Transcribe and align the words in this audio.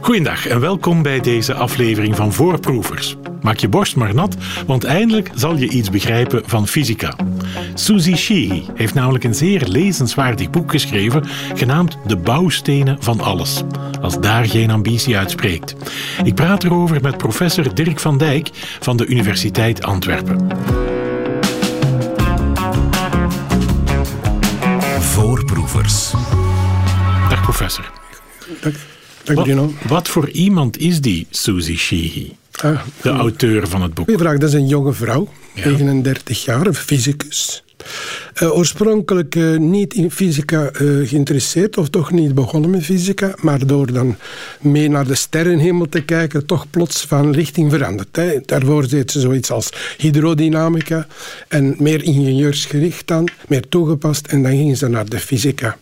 Goedendag 0.00 0.46
en 0.46 0.60
welkom 0.60 1.02
bij 1.02 1.20
deze 1.20 1.54
aflevering 1.54 2.16
van 2.16 2.32
Voorproevers. 2.32 3.16
Maak 3.42 3.56
je 3.56 3.68
borst 3.68 3.96
maar 3.96 4.14
nat, 4.14 4.36
want 4.66 4.84
eindelijk 4.84 5.30
zal 5.34 5.56
je 5.56 5.68
iets 5.68 5.90
begrijpen 5.90 6.42
van 6.46 6.66
fysica. 6.66 7.16
Suzy 7.74 8.14
Sheehy 8.14 8.64
heeft 8.74 8.94
namelijk 8.94 9.24
een 9.24 9.34
zeer 9.34 9.66
lezenswaardig 9.66 10.50
boek 10.50 10.70
geschreven, 10.70 11.24
genaamd 11.54 11.98
De 12.06 12.16
bouwstenen 12.16 13.02
van 13.02 13.20
alles. 13.20 13.62
Als 14.00 14.20
daar 14.20 14.44
geen 14.44 14.70
ambitie 14.70 15.16
uitspreekt. 15.16 15.74
Ik 16.24 16.34
praat 16.34 16.64
erover 16.64 17.00
met 17.02 17.16
professor 17.16 17.74
Dirk 17.74 18.00
van 18.00 18.18
Dijk 18.18 18.50
van 18.80 18.96
de 18.96 19.06
Universiteit 19.06 19.82
Antwerpen. 19.82 20.48
Voorproevers. 25.00 26.10
Dag 27.28 27.42
professor. 27.42 27.90
Dank, 28.60 28.76
dank 29.24 29.70
Wat, 29.88 30.08
voor 30.08 30.30
iemand 30.30 30.78
is 30.78 31.00
die 31.00 31.26
Suzy 31.30 31.76
Sheehy, 31.76 32.32
Ah, 32.62 32.80
de 33.02 33.08
auteur 33.08 33.68
van 33.68 33.82
het 33.82 33.94
boek? 33.94 34.04
goeie 34.04 34.20
vraag. 34.20 34.38
Dat 34.38 34.48
is 34.48 34.54
een 34.54 34.68
jonge 34.68 34.92
vrouw, 34.92 35.28
39 35.54 36.44
jaar, 36.44 36.66
een 36.66 36.74
fysicus. 36.74 37.62
Eh, 38.34 38.56
oorspronkelijk 38.56 39.34
eh, 39.34 39.56
niet 39.56 39.94
in 39.94 40.10
fysica 40.10 40.66
eh, 40.66 40.86
geïnteresseerd, 41.08 41.78
of 41.78 41.88
toch 41.88 42.10
niet 42.10 42.34
begonnen 42.34 42.70
met 42.70 42.84
fysica, 42.84 43.34
maar 43.40 43.66
door 43.66 43.92
dan 43.92 44.16
mee 44.60 44.88
naar 44.88 45.06
de 45.06 45.14
sterrenhemel 45.14 45.88
te 45.88 46.02
kijken, 46.02 46.46
toch 46.46 46.70
plots 46.70 47.00
van 47.00 47.32
richting 47.32 47.70
veranderd. 47.70 48.16
Hè. 48.16 48.40
Daarvoor 48.44 48.88
deed 48.88 49.10
ze 49.10 49.20
zoiets 49.20 49.50
als 49.50 49.70
hydrodynamica 49.98 51.06
en 51.48 51.74
meer 51.78 52.02
ingenieursgericht 52.02 53.06
dan, 53.06 53.28
meer 53.48 53.68
toegepast, 53.68 54.26
en 54.26 54.42
dan 54.42 54.52
ging 54.52 54.76
ze 54.76 54.88
naar 54.88 55.08
de 55.08 55.18
fysica. 55.18 55.78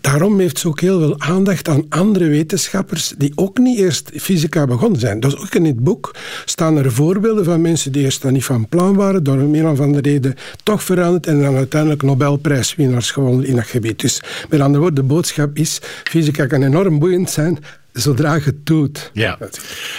Daarom 0.00 0.38
heeft 0.38 0.58
ze 0.58 0.68
ook 0.68 0.80
heel 0.80 0.98
veel 0.98 1.20
aandacht 1.20 1.68
aan 1.68 1.84
andere 1.88 2.28
wetenschappers 2.28 3.14
die 3.18 3.32
ook 3.34 3.58
niet 3.58 3.78
eerst 3.78 4.10
fysica 4.14 4.66
begonnen 4.66 5.00
zijn. 5.00 5.20
Dus 5.20 5.36
ook 5.36 5.54
in 5.54 5.64
het 5.64 5.78
boek 5.78 6.14
staan 6.44 6.76
er 6.76 6.92
voorbeelden 6.92 7.44
van 7.44 7.60
mensen 7.60 7.92
die 7.92 8.02
eerst 8.02 8.22
dan 8.22 8.32
niet 8.32 8.44
van 8.44 8.68
plan 8.68 8.94
waren, 8.94 9.24
door 9.24 9.38
een 9.38 9.66
of 9.66 9.80
andere 9.80 10.10
reden 10.10 10.34
toch 10.62 10.82
veranderd 10.82 11.26
en 11.26 11.40
dan 11.40 11.56
uiteindelijk 11.56 12.02
Nobelprijswinnaars 12.02 13.10
gewonnen 13.10 13.46
in 13.46 13.56
dat 13.56 13.66
gebied. 13.66 14.00
Dus 14.00 14.20
met 14.48 14.60
andere 14.60 14.82
woorden, 14.82 15.08
de 15.08 15.14
boodschap 15.14 15.56
is, 15.56 15.78
fysica 16.04 16.46
kan 16.46 16.62
enorm 16.62 16.98
boeiend 16.98 17.30
zijn 17.30 17.58
zodra 17.92 18.34
je 18.34 18.40
het 18.44 18.66
doet. 18.66 19.10
Ja, 19.12 19.38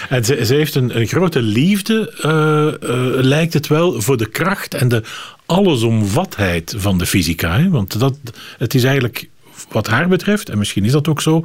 en 0.10 0.26
ze, 0.26 0.45
ze 0.45 0.54
heeft 0.54 0.76
een, 0.76 0.98
een 0.98 1.08
grote 1.08 1.42
liefde, 1.42 2.14
eh, 2.22 2.67
eh, 2.67 3.23
lijkt 3.23 3.54
het 3.54 3.67
wel, 3.67 4.02
voor 4.02 4.17
de 4.17 4.30
kracht 4.30 4.73
en 4.73 4.88
de 4.88 5.04
allesomvatheid 5.45 6.73
van 6.78 6.98
de 6.98 7.06
fysica. 7.06 7.60
Hè? 7.60 7.70
Want 7.70 8.00
dat, 8.00 8.17
het 8.58 8.73
is 8.73 8.84
eigenlijk, 8.84 9.28
wat 9.69 9.88
haar 9.88 10.08
betreft, 10.08 10.50
en 10.50 10.58
misschien 10.58 10.86
is 10.86 10.92
dat 10.92 11.08
ook 11.08 11.22
zo, 11.22 11.44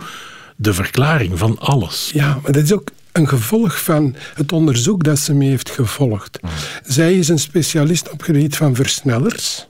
de 0.56 0.74
verklaring 0.74 1.38
van 1.38 1.58
alles. 1.58 2.10
Ja, 2.14 2.38
maar 2.42 2.52
dat 2.52 2.62
is 2.62 2.72
ook 2.72 2.88
een 3.12 3.28
gevolg 3.28 3.82
van 3.82 4.14
het 4.34 4.52
onderzoek 4.52 5.04
dat 5.04 5.18
ze 5.18 5.34
mee 5.34 5.48
heeft 5.48 5.70
gevolgd. 5.70 6.38
Zij 6.86 7.14
is 7.14 7.28
een 7.28 7.38
specialist 7.38 8.06
op 8.10 8.12
het 8.18 8.22
gebied 8.26 8.56
van 8.56 8.74
versnellers. 8.74 9.66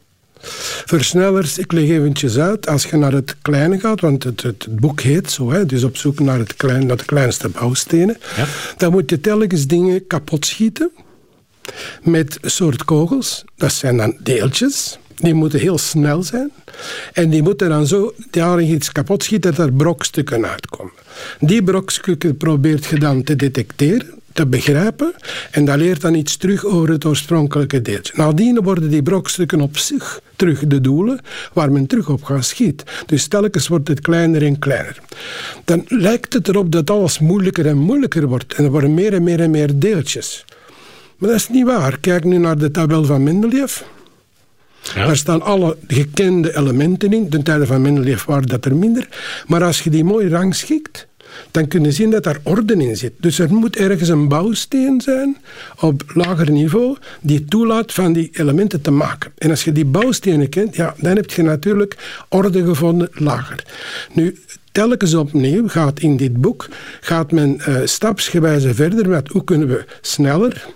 Versnellers, 0.86 1.58
ik 1.58 1.72
leg 1.72 1.88
eventjes 1.88 2.38
uit, 2.38 2.68
als 2.68 2.84
je 2.84 2.96
naar 2.96 3.12
het 3.12 3.36
kleine 3.42 3.78
gaat, 3.80 4.00
want 4.00 4.24
het, 4.24 4.42
het 4.42 4.66
boek 4.70 5.00
heet 5.00 5.30
zo, 5.30 5.50
hè, 5.52 5.66
dus 5.66 5.84
op 5.84 5.96
zoek 5.96 6.20
naar, 6.20 6.38
het 6.38 6.56
klein, 6.56 6.86
naar 6.86 6.96
de 6.96 7.04
kleinste 7.04 7.48
bouwstenen, 7.48 8.16
Ja. 8.36 8.44
dan 8.76 8.90
moet 8.90 9.10
je 9.10 9.20
telkens 9.20 9.66
dingen 9.66 10.06
kapot 10.06 10.46
schieten 10.46 10.90
met 12.02 12.38
soort 12.42 12.84
kogels. 12.84 13.44
Dat 13.56 13.72
zijn 13.72 13.96
dan 13.96 14.16
deeltjes. 14.20 14.98
Die 15.18 15.34
moeten 15.34 15.60
heel 15.60 15.78
snel 15.78 16.22
zijn. 16.22 16.50
En 17.12 17.30
die 17.30 17.42
moeten 17.42 17.68
dan 17.68 17.86
zo 17.86 18.14
daar 18.30 18.62
iets 18.62 18.92
kapot 18.92 19.22
schieten 19.22 19.54
dat 19.54 19.66
er 19.66 19.72
brokstukken 19.72 20.46
uitkomen. 20.46 20.92
Die 21.40 21.62
brokstukken 21.62 22.36
probeert 22.36 22.86
je 22.86 22.98
dan 22.98 23.22
te 23.22 23.36
detecteren, 23.36 24.10
te 24.32 24.46
begrijpen. 24.46 25.14
En 25.50 25.64
dat 25.64 25.76
leert 25.76 26.00
dan 26.00 26.14
iets 26.14 26.36
terug 26.36 26.64
over 26.64 26.90
het 26.90 27.04
oorspronkelijke 27.04 27.82
deeltje. 27.82 28.12
Nadien 28.16 28.62
worden 28.62 28.90
die 28.90 29.02
brokstukken 29.02 29.60
op 29.60 29.76
zich 29.76 30.20
terug 30.36 30.66
de 30.66 30.80
doelen 30.80 31.20
waar 31.52 31.72
men 31.72 31.86
terug 31.86 32.08
op 32.08 32.24
gaat 32.24 32.44
schieten. 32.44 32.86
Dus 33.06 33.26
telkens 33.26 33.68
wordt 33.68 33.88
het 33.88 34.00
kleiner 34.00 34.42
en 34.42 34.58
kleiner. 34.58 34.98
Dan 35.64 35.84
lijkt 35.88 36.32
het 36.32 36.48
erop 36.48 36.72
dat 36.72 36.90
alles 36.90 37.18
moeilijker 37.18 37.66
en 37.66 37.78
moeilijker 37.78 38.26
wordt. 38.26 38.54
En 38.54 38.64
er 38.64 38.70
worden 38.70 38.94
meer 38.94 39.12
en 39.12 39.22
meer 39.22 39.40
en 39.40 39.50
meer 39.50 39.78
deeltjes. 39.78 40.44
Maar 41.16 41.28
dat 41.28 41.38
is 41.38 41.48
niet 41.48 41.64
waar. 41.64 41.98
Kijk 41.98 42.24
nu 42.24 42.38
naar 42.38 42.58
de 42.58 42.70
tabel 42.70 43.04
van 43.04 43.22
Mendeleev. 43.22 43.80
Daar 44.94 45.16
staan 45.16 45.42
alle 45.42 45.76
gekende 45.86 46.56
elementen 46.56 47.12
in. 47.12 47.28
Ten 47.28 47.42
tijde 47.42 47.66
van 47.66 47.82
Mendeleev 47.82 48.24
waren 48.24 48.48
dat 48.48 48.64
er 48.64 48.76
minder. 48.76 49.08
Maar 49.46 49.64
als 49.64 49.80
je 49.80 49.90
die 49.90 50.04
mooi 50.04 50.28
rangschikt, 50.28 51.06
dan 51.50 51.68
kun 51.68 51.84
je 51.84 51.92
zien 51.92 52.10
dat 52.10 52.24
daar 52.24 52.38
orde 52.42 52.74
in 52.74 52.96
zit. 52.96 53.12
Dus 53.18 53.38
er 53.38 53.52
moet 53.52 53.76
ergens 53.76 54.08
een 54.08 54.28
bouwsteen 54.28 55.00
zijn 55.00 55.36
op 55.80 56.02
lager 56.14 56.50
niveau 56.50 56.96
die 57.20 57.44
toelaat 57.44 57.92
van 57.92 58.12
die 58.12 58.30
elementen 58.32 58.80
te 58.80 58.90
maken. 58.90 59.32
En 59.38 59.50
als 59.50 59.64
je 59.64 59.72
die 59.72 59.84
bouwstenen 59.84 60.48
kent, 60.48 60.76
ja, 60.76 60.94
dan 60.98 61.16
heb 61.16 61.30
je 61.30 61.42
natuurlijk 61.42 62.24
orde 62.28 62.64
gevonden 62.64 63.08
lager. 63.12 63.64
Nu, 64.12 64.38
telkens 64.72 65.14
opnieuw 65.14 65.68
gaat 65.68 66.00
in 66.00 66.16
dit 66.16 66.40
boek 66.40 66.68
gaat 67.00 67.32
men 67.32 67.60
eh, 67.60 67.76
stapsgewijze 67.84 68.74
verder 68.74 69.08
met 69.08 69.28
hoe 69.28 69.44
kunnen 69.44 69.68
we 69.68 69.84
sneller 70.00 70.66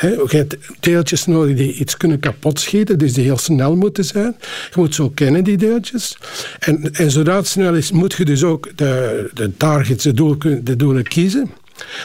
Je 0.00 0.36
hebt 0.36 0.56
deeltjes 0.80 1.26
nodig 1.26 1.56
die 1.56 1.72
iets 1.72 1.96
kunnen 1.96 2.18
kapotschieten, 2.18 2.98
dus 2.98 3.12
die 3.12 3.24
heel 3.24 3.38
snel 3.38 3.76
moeten 3.76 4.04
zijn. 4.04 4.36
Je 4.40 4.74
moet 4.74 4.94
zo 4.94 5.10
kennen, 5.10 5.44
die 5.44 5.56
deeltjes. 5.56 6.18
En, 6.58 6.92
en 6.92 7.10
zodra 7.10 7.36
het 7.36 7.46
snel 7.46 7.74
is, 7.74 7.90
moet 7.90 8.14
je 8.14 8.24
dus 8.24 8.44
ook 8.44 8.68
de, 8.74 9.30
de 9.34 9.56
targets, 9.56 10.04
de, 10.04 10.12
doel, 10.12 10.36
de 10.62 10.76
doelen 10.76 11.04
kiezen. 11.04 11.50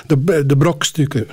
De, 0.08 0.46
de 0.46 0.58
brokstukken 0.58 1.28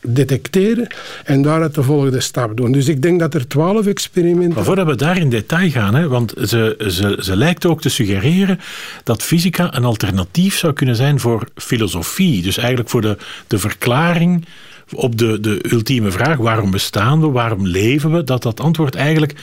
detecteren 0.00 0.86
en 1.24 1.42
daaruit 1.42 1.74
de 1.74 1.82
volgende 1.82 2.20
stap 2.20 2.56
doen. 2.56 2.72
Dus 2.72 2.88
ik 2.88 3.02
denk 3.02 3.20
dat 3.20 3.34
er 3.34 3.48
twaalf 3.48 3.86
experimenten... 3.86 4.54
Maar 4.54 4.64
voordat 4.64 4.86
we 4.86 4.94
daar 4.94 5.18
in 5.18 5.30
detail 5.30 5.70
gaan, 5.70 5.94
hè, 5.94 6.08
want 6.08 6.34
ze, 6.42 6.84
ze, 6.88 7.18
ze 7.20 7.36
lijkt 7.36 7.66
ook 7.66 7.80
te 7.80 7.88
suggereren 7.88 8.60
dat 9.04 9.22
fysica 9.22 9.76
een 9.76 9.84
alternatief 9.84 10.58
zou 10.58 10.72
kunnen 10.72 10.96
zijn 10.96 11.20
voor 11.20 11.48
filosofie. 11.54 12.42
Dus 12.42 12.56
eigenlijk 12.56 12.88
voor 12.90 13.00
de, 13.00 13.16
de 13.46 13.58
verklaring 13.58 14.46
op 14.94 15.18
de, 15.18 15.40
de 15.40 15.64
ultieme 15.70 16.10
vraag, 16.10 16.36
waarom 16.36 16.70
bestaan 16.70 17.20
we, 17.20 17.26
waarom 17.26 17.66
leven 17.66 18.12
we, 18.12 18.24
dat 18.24 18.42
dat 18.42 18.60
antwoord 18.60 18.94
eigenlijk 18.94 19.34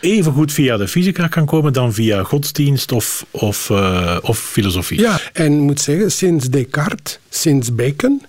even 0.00 0.32
goed 0.32 0.52
via 0.52 0.76
de 0.76 0.88
fysica 0.88 1.26
kan 1.26 1.46
komen 1.46 1.72
dan 1.72 1.92
via 1.92 2.22
godsdienst 2.22 2.92
of, 2.92 3.26
of, 3.30 3.70
eh, 3.70 4.16
of 4.22 4.38
filosofie. 4.38 5.00
Ja, 5.00 5.20
en 5.32 5.52
moet 5.52 5.80
zeggen, 5.80 6.12
sinds 6.12 6.48
Descartes, 6.48 7.18
sinds 7.28 7.74
Bacon, 7.74 8.22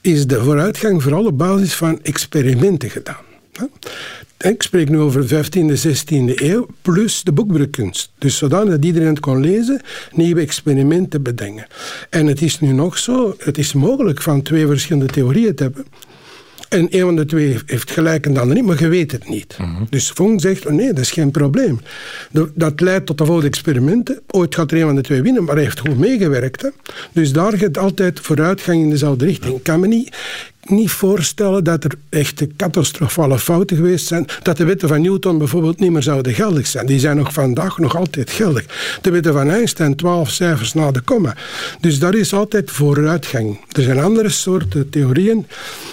is 0.00 0.26
de 0.26 0.42
vooruitgang 0.42 1.02
vooral 1.02 1.26
op 1.26 1.38
basis 1.38 1.74
van 1.74 2.02
experimenten 2.02 2.90
gedaan. 2.90 3.26
Ik 4.38 4.62
spreek 4.62 4.88
nu 4.88 4.98
over 4.98 5.28
de 5.28 5.44
15e, 5.44 5.86
16e 5.86 6.42
eeuw, 6.42 6.66
plus 6.82 7.22
de 7.22 7.32
boekdrukkunst. 7.32 8.12
Dus 8.18 8.36
zodanig 8.36 8.70
dat 8.70 8.84
iedereen 8.84 9.08
het 9.08 9.20
kon 9.20 9.40
lezen, 9.40 9.80
nieuwe 10.12 10.40
experimenten 10.40 11.22
bedenken. 11.22 11.66
En 12.10 12.26
het 12.26 12.42
is 12.42 12.60
nu 12.60 12.72
nog 12.72 12.98
zo, 12.98 13.34
het 13.38 13.58
is 13.58 13.72
mogelijk 13.72 14.22
van 14.22 14.42
twee 14.42 14.66
verschillende 14.66 15.12
theorieën 15.12 15.54
te 15.54 15.62
hebben. 15.62 15.86
En 16.68 16.86
een 16.90 17.00
van 17.00 17.16
de 17.16 17.24
twee 17.24 17.58
heeft 17.66 17.90
gelijk 17.90 18.26
en 18.26 18.34
de 18.34 18.40
ander 18.40 18.56
niet, 18.56 18.64
maar 18.64 18.80
je 18.80 18.88
weet 18.88 19.12
het 19.12 19.28
niet. 19.28 19.56
Dus 19.90 20.10
Fong 20.10 20.40
zegt, 20.40 20.66
oh 20.66 20.72
nee, 20.72 20.86
dat 20.86 20.98
is 20.98 21.10
geen 21.10 21.30
probleem. 21.30 21.80
Dat 22.54 22.80
leidt 22.80 23.06
tot 23.06 23.18
de 23.18 23.24
volgende 23.24 23.48
experimenten. 23.48 24.20
Ooit 24.26 24.54
gaat 24.54 24.70
er 24.70 24.78
een 24.78 24.86
van 24.86 24.94
de 24.94 25.00
twee 25.00 25.22
winnen, 25.22 25.44
maar 25.44 25.54
hij 25.54 25.64
heeft 25.64 25.78
goed 25.78 25.98
meegewerkt. 25.98 26.62
Hè. 26.62 26.68
Dus 27.12 27.32
daar 27.32 27.58
gaat 27.58 27.78
altijd 27.78 28.20
vooruitgang 28.20 28.82
in 28.82 28.90
dezelfde 28.90 29.24
richting. 29.24 29.56
Ik 29.56 29.62
kan 29.62 29.80
me 29.80 29.86
niet, 29.86 30.16
niet 30.64 30.90
voorstellen 30.90 31.64
dat 31.64 31.84
er 31.84 31.92
echte 32.08 32.48
catastrofale 32.56 33.38
fouten 33.38 33.76
geweest 33.76 34.06
zijn. 34.06 34.26
Dat 34.42 34.56
de 34.56 34.64
wetten 34.64 34.88
van 34.88 35.02
Newton 35.02 35.38
bijvoorbeeld 35.38 35.80
niet 35.80 35.90
meer 35.90 36.02
zouden 36.02 36.34
geldig 36.34 36.66
zijn. 36.66 36.86
Die 36.86 36.98
zijn 36.98 37.16
nog 37.16 37.32
vandaag 37.32 37.78
nog 37.78 37.96
altijd 37.96 38.30
geldig. 38.30 38.98
De 39.02 39.10
wetten 39.10 39.32
van 39.32 39.50
Einstein, 39.50 39.96
12 39.96 40.30
cijfers 40.30 40.74
na 40.74 40.90
de 40.90 41.00
komma. 41.00 41.36
Dus 41.80 41.98
daar 41.98 42.14
is 42.14 42.32
altijd 42.32 42.70
vooruitgang. 42.70 43.60
Er 43.72 43.82
zijn 43.82 44.00
andere 44.00 44.28
soorten 44.28 44.90
theorieën 44.90 45.46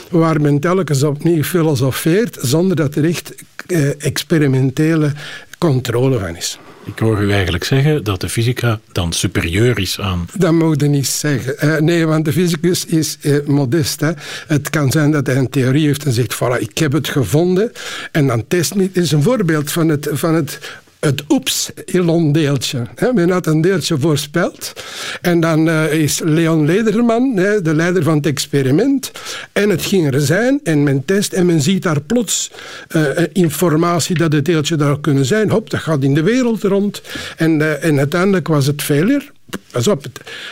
waar 0.10 0.42
men 0.42 0.60
telkens 0.60 1.04
opnieuw 1.04 1.44
filosofeert 1.44 2.38
zonder 2.42 2.76
dat 2.76 2.96
er 2.96 3.06
echt 3.06 3.34
eh, 3.68 4.04
experimentele 4.06 5.12
controle 5.58 6.20
van 6.20 6.36
is. 6.36 6.60
Ik 6.86 7.00
hoor 7.00 7.22
u 7.22 7.32
eigenlijk 7.32 7.64
zeggen 7.64 8.04
dat 8.04 8.22
de 8.22 8.30
fysica 8.30 8.80
dan 8.92 9.14
superieur 9.14 9.80
is 9.80 10.00
aan... 10.00 10.28
Dat 10.34 10.54
mag 10.54 10.74
je 10.78 10.88
niet 10.88 11.08
zeggen. 11.08 11.60
Eh, 11.60 11.78
nee, 11.78 12.06
want 12.06 12.26
de 12.26 12.32
fysicus 12.32 12.86
is 12.86 13.18
eh, 13.22 13.36
modest. 13.46 14.00
Hè. 14.00 14.12
Het 14.48 14.70
kan 14.70 14.92
zijn 14.92 15.12
dat 15.12 15.28
hij 15.28 15.36
een 15.36 15.50
theorie 15.50 15.86
heeft 15.86 16.06
en 16.06 16.12
zegt: 16.12 16.36
voilà, 16.36 16.60
ik 16.60 16.78
heb 16.78 16.92
het 16.92 17.08
gevonden. 17.08 17.72
En 18.12 18.28
dan 18.28 18.48
test 18.48 18.76
niet. 18.76 18.98
Is 18.98 19.12
een 19.12 19.24
voorbeeld 19.24 19.72
van 19.72 19.88
het, 19.88 20.10
van 20.12 20.36
het 20.36 20.60
het 21.06 21.24
oeps-elon-deeltje. 21.30 22.82
Hè. 22.96 23.14
Men 23.14 23.30
had 23.30 23.48
een 23.48 23.62
deeltje 23.62 24.00
voorspeld. 24.00 24.74
En 25.22 25.40
dan 25.40 25.70
eh, 25.70 25.94
is 25.94 26.20
Leon 26.24 26.66
Lederman, 26.66 27.36
de 27.36 27.76
leider 27.76 28.04
van 28.04 28.16
het 28.16 28.26
experiment. 28.26 29.12
En 29.52 29.70
het 29.70 29.86
ging 29.86 30.14
er 30.14 30.22
zijn. 30.22 30.60
En 30.64 30.84
men 30.84 31.06
test 31.06 31.34
en 31.34 31.46
men 31.46 31.62
ziet 31.62 31.84
daar 31.84 32.02
plots 32.02 32.52
eh, 32.88 33.02
informatie 33.34 34.18
dat 34.18 34.32
het 34.32 34.46
deeltje 34.46 34.76
daar 34.76 35.00
kunnen 35.00 35.26
zijn. 35.26 35.50
Hop, 35.50 35.70
dat 35.70 35.80
gaat 35.80 36.04
in 36.04 36.14
de 36.14 36.24
wereld 36.24 36.64
rond. 36.64 37.02
En, 37.38 37.62
eh, 37.62 37.90
en 37.90 37.98
uiteindelijk 37.98 38.48
was 38.48 38.66
het 38.66 38.82
failure 38.82 39.34
pas 39.72 39.88
op, 39.88 40.06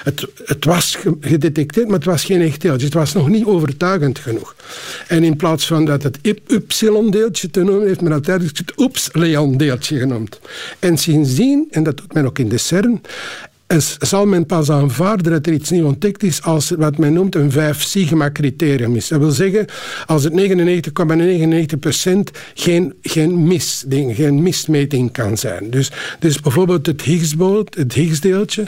het, 0.03 0.25
het, 0.45 0.65
was 0.65 0.97
gedetecteerd, 1.21 1.87
maar 1.87 1.95
het 1.95 2.05
was 2.05 2.23
geen 2.23 2.41
echt 2.41 2.61
deeltje. 2.61 2.85
Het 2.85 2.95
was 2.95 3.13
nog 3.13 3.29
niet 3.29 3.45
overtuigend 3.45 4.19
genoeg. 4.19 4.55
En 5.07 5.23
in 5.23 5.35
plaats 5.35 5.67
van 5.67 5.85
dat 5.85 6.03
het 6.03 6.17
y-deeltje 6.21 7.49
te 7.49 7.63
noemen, 7.63 7.87
heeft 7.87 8.01
men 8.01 8.11
uiteindelijk 8.11 8.57
het 8.57 8.73
oeps-leon-deeltje 8.77 9.99
genoemd. 9.99 10.39
En 10.79 10.97
sindsdien, 10.97 11.67
en 11.71 11.83
dat 11.83 11.97
doet 11.97 12.13
men 12.13 12.25
ook 12.25 12.39
in 12.39 12.49
de 12.49 12.57
CERN, 12.57 13.01
zal 13.99 14.25
men 14.25 14.45
pas 14.45 14.69
aanvaarden 14.71 15.31
dat 15.31 15.47
er 15.47 15.53
iets 15.53 15.69
nieuw 15.69 15.85
ontdekt 15.85 16.23
is 16.23 16.41
als 16.41 16.69
wat 16.69 16.97
men 16.97 17.13
noemt 17.13 17.35
een 17.35 17.51
5-sigma-criterium 17.51 18.95
is. 18.95 19.07
Dat 19.07 19.19
wil 19.19 19.31
zeggen, 19.31 19.65
als 20.05 20.23
het 20.23 20.33
99,99% 20.33 20.39
geen, 22.53 22.93
geen, 23.01 23.47
mis, 23.47 23.85
geen 23.89 24.43
mismeting 24.43 25.11
kan 25.11 25.37
zijn. 25.37 25.69
Dus, 25.69 25.91
dus 26.19 26.39
bijvoorbeeld 26.39 26.85
het 26.85 27.01
Higgsboot, 27.01 27.75
het 27.75 27.93
Higgsdeeltje, 27.93 28.67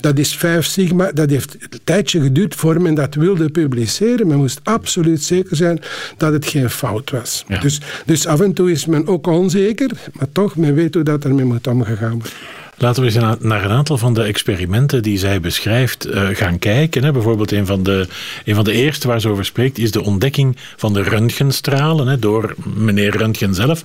dat 0.00 0.18
is 0.18 0.36
5 0.36 0.66
sigma, 0.66 1.12
dat 1.12 1.30
heeft 1.30 1.54
een 1.54 1.80
tijdje 1.84 2.20
geduurd 2.20 2.54
voor 2.54 2.82
men 2.82 2.94
dat 2.94 3.14
wilde 3.14 3.48
publiceren. 3.48 4.26
Men 4.26 4.36
moest 4.36 4.60
absoluut 4.62 5.22
zeker 5.22 5.56
zijn 5.56 5.80
dat 6.16 6.32
het 6.32 6.46
geen 6.46 6.70
fout 6.70 7.10
was. 7.10 7.44
Dus, 7.60 7.80
dus 8.06 8.26
af 8.26 8.40
en 8.40 8.52
toe 8.52 8.70
is 8.70 8.86
men 8.86 9.06
ook 9.06 9.26
onzeker, 9.26 9.90
maar 10.12 10.28
toch, 10.32 10.56
men 10.56 10.74
weet 10.74 10.94
hoe 10.94 11.02
dat 11.02 11.24
ermee 11.24 11.44
moet 11.44 11.66
omgegaan 11.66 12.10
worden. 12.10 12.65
Laten 12.78 13.02
we 13.02 13.08
eens 13.08 13.38
naar 13.40 13.64
een 13.64 13.70
aantal 13.70 13.98
van 13.98 14.14
de 14.14 14.22
experimenten 14.22 15.02
die 15.02 15.18
zij 15.18 15.40
beschrijft 15.40 16.04
eh, 16.04 16.28
gaan 16.32 16.58
kijken. 16.58 17.12
Bijvoorbeeld 17.12 17.52
een 17.52 17.66
van, 17.66 17.82
de, 17.82 18.08
een 18.44 18.54
van 18.54 18.64
de 18.64 18.72
eerste 18.72 19.08
waar 19.08 19.20
ze 19.20 19.28
over 19.28 19.44
spreekt 19.44 19.78
is 19.78 19.90
de 19.90 20.02
ontdekking 20.02 20.56
van 20.76 20.92
de 20.92 21.02
röntgenstralen 21.02 22.20
door 22.20 22.54
meneer 22.74 23.16
Röntgen 23.16 23.54
zelf. 23.54 23.82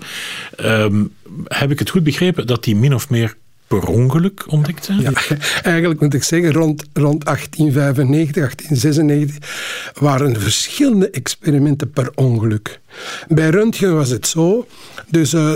Ehm, 0.56 1.04
heb 1.48 1.72
ik 1.72 1.80
het 1.80 1.90
goed 1.90 2.04
begrepen 2.04 2.48
dat 2.48 2.64
die 2.64 2.76
min 2.76 2.94
of 2.94 3.10
meer 3.10 3.36
per 3.80 3.88
ongeluk 3.88 4.44
ontdekt 4.48 4.86
zijn? 4.86 5.00
Ja, 5.00 5.12
eigenlijk 5.64 6.00
moet 6.02 6.14
ik 6.14 6.24
zeggen, 6.24 6.52
rond, 6.52 6.84
rond 6.94 7.26
1895, 7.26 8.34
1896 8.34 9.94
waren 10.00 10.34
er 10.34 10.42
verschillende 10.42 11.10
experimenten 11.10 11.92
per 11.92 12.12
ongeluk. 12.16 12.80
Bij 13.28 13.50
Röntgen 13.50 13.94
was 13.94 14.10
het 14.10 14.28
zo, 14.28 14.68
dus 15.08 15.34
uh, 15.34 15.52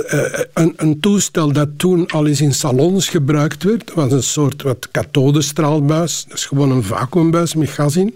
een, 0.54 0.74
een, 0.76 1.00
toestel 1.00 1.52
dat 1.52 1.70
toen 1.78 2.08
al 2.08 2.28
eens 2.28 2.42
in 2.42 2.54
salons 2.54 3.10
gebruikt 3.10 3.64
werd, 3.64 3.94
was 3.94 4.12
een 4.12 4.24
soort 4.24 4.62
wat 4.62 4.88
kathodestraalbuis, 4.92 6.26
dat 6.28 6.38
is 6.38 6.46
gewoon 6.46 6.72
een 6.72 6.84
vacuümbuis 6.84 7.56
met 7.56 7.70
gas 7.70 7.96
in. 7.96 8.16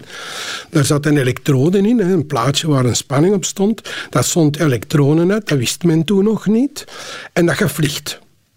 Daar 0.70 0.84
zat 0.84 1.06
een 1.06 1.16
elektrode 1.16 1.78
in, 1.78 2.00
een 2.00 2.26
plaatje 2.26 2.68
waar 2.68 2.84
een 2.84 2.96
spanning 2.96 3.34
op 3.34 3.44
stond. 3.44 3.80
Dat 4.10 4.24
stond 4.24 4.58
elektronen 4.58 5.32
uit, 5.32 5.48
dat 5.48 5.58
wist 5.58 5.84
men 5.84 6.04
toen 6.04 6.24
nog 6.24 6.46
niet. 6.46 6.84
En 7.32 7.46
dat 7.46 7.56
gaf 7.56 7.78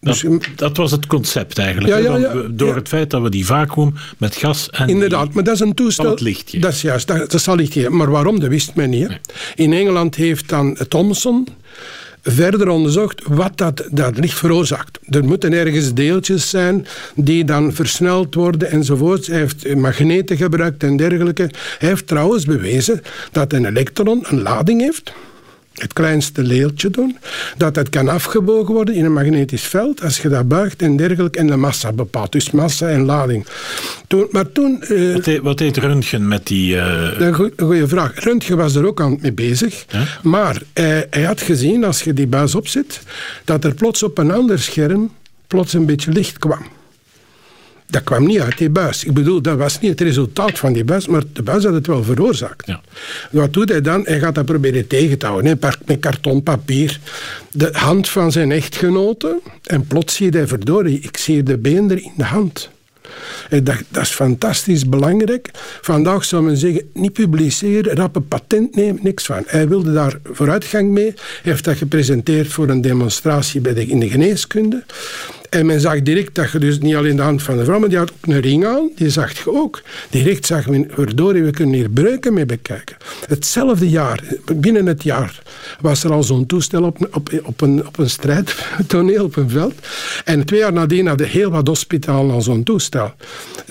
Dat, 0.04 0.20
dus, 0.20 0.40
dat, 0.56 0.78
was 0.78 0.92
het 0.92 1.08
concept 1.08 1.58
eigenlijk. 1.58 1.94
Ja, 1.94 2.18
ja, 2.18 2.34
door 2.50 2.76
het 2.76 2.88
feit 2.88 3.10
dat 3.10 3.22
we 3.22 3.30
die 3.30 3.46
vacuüm 3.46 3.94
met 4.18 4.36
gas 4.36 4.70
en. 4.70 4.90
Inderdaad, 4.90 5.34
maar 5.34 5.44
dat 5.44 5.54
is 5.54 5.60
een 5.60 5.74
toestel. 5.74 6.10
het 6.10 6.22
licht 6.22 6.62
Dat 6.62 6.74
is 6.74 6.82
juist, 6.82 7.08
dat, 7.08 7.32
dat 7.32 7.42
zal 7.42 7.56
licht 7.56 7.74
geven. 7.74 7.96
Maar 7.96 8.12
waarom, 8.12 8.40
dat 8.40 8.50
wist 8.50 8.76
men 8.76 8.90
niet. 8.90 9.20
In 9.56 9.74
Engeland 9.74 10.16
heeft 10.16 10.50
dan 10.50 10.78
Thomson 10.88 11.48
verder 12.24 12.68
onderzocht 12.68 13.22
wat 13.28 13.58
dat, 13.58 13.88
dat 13.92 14.18
licht 14.18 14.38
veroorzaakt. 14.38 15.00
Er 15.10 15.24
moeten 15.24 15.54
ergens 15.54 15.94
deeltjes 15.94 16.50
zijn 16.50 16.88
die 17.16 17.46
dan 17.46 17.74
versneld 17.74 18.36
worden 18.36 18.72
enzovoort. 18.72 19.28
Hij 19.28 19.38
heeft 19.38 19.76
magneten 19.76 20.38
gebruikt 20.38 20.84
en 20.84 20.98
dergelijke. 20.98 21.50
Hij 21.80 21.90
heeft 21.90 22.08
trouwens 22.08 22.46
bewezen 22.46 23.02
dat 23.32 23.54
een 23.54 23.66
elektron 23.66 24.26
een 24.28 24.42
lading 24.42 24.82
heeft 24.82 25.14
het 25.74 25.94
kleinste 25.94 26.42
leeltje 26.42 26.90
doen, 26.90 27.18
dat 27.58 27.76
het 27.76 27.90
kan 27.90 28.10
afgebogen 28.10 28.74
worden 28.74 28.96
in 28.96 29.06
een 29.06 29.14
magnetisch 29.14 29.64
veld 29.64 30.02
als 30.02 30.22
je 30.22 30.30
dat 30.30 30.48
buigt 30.48 30.82
en 30.82 30.98
dergelijke 30.98 31.40
en 31.40 31.48
de 31.48 31.56
massa 31.56 31.92
bepaalt. 31.92 32.32
Dus 32.32 32.52
massa 32.52 32.90
en 32.90 33.06
lading. 33.06 33.46
Toen, 34.08 34.28
maar 34.32 34.52
toen... 34.52 34.84
Uh, 34.90 35.14
wat, 35.14 35.24
deed, 35.24 35.42
wat, 35.42 35.58
deed, 35.58 35.78
Röntgen 35.78 36.28
met 36.28 36.48
die... 36.48 36.76
Uh... 36.76 37.20
Een 37.20 37.34
goede 37.58 37.88
vraag. 37.88 38.24
Röntgen 38.24 38.58
was 38.58 38.76
er 38.76 38.86
ook 38.86 39.02
aan 39.02 39.18
mee 39.22 39.34
bezig, 39.34 39.86
maar 40.22 40.62
hij, 40.74 41.08
hij 41.10 41.24
had 41.24 41.42
gezien 41.42 41.84
als 41.84 42.04
je 42.04 42.14
die 42.14 42.28
buis 42.28 42.56
opzet, 42.56 43.02
dat 43.44 43.64
er 43.64 43.74
plots 43.74 44.04
op 44.04 44.18
een 44.18 44.32
ander 44.32 44.60
scherm 44.60 45.12
plots 45.48 45.74
een 45.74 45.86
beetje 45.86 46.12
licht 46.12 46.38
kwam 46.38 46.66
dat 47.94 48.04
kwam 48.04 48.26
niet 48.26 48.40
uit 48.40 48.58
die 48.58 48.70
buis. 48.70 49.04
Ik 49.04 49.14
bedoel, 49.14 49.42
dat 49.42 49.58
was 49.58 49.80
niet 49.80 49.92
het 49.92 50.02
resultaat 50.02 50.60
van 50.60 50.74
die 50.74 50.84
buis, 50.84 51.08
maar 51.08 51.24
de 51.34 51.44
buis 51.44 51.64
had 51.64 51.74
het 51.74 51.88
wel 51.88 52.04
veroorzaakt. 52.04 52.68
Ja. 52.68 52.82
Wat 53.32 53.54
doet 53.54 53.70
hij 53.70 53.82
dan? 53.82 54.02
Hij 54.06 54.20
gaat 54.20 54.36
dat 54.36 54.46
proberen 54.46 54.88
tegen 54.88 55.18
te 55.18 55.26
houden. 55.26 55.58
Hij 55.60 55.72
met 55.86 56.00
karton, 56.00 56.44
papier, 56.44 57.00
de 57.52 57.70
hand 57.72 58.10
van 58.10 58.32
zijn 58.32 58.52
echtgenote 58.52 59.40
en 59.64 59.88
plots 59.88 60.16
zie 60.16 60.30
hij 60.30 60.48
verdorie, 60.48 61.00
ik 61.00 61.18
zie 61.18 61.44
de 61.44 61.58
beender 61.58 61.98
in 61.98 62.14
de 62.18 62.24
hand. 62.24 62.70
Dat, 63.50 63.84
dat, 63.90 64.04
is 64.04 64.10
fantastisch 64.10 64.90
belangrijk. 64.90 65.50
Vandaag 65.82 66.26
zou 66.26 66.44
men 66.44 66.58
zeggen, 66.58 66.90
niet 66.94 67.14
publiceren, 67.14 67.96
rap 67.96 68.16
een 68.16 68.28
patent 68.28 68.76
nemen, 68.76 69.00
niks 69.04 69.26
van. 69.26 69.44
Hij 69.46 69.68
wilde 69.68 69.94
daar 69.94 70.20
vooruitgang 70.24 70.92
mee. 70.92 71.14
Hij 71.16 71.16
heeft 71.42 71.64
dat 71.64 71.78
gepresenteerd 71.78 72.48
voor 72.48 72.70
een 72.70 72.82
demonstratie 72.82 73.62
bij 73.62 73.74
de, 73.74 73.86
in 73.86 74.00
de 74.00 74.10
geneeskunde. 74.10 74.84
En 75.54 75.66
men 75.66 75.82
zag 75.82 76.02
direct 76.02 76.36
dat 76.36 76.52
je 76.52 76.60
dus 76.60 76.80
niet 76.80 76.96
alleen 76.96 77.16
de 77.16 77.22
hand 77.22 77.44
van 77.44 77.58
de 77.58 77.64
vrouw, 77.64 77.80
maar 77.80 77.90
die 77.90 77.98
had 77.98 78.12
ook 78.12 78.34
een 78.34 78.40
ring 78.40 78.66
aan. 78.66 78.90
Die 78.96 79.10
zag 79.10 79.44
je 79.44 79.54
ook. 79.54 79.82
Direct 80.10 80.46
zag 80.46 80.68
men, 80.68 80.88
verdorie, 80.90 81.44
we 81.44 81.52
kunnen 81.52 81.76
hier 81.76 81.90
breuken 81.90 82.34
mee 82.34 82.46
bekijken. 82.46 82.96
Hetzelfde 83.28 83.90
jaar, 83.90 84.24
binnen 84.56 84.86
het 84.86 85.04
jaar, 85.04 85.42
was 85.82 86.04
er 86.04 86.12
al 86.12 86.24
zo'n 86.24 86.46
toestel 86.46 86.84
op, 86.84 87.08
op, 87.12 87.30
op, 87.44 87.62
een, 87.62 87.88
op 87.88 87.98
een 87.98 88.10
strijdtoneel, 88.10 89.24
op 89.30 89.36
een 89.36 89.50
veld. 89.50 89.74
En 90.26 90.46
twee 90.46 90.60
jaar 90.60 90.74
nadien 90.74 91.08
hadden 91.08 91.28
heel 91.28 91.50
wat 91.50 91.68
hospitalen 91.68 92.34
al 92.34 92.42
zo'n 92.42 92.64
toestel. 92.64 93.14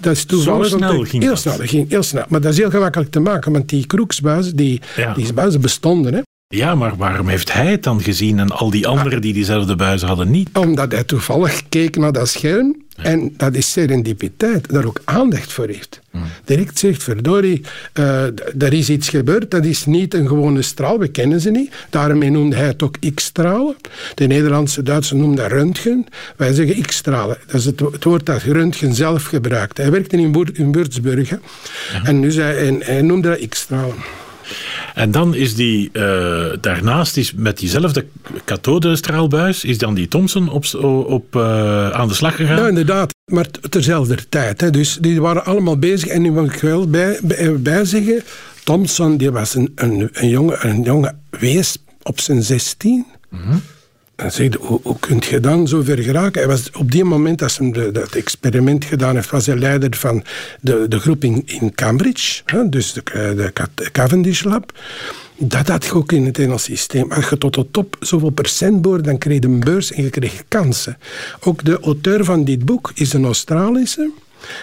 Dat 0.01 0.13
is 0.13 0.25
toevallig. 0.25 0.69
Zo 0.69 0.77
snel 0.77 1.05
ging 1.05 1.23
Heel 1.23 1.37
snel, 1.37 1.57
ging 1.59 1.89
heel 1.89 2.03
snel. 2.03 2.25
Maar 2.29 2.41
dat 2.41 2.53
is 2.53 2.59
heel 2.59 2.71
gemakkelijk 2.71 3.11
te 3.11 3.21
maken, 3.21 3.53
want 3.53 3.69
die 3.69 3.87
kroeksbuizen, 3.87 4.57
die, 4.57 4.81
die 5.15 5.33
buizen 5.33 5.61
bestonden. 5.61 6.15
Hè. 6.15 6.21
Ja, 6.55 6.75
maar 6.75 6.97
waarom 6.97 7.29
heeft 7.29 7.53
hij 7.53 7.71
het 7.71 7.83
dan 7.83 8.03
gezien 8.03 8.39
en 8.39 8.51
al 8.51 8.71
die 8.71 8.87
anderen 8.87 9.21
die 9.21 9.33
diezelfde 9.33 9.77
buizen 9.77 10.09
hadden 10.09 10.31
niet? 10.31 10.49
Omdat 10.53 10.93
hij 10.93 11.05
toevallig 11.05 11.63
keek 11.69 11.97
naar 11.97 12.13
dat 12.13 12.29
scherm 12.29 12.77
en 12.97 13.35
dat 13.37 13.55
is 13.55 13.73
serendipiteit, 13.73 14.69
daar 14.69 14.85
ook 14.85 15.01
aandacht 15.05 15.53
voor 15.53 15.67
heeft. 15.67 16.01
Hmm. 16.11 16.23
Direct 16.45 16.79
zegt, 16.79 17.03
verdorie, 17.03 17.63
uh, 17.99 18.23
er 18.59 18.73
is 18.73 18.91
iets 18.91 19.09
gebeurd, 19.09 19.51
dat 19.51 19.65
is 19.65 19.87
niet 19.87 20.15
een 20.15 20.29
gewone 20.29 20.63
straal, 20.63 20.99
we 20.99 21.09
kennen 21.09 21.41
ze 21.41 21.51
niet. 21.51 21.73
Daarmee 21.91 22.31
noemde 22.31 22.57
hij 22.57 22.67
het 22.67 22.83
ook 22.83 22.97
X-stralen. 23.15 23.77
De 24.15 24.27
Nederlandse 24.27 24.83
Duitsers 24.83 25.21
noemen 25.21 25.37
dat 25.37 25.51
röntgen, 25.51 26.07
wij 26.37 26.55
zeggen 26.55 26.83
X-stralen. 26.83 27.37
Dat 27.47 27.55
is 27.55 27.65
het, 27.65 28.05
woord 28.05 28.27
dat 28.27 28.43
röntgen 28.43 28.95
zelf 28.95 29.25
gebruikt. 29.25 29.77
Hij 29.77 29.91
werkte 29.91 30.17
in, 30.17 30.47
in 30.53 30.73
Würzburg 30.73 31.33
en, 32.05 32.21
nu 32.21 32.31
zei, 32.31 32.67
en 32.67 32.83
hij 32.83 33.03
noemde 33.03 33.29
dat 33.29 33.49
X-stralen. 33.49 33.97
En 34.95 35.11
dan 35.11 35.35
is 35.35 35.55
die, 35.55 35.91
uh, 35.93 36.45
daarnaast 36.61 37.17
is 37.17 37.33
met 37.33 37.59
diezelfde 37.59 38.07
kathodestraalbuis, 38.45 39.65
is 39.65 39.79
dan 39.79 39.95
die 39.95 40.09
Thomson 40.09 40.49
op, 40.49 40.65
op, 41.07 41.37
uh, 41.37 41.91
aan 41.91 42.09
de 42.09 42.15
slag 42.15 42.37
gegaan? 42.37 42.57
Ja, 42.57 42.69
inderdaad. 42.69 43.15
Maar 43.33 43.47
terzelfde 43.69 44.29
tijd. 44.29 44.61
Hè. 44.61 44.71
Dus 44.71 44.99
die 45.01 45.21
waren 45.21 45.45
allemaal 45.45 45.79
bezig. 45.79 46.09
En 46.09 46.23
nu 46.23 46.31
moet 46.31 46.53
ik 46.53 46.61
wel 46.61 46.91
bij, 46.91 47.19
bij, 47.59 47.85
zeggen, 47.85 48.23
Thomson 48.65 49.17
die 49.17 49.31
was 49.31 49.55
een, 49.55 49.73
een, 49.75 50.09
een, 50.13 50.29
jonge, 50.29 50.57
een 50.61 50.83
jonge 50.83 51.15
wees 51.31 51.77
op 52.03 52.21
zijn 52.21 52.43
16. 52.43 53.07
Mm 53.29 53.63
zei, 54.31 54.51
hoe, 54.61 54.97
kun 55.01 55.23
je 55.31 55.41
dan 55.41 55.69
zo 55.69 55.83
ver 55.83 55.99
geraken? 55.99 56.41
Hij 56.41 56.49
was 56.49 56.71
op 56.71 56.91
die 56.91 57.05
moment, 57.05 57.39
dat 57.39 57.57
hij 57.57 57.93
dat 57.93 58.15
experiment 58.15 58.85
gedaan 58.85 59.15
heeft, 59.15 59.31
was 59.31 59.47
hij 59.47 59.57
leider 59.57 59.97
van 59.97 60.25
de, 60.61 60.89
de 60.89 60.99
groep 60.99 61.25
in, 61.25 61.43
in 61.47 61.75
Cambridge, 61.75 62.43
hè, 62.45 62.69
dus 62.69 62.93
de, 62.93 63.03
de 63.75 63.91
Cavendish 63.93 64.43
Lab. 64.43 64.73
Dat 65.37 65.69
had 65.69 65.85
je 65.85 65.95
ook 65.95 66.13
in 66.13 66.27
het 66.27 66.39
Engels 66.39 66.63
systeem. 66.63 67.13
Als 67.13 67.29
je 67.29 67.39
tot 67.39 67.55
de 67.55 67.67
top 67.71 67.97
zoveel 68.01 68.31
procent 68.31 68.83
boorde, 68.83 69.03
dan 69.03 69.19
kreeg 69.19 69.41
je 69.41 69.47
een 69.47 69.61
beurs 69.61 69.93
en 69.93 70.03
je 70.03 70.11
kreeg 70.11 70.43
kansen. 70.49 70.99
Ook 71.41 71.65
de 71.65 71.81
auteur 71.81 72.25
van 72.25 72.45
dit 72.45 72.65
boek 72.65 72.93
is 72.95 73.13
een 73.13 73.25
Australische 73.25 74.11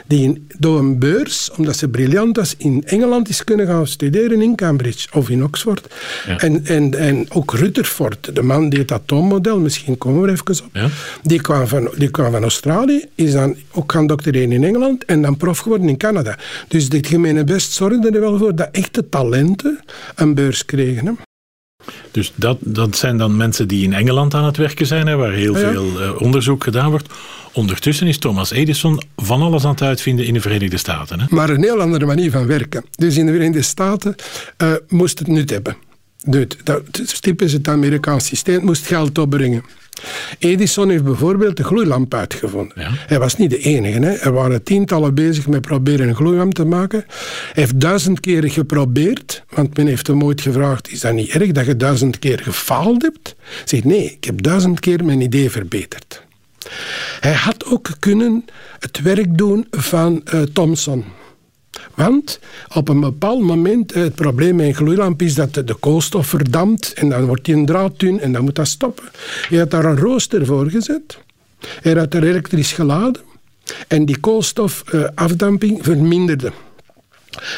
die 0.07 0.45
door 0.57 0.79
een 0.79 0.99
beurs, 0.99 1.51
omdat 1.57 1.77
ze 1.77 1.89
briljant 1.89 2.37
was, 2.37 2.55
in 2.57 2.83
Engeland 2.85 3.29
is 3.29 3.43
kunnen 3.43 3.67
gaan 3.67 3.87
studeren 3.87 4.41
in 4.41 4.55
Cambridge 4.55 5.07
of 5.13 5.29
in 5.29 5.43
Oxford. 5.43 5.87
En, 6.37 6.65
en, 6.65 6.97
en 6.97 7.25
ook 7.31 7.53
Rutherford, 7.53 8.35
de 8.35 8.41
man 8.41 8.69
die 8.69 8.79
het 8.79 8.91
atoommodel, 8.91 9.59
misschien 9.59 9.97
komen 9.97 10.21
we 10.21 10.27
er 10.27 10.33
even 10.33 10.65
op, 10.65 10.69
ja. 10.73 10.89
die, 11.23 11.41
kwam 11.41 11.67
van, 11.67 11.89
die 11.97 12.11
kwam 12.11 12.31
van 12.31 12.41
Australië, 12.41 13.05
is 13.15 13.31
dan 13.31 13.55
ook 13.71 13.91
gaan 13.91 14.07
doctoreren 14.07 14.51
in 14.51 14.63
Engeland 14.63 15.05
en 15.05 15.21
dan 15.21 15.37
prof 15.37 15.59
geworden 15.59 15.89
in 15.89 15.97
Canada. 15.97 16.37
Dus 16.67 16.89
dit 16.89 17.07
gemene 17.07 17.43
best 17.43 17.71
zorgde 17.71 18.09
er 18.09 18.19
wel 18.19 18.37
voor 18.37 18.55
dat 18.55 18.69
echte 18.71 19.09
talenten 19.09 19.79
een 20.15 20.33
beurs 20.33 20.65
kregen. 20.65 21.05
Hè. 21.05 21.28
Dus 22.11 22.31
dat, 22.35 22.57
dat 22.61 22.97
zijn 22.97 23.17
dan 23.17 23.37
mensen 23.37 23.67
die 23.67 23.83
in 23.83 23.93
Engeland 23.93 24.33
aan 24.33 24.45
het 24.45 24.57
werken 24.57 24.85
zijn, 24.85 25.07
hè, 25.07 25.15
waar 25.15 25.31
heel 25.31 25.55
veel 25.55 26.01
uh, 26.01 26.21
onderzoek 26.21 26.63
gedaan 26.63 26.89
wordt. 26.89 27.07
Ondertussen 27.53 28.07
is 28.07 28.17
Thomas 28.17 28.51
Edison 28.51 29.01
van 29.15 29.41
alles 29.41 29.63
aan 29.63 29.71
het 29.71 29.81
uitvinden 29.81 30.25
in 30.25 30.33
de 30.33 30.41
Verenigde 30.41 30.77
Staten. 30.77 31.19
Hè? 31.19 31.25
Maar 31.29 31.49
een 31.49 31.63
heel 31.63 31.81
andere 31.81 32.05
manier 32.05 32.31
van 32.31 32.45
werken. 32.45 32.85
Dus 32.95 33.17
in 33.17 33.25
de 33.25 33.31
Verenigde 33.31 33.61
Staten 33.61 34.15
uh, 34.63 34.73
moest 34.87 35.19
het 35.19 35.27
nut 35.27 35.49
hebben. 35.49 35.75
Dat, 36.25 36.55
dat 36.63 36.81
is 36.99 37.19
typisch 37.19 37.53
het 37.53 37.67
Amerikaans 37.67 38.25
systeem. 38.25 38.63
Moest 38.63 38.87
geld 38.87 39.17
opbrengen. 39.17 39.63
Edison 40.39 40.89
heeft 40.89 41.03
bijvoorbeeld 41.03 41.57
de 41.57 41.63
gloeilamp 41.63 42.13
uitgevonden. 42.13 42.77
Hij 43.07 43.19
was 43.19 43.37
niet 43.37 43.49
de 43.49 43.57
enige. 43.57 43.99
Hè. 43.99 44.11
Er 44.11 44.31
waren 44.31 44.63
tientallen 44.63 45.15
bezig 45.15 45.47
met 45.47 45.61
proberen 45.61 46.07
een 46.07 46.15
gloeilamp 46.15 46.53
te 46.53 46.65
maken. 46.65 47.03
Hij 47.07 47.63
heeft 47.63 47.79
duizend 47.79 48.19
keer 48.19 48.49
geprobeerd, 48.49 49.43
want 49.49 49.77
men 49.77 49.87
heeft 49.87 50.07
hem 50.07 50.23
ooit 50.23 50.41
gevraagd: 50.41 50.91
is 50.91 50.99
dat 50.99 51.13
niet 51.13 51.29
erg 51.29 51.51
dat 51.51 51.65
je 51.65 51.75
duizend 51.75 52.19
keer 52.19 52.39
gefaald 52.39 53.01
hebt? 53.01 53.35
Hij 53.37 53.63
zegt 53.65 53.83
nee, 53.83 54.11
ik 54.11 54.23
heb 54.23 54.41
duizend 54.41 54.79
keer 54.79 55.05
mijn 55.05 55.21
idee 55.21 55.49
verbeterd. 55.49 56.23
Hij 57.19 57.33
had 57.33 57.65
ook 57.65 57.89
kunnen 57.99 58.45
het 58.79 59.01
werk 59.01 59.37
doen 59.37 59.67
van 59.71 60.21
uh, 60.33 60.41
Thomson. 60.41 61.05
Want 61.99 62.39
op 62.73 62.89
een 62.89 62.99
bepaald 62.99 63.41
moment, 63.41 63.91
eh, 63.91 64.01
het 64.01 64.15
probleem 64.15 64.55
met 64.55 64.65
een 64.65 64.75
gloeilamp 64.75 65.21
is 65.21 65.35
dat 65.35 65.53
de 65.53 65.75
koolstof 65.79 66.27
verdampt 66.27 66.93
en 66.93 67.09
dan 67.09 67.25
wordt 67.25 67.45
die 67.45 67.55
een 67.55 67.65
draad 67.65 67.99
dun 67.99 68.19
en 68.19 68.31
dan 68.31 68.43
moet 68.43 68.55
dat 68.55 68.67
stoppen. 68.67 69.05
Hij 69.49 69.57
had 69.57 69.71
daar 69.71 69.85
een 69.85 69.97
rooster 69.97 70.45
voor 70.45 70.69
gezet. 70.69 71.19
Hij 71.59 71.93
had 71.93 72.13
er 72.13 72.23
elektrisch 72.23 72.71
geladen 72.71 73.21
en 73.87 74.05
die 74.05 74.19
koolstofafdamping 74.19 75.79
verminderde. 75.81 76.51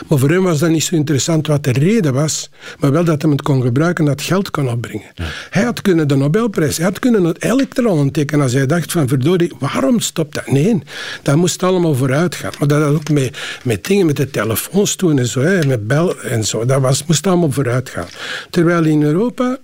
Maar 0.07 0.17
voor 0.17 0.29
hem 0.29 0.43
was 0.43 0.59
dat 0.59 0.69
niet 0.69 0.83
zo 0.83 0.95
interessant 0.95 1.47
wat 1.47 1.63
de 1.63 1.71
reden 1.71 2.13
was, 2.13 2.50
maar 2.79 2.91
wel 2.91 3.03
dat 3.03 3.21
hij 3.21 3.31
het 3.31 3.41
kon 3.41 3.61
gebruiken 3.61 4.05
dat 4.05 4.21
geld 4.21 4.51
kon 4.51 4.69
opbrengen. 4.69 5.11
Hij 5.50 5.63
had 5.63 5.81
kunnen 5.81 6.07
de 6.07 6.15
Nobelprijs, 6.15 6.77
hij 6.77 6.85
had 6.85 7.00
kunnen 7.00 7.23
het 7.23 7.43
elektron 7.43 8.00
ontdekken 8.00 8.41
als 8.41 8.53
hij 8.53 8.65
dacht 8.65 8.91
van 8.91 9.07
verdorie, 9.07 9.53
waarom 9.59 10.00
stopt 10.00 10.35
dat? 10.35 10.51
Nee, 10.51 10.81
dat 11.21 11.35
moest 11.35 11.63
allemaal 11.63 11.95
vooruit 11.95 12.35
gaan. 12.35 12.51
Maar 12.59 12.67
dat 12.67 12.81
had 12.81 12.93
ook 12.93 13.09
met, 13.09 13.38
met 13.63 13.85
dingen 13.85 14.05
met 14.05 14.17
de 14.17 14.29
telefoons 14.29 14.95
toen 14.95 15.19
en 15.19 15.27
zo, 15.27 15.41
hè, 15.41 15.65
met 15.65 15.88
bel 15.88 16.19
en 16.19 16.45
zo, 16.45 16.65
dat 16.65 16.81
was, 16.81 17.05
moest 17.05 17.27
allemaal 17.27 17.51
vooruit 17.51 17.89
gaan. 17.89 18.07
Terwijl 18.50 18.83
in 18.85 19.03
Europa 19.03 19.57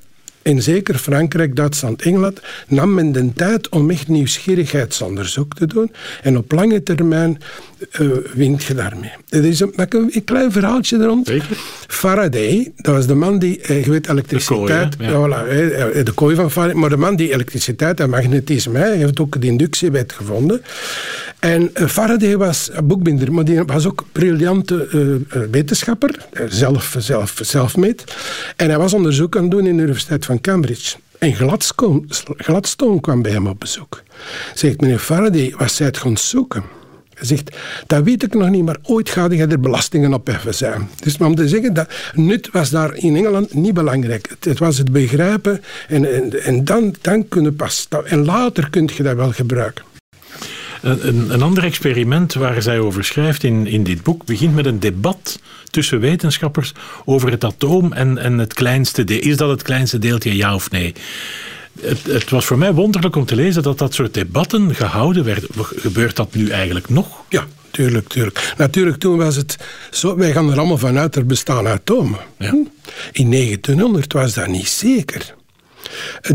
en 0.47 0.61
zeker 0.61 0.97
Frankrijk, 0.97 1.55
Duitsland, 1.55 2.01
Engeland, 2.01 2.41
nam 2.67 2.93
men 2.93 3.11
de 3.11 3.33
tijd 3.33 3.69
om 3.69 3.89
echt 3.89 4.07
nieuwsgierigheidsonderzoek 4.07 5.55
te 5.55 5.65
doen. 5.65 5.91
En 6.21 6.37
op 6.37 6.51
lange 6.51 6.83
termijn 6.83 7.41
uh, 7.99 8.11
wint 8.33 8.63
je 8.63 8.73
daarmee. 8.73 9.11
Er 9.29 9.45
is 9.45 9.59
een, 9.59 9.73
een, 9.75 10.23
klein 10.23 10.51
verhaaltje 10.51 11.05
rond. 11.05 11.31
Faraday, 11.87 12.71
dat 12.75 12.95
was 12.95 13.07
de 13.07 13.15
man 13.15 13.39
die, 13.39 13.61
eh, 13.61 13.83
je 13.83 13.91
weet, 13.91 14.09
elektriciteit... 14.09 14.91
De 14.91 14.97
kooi, 14.97 15.29
ja. 15.29 15.91
voilà, 15.91 16.03
de 16.03 16.11
kooi 16.15 16.35
van 16.35 16.51
Faraday, 16.51 16.75
maar 16.75 16.89
de 16.89 16.97
man 16.97 17.15
die 17.15 17.33
elektriciteit 17.33 17.99
en 17.99 18.09
magnetisme, 18.09 18.77
hij 18.77 18.97
heeft 18.97 19.19
ook 19.19 19.41
de 19.41 19.47
inductiewet 19.47 20.13
gevonden. 20.13 20.61
En 21.39 21.71
uh, 21.73 21.87
Faraday 21.87 22.37
was 22.37 22.69
boekbinder, 22.83 23.33
maar 23.33 23.45
die 23.45 23.63
was 23.63 23.85
ook 23.85 24.05
briljante 24.11 24.87
wetenschapper, 25.51 26.25
zelf, 26.47 26.95
zelf, 26.97 27.39
zelfmeet. 27.41 28.03
En 28.55 28.69
hij 28.69 28.77
was 28.77 28.93
onderzoek 28.93 29.35
aan 29.35 29.41
het 29.41 29.51
doen 29.51 29.67
in 29.67 29.77
de 29.77 29.83
Universiteit 29.83 30.25
van 30.25 30.41
Cambridge. 30.41 30.95
En 31.19 31.35
Gladstone, 31.35 32.03
Gladstone 32.37 33.01
kwam 33.01 33.21
bij 33.21 33.31
hem 33.31 33.47
op 33.47 33.59
bezoek. 33.59 34.03
Zegt 34.53 34.81
meneer 34.81 34.99
Faraday, 34.99 35.53
wat 35.57 35.71
zij 35.71 35.85
het 35.85 35.97
gaan 35.97 36.17
zoeken? 36.17 36.63
Zegt, 37.19 37.55
dat 37.87 38.03
weet 38.03 38.23
ik 38.23 38.33
nog 38.33 38.49
niet, 38.49 38.65
maar 38.65 38.77
ooit 38.83 39.09
ga 39.09 39.31
je 39.31 39.47
er 39.47 39.59
belastingen 39.59 40.13
op 40.13 40.27
heffen 40.27 40.55
zijn. 40.55 40.89
Dus 40.99 41.17
om 41.17 41.35
te 41.35 41.47
zeggen, 41.47 41.73
dat 41.73 41.89
nut 42.13 42.49
was 42.51 42.69
daar 42.69 42.95
in 42.95 43.15
Engeland 43.15 43.53
niet 43.53 43.73
belangrijk. 43.73 44.35
Het, 44.39 44.59
was 44.59 44.77
het 44.77 44.91
begrijpen 44.91 45.61
en, 45.87 46.13
en, 46.13 46.43
en 46.43 46.65
dan, 46.65 46.95
dan 47.01 47.27
kunnen 47.27 47.55
pas... 47.55 47.87
En 48.05 48.25
later 48.25 48.69
kun 48.69 48.89
je 48.95 49.03
dat 49.03 49.15
wel 49.15 49.31
gebruiken. 49.31 49.83
Een, 50.81 51.31
een, 51.31 51.41
ander 51.41 51.63
experiment 51.63 52.33
waar 52.33 52.61
zij 52.61 52.79
over 52.79 53.03
schrijft 53.03 53.43
in, 53.43 53.67
in 53.67 53.83
dit 53.83 54.03
boek 54.03 54.25
begint 54.25 54.55
met 54.55 54.65
een 54.65 54.79
debat 54.79 55.39
tussen 55.69 55.99
wetenschappers 55.99 56.73
over 57.05 57.31
het 57.31 57.43
atoom 57.43 57.93
en, 57.93 58.17
en 58.17 58.37
het 58.37 58.53
kleinste 58.53 59.03
deel. 59.03 59.19
Is 59.19 59.37
dat 59.37 59.49
het 59.49 59.61
kleinste 59.61 59.99
deeltje, 59.99 60.35
ja 60.35 60.55
of 60.55 60.71
nee? 60.71 60.93
Het, 61.81 62.03
het, 62.03 62.29
was 62.29 62.45
voor 62.45 62.57
mij 62.57 62.73
wonderlijk 62.73 63.15
om 63.15 63.25
te 63.25 63.35
lezen 63.35 63.63
dat 63.63 63.77
dat 63.77 63.93
soort 63.93 64.13
debatten 64.13 64.75
gehouden 64.75 65.23
werden. 65.23 65.49
Gebeurt 65.75 66.15
dat 66.15 66.35
nu 66.35 66.49
eigenlijk 66.49 66.89
nog? 66.89 67.07
Ja, 67.29 67.45
tuurlijk, 67.71 68.07
tuurlijk. 68.07 68.53
Natuurlijk, 68.57 68.97
toen 68.97 69.17
was 69.17 69.35
het 69.35 69.57
zo, 69.91 70.15
wij 70.15 70.31
gaan 70.31 70.51
er 70.51 70.57
allemaal 70.57 70.77
vanuit, 70.77 71.15
er 71.15 71.25
bestaan 71.25 71.67
atomen. 71.67 72.19
Ja. 72.37 72.53
In 73.11 73.31
1900 73.31 74.13
was 74.13 74.33
dat 74.33 74.47
niet 74.47 74.67
zeker. 74.67 75.35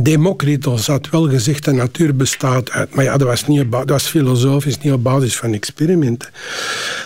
Democritus 0.01 0.87
had 0.87 1.11
wel 1.11 1.29
gezegd 1.29 1.65
dat 1.65 1.75
de 1.75 1.81
natuur 1.81 2.17
bestaat 2.17 2.71
uit... 2.71 2.95
Maar 2.95 3.05
ja, 3.05 3.17
dat 3.17 3.29
was, 3.29 3.47
niet 3.47 3.73
dat 3.73 3.91
was 3.91 4.07
filosofisch, 4.07 4.79
niet 4.79 4.93
op 4.93 5.03
basis 5.03 5.37
van 5.37 5.53
experimenten. 5.53 6.29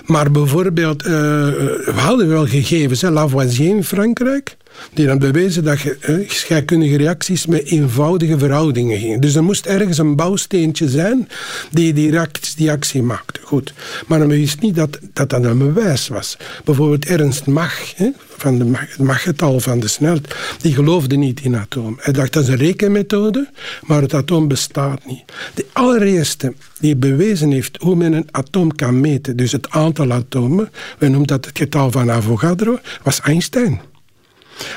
Maar 0.05 0.31
bijvoorbeeld, 0.31 1.07
uh, 1.07 1.11
we 1.11 1.93
hadden 1.95 2.29
wel 2.29 2.47
gegevens. 2.47 3.01
Hè, 3.01 3.11
Lavoisier 3.11 3.77
in 3.77 3.85
Frankrijk 3.85 4.57
die 4.93 5.07
dan 5.07 5.19
bewezen 5.19 5.65
dat 5.65 5.81
je 5.81 6.25
scheikundige 6.27 6.97
reacties 6.97 7.47
met 7.47 7.65
eenvoudige 7.65 8.39
verhoudingen 8.39 8.99
gingen. 8.99 9.21
Dus 9.21 9.35
er 9.35 9.45
moest 9.45 9.67
ergens 9.67 9.99
een 9.99 10.17
bouwsteentje 10.17 10.89
zijn 10.89 11.29
die 11.71 11.93
die, 11.93 12.11
reactie, 12.11 12.57
die 12.57 12.71
actie 12.71 13.03
maakte. 13.03 13.41
Goed. 13.43 13.73
Maar 14.07 14.19
men 14.19 14.29
wist 14.29 14.61
niet 14.61 14.75
dat, 14.75 14.99
dat 15.13 15.31
dat 15.31 15.45
een 15.45 15.59
bewijs 15.59 16.09
was. 16.09 16.37
Bijvoorbeeld 16.65 17.07
Ernst 17.07 17.47
Mach, 17.47 17.97
hè, 17.97 18.11
van 18.37 18.59
de 18.59 18.65
het 18.75 18.99
Mach-getal 18.99 19.61
van 19.61 19.81
de 19.81 19.89
snelheid, 19.89 20.35
die 20.61 20.75
geloofde 20.75 21.17
niet 21.17 21.41
in 21.41 21.57
atoom. 21.57 21.97
Hij 22.01 22.13
dacht 22.13 22.33
dat 22.33 22.43
is 22.43 22.49
een 22.49 22.57
rekenmethode, 22.57 23.49
maar 23.83 24.03
het 24.03 24.15
atoom 24.15 24.49
bestaat 24.49 25.07
niet. 25.07 25.25
De 25.55 25.67
allereerste 25.73 26.55
die 26.81 26.97
bewezen 26.97 27.51
heeft 27.51 27.77
hoe 27.81 27.97
men 27.97 28.13
een 28.13 28.29
atoom 28.31 28.75
kan 28.75 29.01
meten, 29.01 29.37
dus 29.37 29.53
het 29.53 29.71
aantal 29.71 30.13
atomen, 30.13 30.71
we 30.99 31.09
noemen 31.09 31.27
dat 31.27 31.45
het 31.45 31.59
getal 31.59 31.91
van 31.91 32.11
Avogadro, 32.11 32.79
was 33.03 33.21
Einstein. 33.21 33.81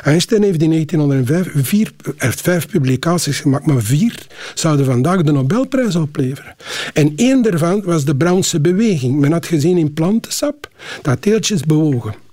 Einstein 0.03 0.43
heeft 0.43 0.61
in 0.61 0.69
1905 0.69 1.49
vier, 1.55 1.91
vijf 2.17 2.67
publicaties 2.67 3.39
gemaakt, 3.39 3.65
maar 3.65 3.81
vier 3.81 4.27
zouden 4.53 4.85
vandaag 4.85 5.21
de 5.21 5.31
Nobelprijs 5.31 5.95
opleveren. 5.95 6.55
En 6.93 7.13
één 7.15 7.41
daarvan 7.41 7.83
was 7.83 8.05
de 8.05 8.15
Brownse 8.15 8.59
beweging. 8.59 9.19
Men 9.19 9.31
had 9.31 9.45
gezien 9.45 9.77
in 9.77 9.93
plantensap 9.93 10.69
dat 11.01 11.23
deeltjes 11.23 11.61
bewogen. 11.61 12.28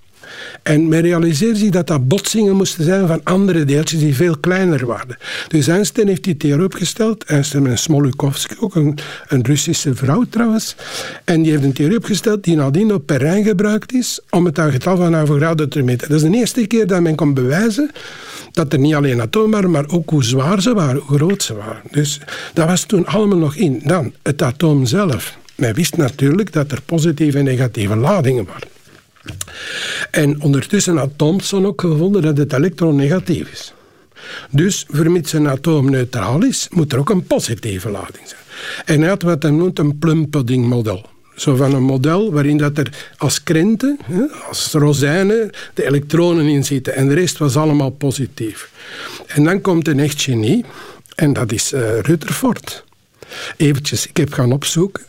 En 0.63 0.89
men 0.89 1.01
realiseerde 1.01 1.59
zich 1.59 1.71
dat 1.71 1.87
dat 1.87 2.09
botsingen 2.09 2.57
moesten 2.57 2.85
zijn 2.85 3.07
van 3.07 3.21
andere 3.25 3.65
deeltjes 3.65 4.01
die 4.01 4.15
veel 4.15 4.37
kleiner 4.37 4.87
waren. 4.87 5.17
Dus 5.49 5.69
Einstein 5.69 6.09
heeft 6.09 6.25
die 6.25 6.37
theorie 6.37 6.65
opgesteld. 6.65 7.25
Einstein 7.25 7.67
en 7.67 7.79
Smolukovsky, 7.79 8.55
ook 8.61 8.75
een, 8.75 8.99
een, 9.29 9.45
Russische 9.45 9.95
vrouw 9.95 10.25
trouwens. 10.31 10.77
En 11.25 11.43
die 11.43 11.51
heeft 11.51 11.65
een 11.65 11.73
theorie 11.73 11.97
opgesteld 11.97 12.45
die 12.45 12.57
nadien 12.57 12.95
op 12.95 13.07
Perrin 13.07 13.45
gebruikt 13.45 13.93
is 13.93 14.21
om 14.31 14.45
het 14.45 14.61
getal 14.61 14.97
van 14.97 15.15
Avogadro 15.15 15.69
te 15.69 15.83
meten. 15.83 16.09
Dat 16.09 16.23
is 16.23 16.31
de 16.31 16.37
eerste 16.37 16.67
keer 16.67 16.87
dat 16.87 17.01
men 17.01 17.15
kon 17.15 17.35
bewijzen 17.35 17.91
dat 18.57 18.73
er 18.73 18.79
niet 18.79 18.95
alleen 18.95 19.21
atomen 19.21 19.51
waren, 19.51 19.71
maar 19.71 19.89
ook 19.89 20.11
hoe 20.11 20.25
zwaar 20.25 20.63
ze 20.63 20.75
waren, 20.75 21.03
hoe 21.07 21.17
groot 21.17 21.43
ze 21.43 21.55
waren. 21.55 21.83
Dus 21.91 22.21
dat 22.53 22.67
was 22.67 22.85
toen 22.85 23.07
allemaal 23.07 23.39
nog 23.39 23.55
in. 23.55 23.81
Dan, 23.85 24.13
het 24.23 24.43
atoom 24.43 24.87
zelf. 24.87 25.39
Men 25.55 25.75
wist 25.75 25.97
natuurlijk 25.97 26.53
dat 26.53 26.73
er 26.73 26.83
positieve 26.83 27.39
en 27.39 27.45
negatieve 27.45 27.97
ladingen 27.97 28.45
waren. 28.45 28.76
En 30.11 30.41
ondertussen 30.41 30.97
had 30.97 31.11
Thomson 31.17 31.67
ook 31.67 31.81
gevonden 31.81 32.23
dat 32.23 32.39
het 32.39 32.53
elektron 32.53 32.97
negatief 32.97 33.51
is. 33.53 33.73
Dus 34.51 34.85
vermits 34.89 35.33
een 35.33 35.49
atoom 35.49 35.91
neutraal 35.91 36.45
is, 36.45 36.69
moet 36.71 36.93
er 36.93 36.99
ook 36.99 37.11
een 37.11 37.27
positieve 37.27 37.91
lading 37.91 38.29
zijn. 38.29 38.41
En 38.85 39.01
hij 39.01 39.17
wat 39.17 39.43
hij 39.43 39.51
noemt 39.51 39.79
een 39.79 39.99
plum-pudding 39.99 40.67
model. 40.67 41.07
Zo 41.35 41.57
van 41.57 41.75
een 41.75 41.83
model 41.83 42.33
waarin 42.33 42.57
dat 42.57 42.79
er 42.79 43.13
als 43.17 43.43
krenten, 43.43 43.99
als 44.49 44.73
rozijnen, 44.73 45.51
de 45.75 45.87
elektronen 45.87 46.47
in 46.47 46.65
zitten. 46.65 46.95
En 46.95 47.09
de 47.09 47.15
rest 47.15 47.39
was 47.39 47.57
allemaal 47.57 47.91
positief. 47.91 48.71
En 49.27 49.45
dan 49.45 49.61
komt 49.61 49.89
een 49.89 50.01
echt 50.01 50.23
genie. 50.23 50.65
En 51.15 51.33
dat 51.33 51.53
is 51.53 51.73
uh, 51.73 51.99
Rutherford 51.99 52.85
eventjes, 53.57 54.07
ik 54.07 54.17
heb 54.17 54.33
gaan 54.33 54.53
opzoeken. 54.53 55.05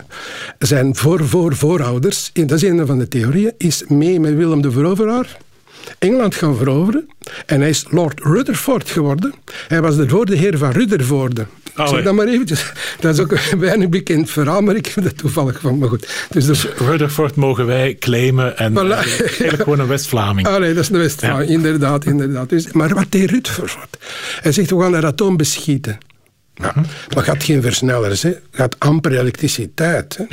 Zijn 0.60 0.96
voor-voor-voorouders, 0.96 2.30
dat 2.34 2.52
is 2.52 2.62
een 2.62 2.86
van 2.86 3.00
de 3.00 3.08
theorieën, 3.08 3.54
is 3.58 3.84
mee 3.88 4.20
met 4.20 4.36
Willem 4.36 4.62
de 4.62 4.72
Veroveraar 4.72 5.38
Engeland 6.00 6.36
gaan 6.36 6.56
veroveren. 6.56 7.10
En 7.46 7.60
hij 7.60 7.70
is 7.70 7.86
Lord 7.90 8.20
Rutherford 8.24 8.90
geworden. 8.90 9.34
Hij 9.68 9.82
was 9.82 9.96
de 9.96 10.24
de 10.26 10.36
heer 10.36 10.58
van 10.58 10.72
Rutherforde. 10.72 11.46
Zeg 11.76 12.04
dat 12.04 12.14
maar 12.14 12.28
eventjes. 12.28 12.72
Dat 13.00 13.14
is 13.14 13.20
ook 13.20 13.32
een 13.32 13.60
weinig 13.60 13.90
bekend 13.90 14.30
verhaal, 14.30 14.62
maar 14.62 14.76
ik 14.76 14.86
heb 14.86 15.04
dat 15.04 15.18
toevallig 15.18 15.60
van. 15.60 15.78
Maar 15.78 15.90
goed. 15.90 16.28
Dus, 16.30 16.46
dus 16.46 16.68
Rutherford 16.78 17.36
mogen 17.36 17.66
wij 17.66 17.96
claimen 18.00 18.58
en 18.58 18.72
voilà. 18.74 18.92
eigenlijk 18.92 19.64
gewoon 19.64 19.80
een 19.80 19.88
West-Vlaming. 19.88 20.48
Nee, 20.48 20.74
dat 20.74 20.84
is 20.84 20.90
een 20.90 20.98
West-Vlaming, 20.98 21.50
inderdaad. 21.50 22.06
inderdaad. 22.06 22.50
Dus, 22.50 22.72
maar 22.72 22.94
wat 22.94 23.06
deed 23.10 23.30
Rutherford? 23.30 23.98
Hij 24.42 24.52
zegt, 24.52 24.70
we 24.70 24.82
gaan 24.82 24.94
het 24.94 25.04
atoom 25.04 25.38
beschieten. 25.38 25.98
Ja. 26.58 26.74
Maar 27.14 27.24
gaat 27.24 27.44
geen 27.44 27.62
versnellers, 27.62 28.22
hè. 28.22 28.34
gaat 28.52 28.80
amper 28.80 29.20
elektriciteit. 29.20 30.18
Hè. 30.18 30.26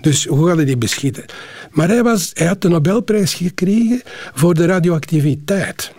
Dus 0.00 0.24
hoe 0.24 0.48
hij 0.56 0.64
die 0.64 0.76
beschieten? 0.76 1.24
Maar 1.70 1.88
hij, 1.88 2.02
was, 2.02 2.30
hij 2.34 2.46
had 2.46 2.62
de 2.62 2.68
Nobelprijs 2.68 3.34
gekregen 3.34 4.02
voor 4.34 4.54
de 4.54 4.64
radioactiviteit. 4.66 5.92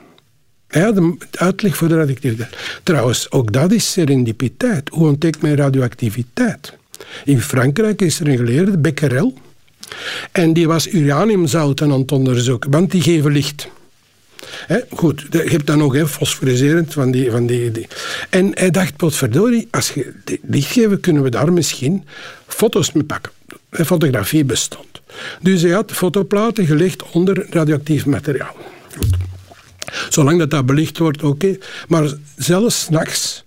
Hij 0.67 0.81
had 0.81 0.97
een 0.97 1.21
uitleg 1.31 1.75
voor 1.75 1.87
de 1.87 1.95
radioactiviteit. 1.95 2.55
Trouwens, 2.83 3.31
ook 3.31 3.51
dat 3.53 3.71
is 3.71 3.91
serendipiteit. 3.91 4.89
Hoe 4.89 5.07
ontdekt 5.07 5.41
men 5.41 5.55
radioactiviteit? 5.55 6.73
In 7.25 7.41
Frankrijk 7.41 8.01
is 8.01 8.19
er 8.19 8.27
een 8.27 8.37
geleerde, 8.37 8.77
Becquerel. 8.77 9.33
En 10.31 10.53
die 10.53 10.67
was 10.67 10.87
uraniumzouten 10.87 11.91
aan 11.91 11.99
het 11.99 12.11
onderzoeken, 12.11 12.71
want 12.71 12.91
die 12.91 13.01
geven 13.01 13.31
licht. 13.31 13.67
Hè, 14.67 14.79
goed, 14.89 15.25
je 15.31 15.37
hebt 15.37 15.67
dan 15.67 15.77
nog 15.77 15.93
hè, 15.93 16.07
fosforiserend 16.07 16.93
van 16.93 17.11
die, 17.11 17.31
van 17.31 17.45
die, 17.45 17.71
die. 17.71 17.87
En 18.29 18.51
hij 18.53 18.71
dacht, 18.71 18.95
potverdorie, 18.95 19.67
als 19.71 19.89
je 19.89 20.13
licht 20.41 20.71
geven, 20.71 20.99
kunnen 20.99 21.23
we 21.23 21.29
daar 21.29 21.53
misschien 21.53 22.05
foto's 22.47 22.91
mee 22.91 23.03
pakken. 23.03 23.31
En 23.69 23.85
fotografie 23.85 24.45
bestond. 24.45 25.01
Dus 25.41 25.61
hij 25.61 25.71
had 25.71 25.91
fotoplaten 25.91 26.65
gelegd 26.65 27.03
onder 27.11 27.45
radioactief 27.49 28.05
materiaal. 28.05 28.55
Goed. 28.97 29.15
Zolang 30.09 30.39
dat, 30.39 30.49
dat 30.49 30.65
belicht 30.65 30.97
wordt, 30.97 31.23
oké. 31.23 31.57
Maar 31.87 32.13
zelfs 32.37 32.81
s'nachts 32.81 33.43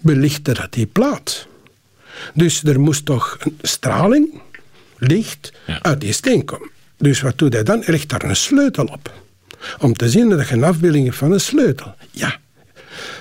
belichtte 0.00 0.52
dat 0.52 0.72
die 0.72 0.86
plaat. 0.86 1.46
Dus 2.34 2.62
er 2.64 2.80
moest 2.80 3.04
toch 3.04 3.36
een 3.40 3.58
straling, 3.62 4.40
licht, 4.96 5.52
uit 5.82 6.00
die 6.00 6.12
steen 6.12 6.44
komen. 6.44 6.70
Dus 6.96 7.20
wat 7.20 7.38
doet 7.38 7.52
hij 7.52 7.62
dan? 7.62 7.78
Hij 7.82 7.94
legt 7.94 8.08
daar 8.08 8.24
een 8.24 8.36
sleutel 8.36 8.84
op. 8.84 9.12
Om 9.80 9.92
te 9.92 10.08
zien 10.08 10.28
dat 10.28 10.48
je 10.48 10.54
een 10.54 10.64
afbeelding 10.64 11.04
hebt 11.04 11.16
van 11.16 11.32
een 11.32 11.40
sleutel. 11.40 11.94
Ja. 12.10 12.36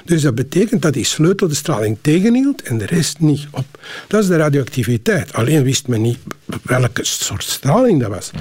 Dus 0.05 0.21
dat 0.21 0.35
betekent 0.35 0.81
dat 0.81 0.93
die 0.93 1.05
sleutel 1.05 1.47
de 1.47 1.55
straling 1.55 1.97
tegenhield 2.01 2.61
en 2.61 2.77
de 2.77 2.85
rest 2.85 3.19
niet 3.19 3.47
op. 3.51 3.65
Dat 4.07 4.21
is 4.21 4.27
de 4.27 4.37
radioactiviteit. 4.37 5.33
Alleen 5.33 5.63
wist 5.63 5.87
men 5.87 6.01
niet 6.01 6.17
welke 6.63 7.03
soort 7.03 7.43
straling 7.43 8.01
dat 8.01 8.09
was. 8.09 8.31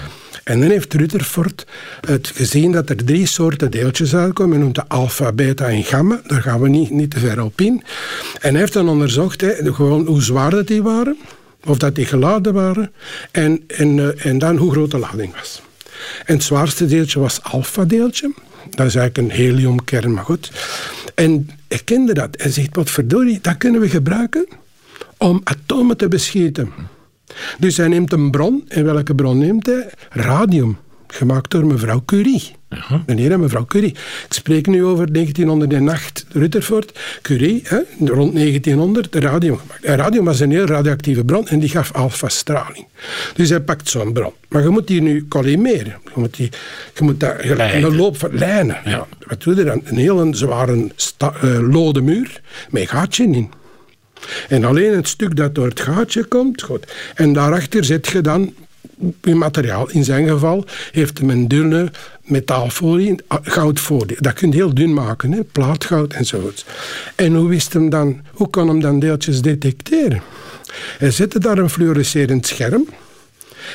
En 0.45 0.61
dan 0.61 0.71
heeft 0.71 0.95
Rutherford 0.95 1.67
het 2.01 2.33
gezien 2.35 2.73
dat 2.73 2.91
er 2.91 3.05
drie 3.05 3.27
soorten 3.27 3.71
deeltjes 3.71 4.15
uitkomen. 4.15 4.51
Men 4.51 4.61
noemt 4.61 4.75
de 4.75 4.89
alpha, 4.89 5.33
beta 5.33 5.69
en 5.69 5.85
gamma. 5.85 6.21
Daar 6.27 6.43
gaan 6.43 6.61
we 6.61 6.69
niet, 6.69 6.91
niet 6.91 7.11
te 7.11 7.19
ver 7.19 7.43
op 7.43 7.61
in. 7.61 7.83
En 8.41 8.51
hij 8.51 8.61
heeft 8.61 8.73
dan 8.73 8.89
onderzocht 8.89 9.45
gewoon 9.63 10.07
hoe 10.07 10.23
zwaar 10.23 10.51
dat 10.51 10.67
die 10.67 10.83
waren. 10.83 11.17
Of 11.65 11.79
dat 11.79 11.95
die 11.95 12.07
geladen 12.07 12.53
waren. 12.53 12.93
En, 13.31 13.65
en, 13.67 13.99
eh, 13.99 14.27
en 14.27 14.39
dan 14.39 14.57
hoe 14.57 14.73
groot 14.73 14.91
de 14.91 14.99
lading 14.99 15.35
was. 15.35 15.63
En 16.25 16.35
het 16.35 16.43
zwaarste 16.43 16.87
deeltje 16.87 17.21
was 17.21 17.43
alpha-deeltje. 17.43 18.33
Dat 18.71 18.87
is 18.87 18.95
eigenlijk 18.95 19.17
een 19.17 19.37
heliumkern, 19.37 20.13
maar 20.13 20.25
goed. 20.25 20.51
En 21.15 21.51
hij 21.69 21.81
kende 21.85 22.15
dat. 22.15 22.29
Hij 22.31 22.51
zegt, 22.51 22.77
wat 22.77 22.91
verdorie, 22.91 23.39
dat 23.43 23.57
kunnen 23.57 23.81
we 23.81 23.89
gebruiken 23.89 24.47
om 25.17 25.41
atomen 25.45 25.97
te 25.97 26.09
beschieten. 26.09 26.73
Dus 27.59 27.77
hij 27.77 27.89
neemt 27.89 28.13
een 28.13 28.31
bron. 28.31 28.65
En 28.69 28.85
welke 28.85 29.15
bron 29.15 29.39
neemt 29.39 29.67
hij? 29.67 29.91
Radium. 30.11 30.79
Gemaakt 31.07 31.51
door 31.51 31.67
mevrouw 31.67 32.03
Curie. 32.05 32.55
Uh 32.71 32.93
Meneer 33.07 33.33
en 33.33 33.41
mevrouw 33.41 33.65
Curie. 33.65 33.91
Ik 33.91 34.27
spreek 34.29 34.67
nu 34.67 34.85
over 34.85 35.13
1908 35.13 36.27
Rutherford. 36.29 36.99
Curie, 37.23 37.63
hè, 37.65 37.79
rond 37.99 38.35
1900, 38.35 39.13
de 39.13 39.21
radium 39.21 39.59
gemaakt. 39.59 39.85
En 39.85 39.97
radium 39.97 40.25
was 40.25 40.41
een 40.41 40.51
heel 40.51 40.65
radioactieve 40.65 41.25
bron 41.25 41.49
en 41.49 41.59
die 41.59 41.69
gaf 41.69 41.93
alfa-straling. 41.93 42.87
Dus 43.35 43.49
hij 43.49 43.61
pakt 43.61 43.89
zo'n 43.89 44.13
bron. 44.13 44.33
Maar 44.49 44.63
je 44.63 44.69
moet 44.69 44.87
die 44.87 45.03
nu 45.03 45.29
collimeren. 45.29 45.95
Je 46.05 46.11
moet, 46.15 46.37
die, 46.37 46.51
je 46.95 47.05
moet 47.05 47.21
dat, 47.21 47.35
een 47.43 47.97
loop 47.97 48.19
van 48.19 48.39
lijnen. 48.39 48.81
Ja. 48.85 49.07
Wat 49.27 49.43
doe 49.43 49.55
je 49.55 49.65
dan? 49.65 49.81
Een 49.85 49.97
hele 49.97 50.29
zware 50.31 50.91
uh, 51.45 51.71
lode 51.71 52.01
muur 52.01 52.41
met 52.71 52.89
gaatje 52.89 53.25
in. 53.25 53.51
En 54.49 54.65
alleen 54.65 54.95
het 54.95 55.09
stuk 55.09 55.37
dat 55.37 55.55
door 55.55 55.67
het 55.67 55.81
gaatje 55.81 56.25
komt, 56.25 56.63
goed. 56.63 56.93
En 57.15 57.33
daarachter 57.33 57.85
zet 57.85 58.07
je 58.07 58.21
dan 58.21 58.55
materiaal. 59.23 59.91
In 59.91 60.05
zijn 60.05 60.29
geval 60.29 60.65
heeft 60.93 61.21
een 61.21 61.49
dunne 61.49 61.91
metaalfolie, 62.23 63.15
goudfolie. 63.43 64.17
Dat 64.21 64.33
kun 64.33 64.51
je 64.51 64.55
heel 64.57 64.75
dun 64.75 64.95
maken, 64.95 65.33
hè? 65.33 65.43
plaatgoud 65.43 66.13
enzovoort. 66.13 66.65
En 67.15 67.35
hoe, 67.35 67.49
wist 67.49 67.73
hem 67.73 67.91
dan, 67.91 68.21
hoe 68.33 68.49
kon 68.49 68.69
hem 68.69 68.81
dan 68.81 68.99
deeltjes 68.99 69.43
detecteren? 69.43 70.23
Hij 70.99 71.11
zette 71.11 71.39
daar 71.39 71.59
een 71.59 71.71
fluorescerend 71.71 72.47
scherm 72.47 72.87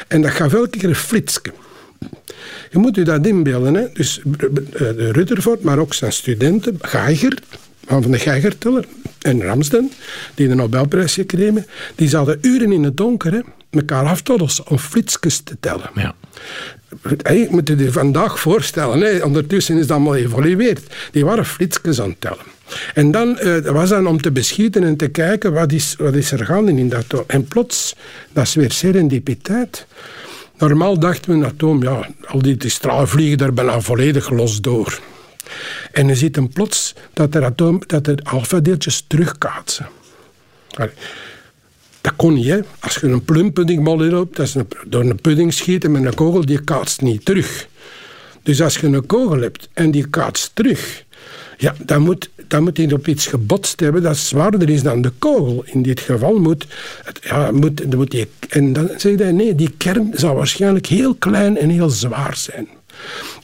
en 0.08 0.22
dat 0.22 0.32
gaf 0.32 0.54
elke 0.54 0.78
keer 0.78 0.90
een 0.90 0.96
flitsje. 0.96 1.52
Je 2.72 2.78
moet 2.78 2.98
u 2.98 3.04
dat 3.04 3.26
inbeelden. 3.26 3.74
Hè? 3.74 3.88
Dus 3.94 4.22
Rutherford, 4.98 5.62
maar 5.62 5.78
ook 5.78 5.94
zijn 5.94 6.14
studenten, 6.14 6.78
Geiger, 6.82 7.40
van 7.86 8.12
de 8.12 8.20
Geigerteller 8.20 8.86
en 9.22 9.44
Ramsden, 9.44 9.92
die 10.36 10.48
de 10.48 10.56
Nobelprijs 10.56 11.14
gekregen 11.14 11.66
die 11.96 12.10
zaten 12.10 12.38
uren 12.42 12.72
in 12.72 12.84
het 12.84 12.98
donker, 12.98 13.44
elkaar 13.72 14.06
af 14.06 14.22
te 14.22 14.64
om 14.68 14.78
flitsjes 14.78 15.40
te 15.40 15.58
tellen. 15.60 15.90
Ja. 15.96 16.16
Je 17.24 17.48
moet 17.50 17.68
je 17.68 17.78
je 17.78 17.92
vandaag 17.92 18.40
voorstellen, 18.40 19.02
hè. 19.02 19.24
ondertussen 19.24 19.78
is 19.78 19.88
dat 19.88 19.98
allemaal 19.98 20.14
geëvolueerd. 20.14 20.94
Die 21.12 21.26
waren 21.26 21.46
flitsjes 21.46 22.02
aan 22.02 22.10
het 22.10 22.22
tellen. 22.22 22.46
En 22.94 23.12
dan 23.12 23.38
uh, 23.42 23.58
was 23.58 23.90
dan 23.90 24.08
om 24.08 24.22
te 24.22 24.32
beschieten 24.32 24.84
en 24.84 24.98
te 24.98 25.08
kijken 25.08 25.54
wat 25.54 25.72
is, 25.72 25.96
wat 25.98 26.14
is 26.14 26.32
er 26.32 26.46
gaande 26.46 26.72
in 26.72 26.90
dat 26.90 27.00
atoom. 27.00 27.24
En 27.28 27.46
plots, 27.46 27.96
dat 28.32 28.44
is 28.44 28.54
weer 28.54 28.72
serendipiteit. 28.72 29.86
Normaal 30.58 31.00
dachten 31.00 31.32
we 31.32 31.38
een 31.38 31.46
atoom, 31.46 31.84
ja, 31.84 32.10
al 32.26 32.42
die, 32.42 32.58
die 32.58 32.70
stralen 32.70 33.08
vliegen 33.08 33.46
er 33.46 33.54
bijna 33.54 33.82
volledig 33.82 34.30
los 34.30 34.62
door. 34.62 35.00
En 35.92 36.08
je 36.08 36.16
ziet 36.16 36.34
dan 36.34 36.50
plots 36.50 36.96
dat 37.14 37.36
er, 37.36 37.46
atoom, 37.46 37.82
dat 37.88 38.08
er 38.08 38.20
alfa-deeltjes 38.24 39.04
terugkaatsen. 39.08 39.88
Dat 42.02 42.14
kon 42.16 42.34
niet, 42.34 42.48
hè. 42.48 42.60
Als 42.80 42.96
je 42.96 43.08
een 43.08 43.24
plumpuddingbal 43.24 44.04
inloopt, 44.04 44.36
dat 44.36 44.48
is 44.48 44.56
een, 44.56 44.68
door 44.88 45.02
een 45.02 45.22
pudding 45.22 45.54
schieten 45.54 45.92
met 45.92 46.06
een 46.06 46.14
kogel, 46.14 46.46
die 46.46 46.64
kaatst 46.64 47.02
niet 47.02 47.26
terug. 47.26 47.68
Dus 48.44 48.62
als 48.62 48.78
je 48.78 48.88
een 48.88 49.06
kogel 49.06 49.42
hebt 49.42 49.70
en 49.74 49.92
die 49.92 50.08
kaatst 50.08 50.52
terug, 50.54 51.04
ja, 51.58 51.76
dan 51.86 52.02
moet, 52.02 52.30
dan 52.48 52.64
moet 52.64 52.78
hij 52.78 52.92
op 52.92 53.08
iets 53.08 53.28
gebotst 53.28 53.80
hebben 53.80 54.02
dat 54.02 54.18
zwaarder 54.18 54.70
is 54.70 54.84
dan 54.84 55.02
de 55.02 55.12
kogel. 55.20 55.64
In 55.66 55.82
dit 55.82 56.00
geval 56.00 56.40
moet, 56.40 56.66
het, 57.04 57.20
ja, 57.24 57.52
moet, 57.52 57.96
moet 57.96 58.12
die, 58.12 58.28
en 58.50 58.74
dan 58.74 58.90
zeg 58.98 59.18
hij, 59.18 59.32
nee, 59.32 59.56
die 59.56 59.74
kern 59.78 60.12
zal 60.14 60.36
waarschijnlijk 60.36 60.86
heel 60.86 61.16
klein 61.16 61.58
en 61.58 61.70
heel 61.70 61.90
zwaar 61.90 62.36
zijn. 62.36 62.68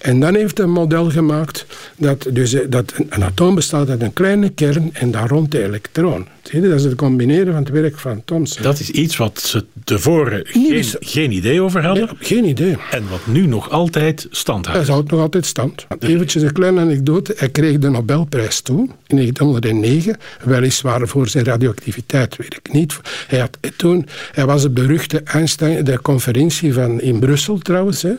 En 0.08 0.20
dan 0.20 0.36
heeft 0.36 0.58
hij 0.58 0.68
een 0.68 0.74
model 0.74 1.10
gemaakt 1.10 1.66
dat, 1.98 2.28
dus, 2.32 2.54
eh, 2.54 2.62
dat 2.70 2.94
een 3.10 3.24
atoom 3.24 3.56
bestaat 3.56 3.90
uit 3.90 4.02
een 4.02 4.14
kleine 4.14 4.50
kern 4.50 4.90
en 4.94 5.12
daar 5.12 5.28
rond 5.28 5.52
de 5.52 5.64
elektron. 5.64 6.28
Zie 6.42 6.62
je, 6.62 6.68
dat 6.68 6.80
is 6.80 6.84
het 6.84 6.96
combineren 6.96 7.54
van 7.54 7.64
het 7.64 7.70
werk 7.70 8.00
van 8.00 8.22
Thomson. 8.26 8.64
Dat 8.64 8.80
is 8.80 8.90
iets 8.90 9.18
wat 9.18 9.42
ze 9.42 9.66
tevoren 9.84 10.42
geen, 10.44 10.86
geen 11.00 11.32
idee 11.32 11.62
over 11.62 11.86
hadden. 11.86 12.10
geen 12.20 12.46
idee. 12.46 12.78
En 12.92 13.10
wat 13.10 13.20
nu 13.26 13.48
nog 13.48 13.70
altijd 13.70 14.28
stand 14.32 14.66
houdt. 14.66 14.82
Hij 14.82 14.94
houdt 14.94 15.12
nog 15.12 15.20
altijd 15.20 15.46
stand. 15.46 15.86
Eventjes 16.00 16.44
een 16.44 16.52
kleine 16.52 16.80
anekdote. 16.80 17.34
Hij 17.38 17.50
kreeg 17.50 17.78
de 17.78 17.90
Nobelprijs 17.90 18.62
toen, 18.62 18.92
in 19.08 19.16
1909, 19.16 20.18
weliswaar 20.44 21.08
voor 21.08 21.28
zijn 21.28 21.44
radioactiviteitswerk. 21.44 22.60
Niet, 22.72 23.00
hij, 23.28 23.40
had, 23.40 23.58
toen, 23.76 24.08
hij 24.32 24.46
was 24.46 24.62
de 24.62 24.70
beruchte 24.70 25.22
Einstein, 25.24 25.84
de 25.84 26.02
conferentie 26.02 26.74
van, 26.74 27.02
in 27.02 27.20
Brussel 27.20 27.58
trouwens, 27.58 28.02
hè, 28.02 28.14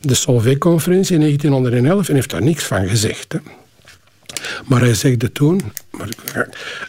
de 0.00 0.14
Solvay-conferentie 0.14 1.14
in 1.14 1.22
1911, 1.26 2.08
en 2.08 2.14
heeft 2.14 2.30
daar 2.30 2.42
niks 2.42 2.64
van 2.64 2.88
gezegd. 2.88 3.32
Hè. 3.32 3.38
Maar 4.66 4.80
hij 4.80 4.94
zegde 4.94 5.32
toen, 5.32 5.62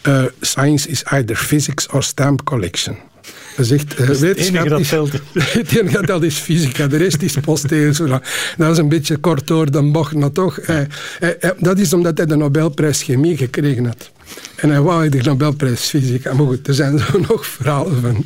uh, 0.08 0.24
science 0.42 0.90
is 0.90 1.04
either 1.04 1.36
physics 1.36 1.88
or 1.88 2.04
stamp 2.04 2.44
collection. 2.44 2.98
Hij 3.56 3.66
zegt, 3.66 4.00
uh, 4.00 4.08
wetenschap 4.08 4.68
dat 4.68 4.80
is, 4.80 4.92
het 4.92 5.76
enige 5.78 6.06
dat 6.06 6.24
is 6.32 6.36
fysica, 6.36 6.88
de 6.88 6.98
rest 6.98 7.22
is 7.22 7.38
posteel. 7.38 7.94
Dat 8.58 8.72
is 8.72 8.78
een 8.78 8.90
beetje 8.90 9.18
kort 9.18 9.48
door 9.48 9.72
de 9.72 9.92
bocht, 9.92 10.14
maar 10.14 10.32
toch. 10.32 10.60
Uh, 10.60 10.80
dat 11.58 11.80
is 11.80 11.94
omdat 11.94 12.18
hij 12.18 12.26
de 12.26 12.36
Nobelprijs 12.36 13.04
chemie 13.04 13.38
gekregen 13.38 13.86
had. 13.86 14.12
En 14.56 14.70
hij 14.70 14.82
wou 14.82 15.10
de 15.10 15.22
Nobelprijs 15.22 15.82
fysica. 15.82 16.34
Maar 16.34 16.46
goed, 16.46 16.68
er 16.68 16.74
zijn 16.74 17.00
zo 17.12 17.20
nog 17.28 17.46
verhalen 17.46 18.02
van. 18.02 18.26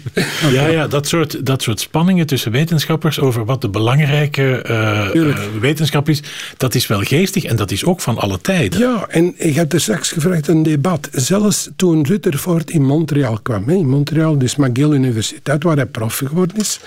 Ja, 0.52 0.68
ja 0.68 0.88
dat, 0.88 1.08
soort, 1.08 1.46
dat 1.46 1.62
soort 1.62 1.80
spanningen 1.80 2.26
tussen 2.26 2.52
wetenschappers 2.52 3.20
over 3.20 3.46
wat 3.46 3.62
de 3.62 3.70
belangrijke 3.70 4.66
uh, 4.70 5.60
wetenschap 5.60 6.10
is, 6.10 6.22
dat 6.58 6.76
is 6.76 6.88
wel 6.88 7.02
geestig 7.02 7.44
en 7.44 7.56
dat 7.56 7.72
is 7.72 7.86
ook 7.86 8.02
van 8.02 8.18
alle 8.18 8.42
tijden. 8.42 8.80
Ja, 8.80 9.06
en 9.08 9.34
ik 9.38 9.56
heb 9.56 9.74
er 9.74 9.82
straks 9.82 10.12
gevraagd 10.12 10.48
een 10.48 10.64
debat. 10.64 11.10
Zelfs 11.12 11.70
toen 11.76 12.06
Rutherford 12.06 12.70
in 12.70 12.86
Montreal 12.86 13.40
kwam, 13.42 13.70
in 13.70 13.90
Montreal, 13.90 14.38
dus 14.38 14.56
McGill 14.56 14.92
Universiteit, 14.92 15.64
waar 15.64 15.76
hij 15.76 15.86
prof 15.86 16.18
geworden 16.18 16.58
is, 16.58 16.80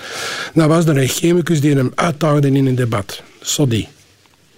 dan 0.53 0.67
was 0.67 0.85
er 0.85 0.97
een 0.97 1.07
chemicus 1.07 1.61
die 1.61 1.75
hem 1.75 1.91
uitdaagde 1.95 2.47
in 2.51 2.65
een 2.65 2.75
debat. 2.75 3.23
Soddy. 3.41 3.85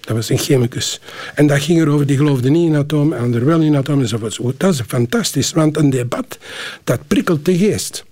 Dat 0.08 0.16
was 0.16 0.30
een 0.30 0.38
chemicus. 0.38 1.00
En 1.36 1.48
dat 1.48 1.62
ging 1.62 1.80
erover, 1.80 2.06
die 2.06 2.18
geloofde 2.18 2.50
niet 2.50 2.70
in 2.70 2.76
atomen, 2.76 3.18
en 3.18 3.34
er 3.34 3.46
wel 3.46 3.62
in 3.62 3.76
atomen 3.76 4.02
enzovoort. 4.02 4.60
Dat 4.60 4.74
is 4.74 4.82
fantastisch, 4.88 5.52
want 5.52 5.78
een 5.78 5.90
debat, 5.90 6.38
dat 6.84 7.00
prikkelt 7.08 7.46
de 7.46 7.58
geest. 7.58 8.06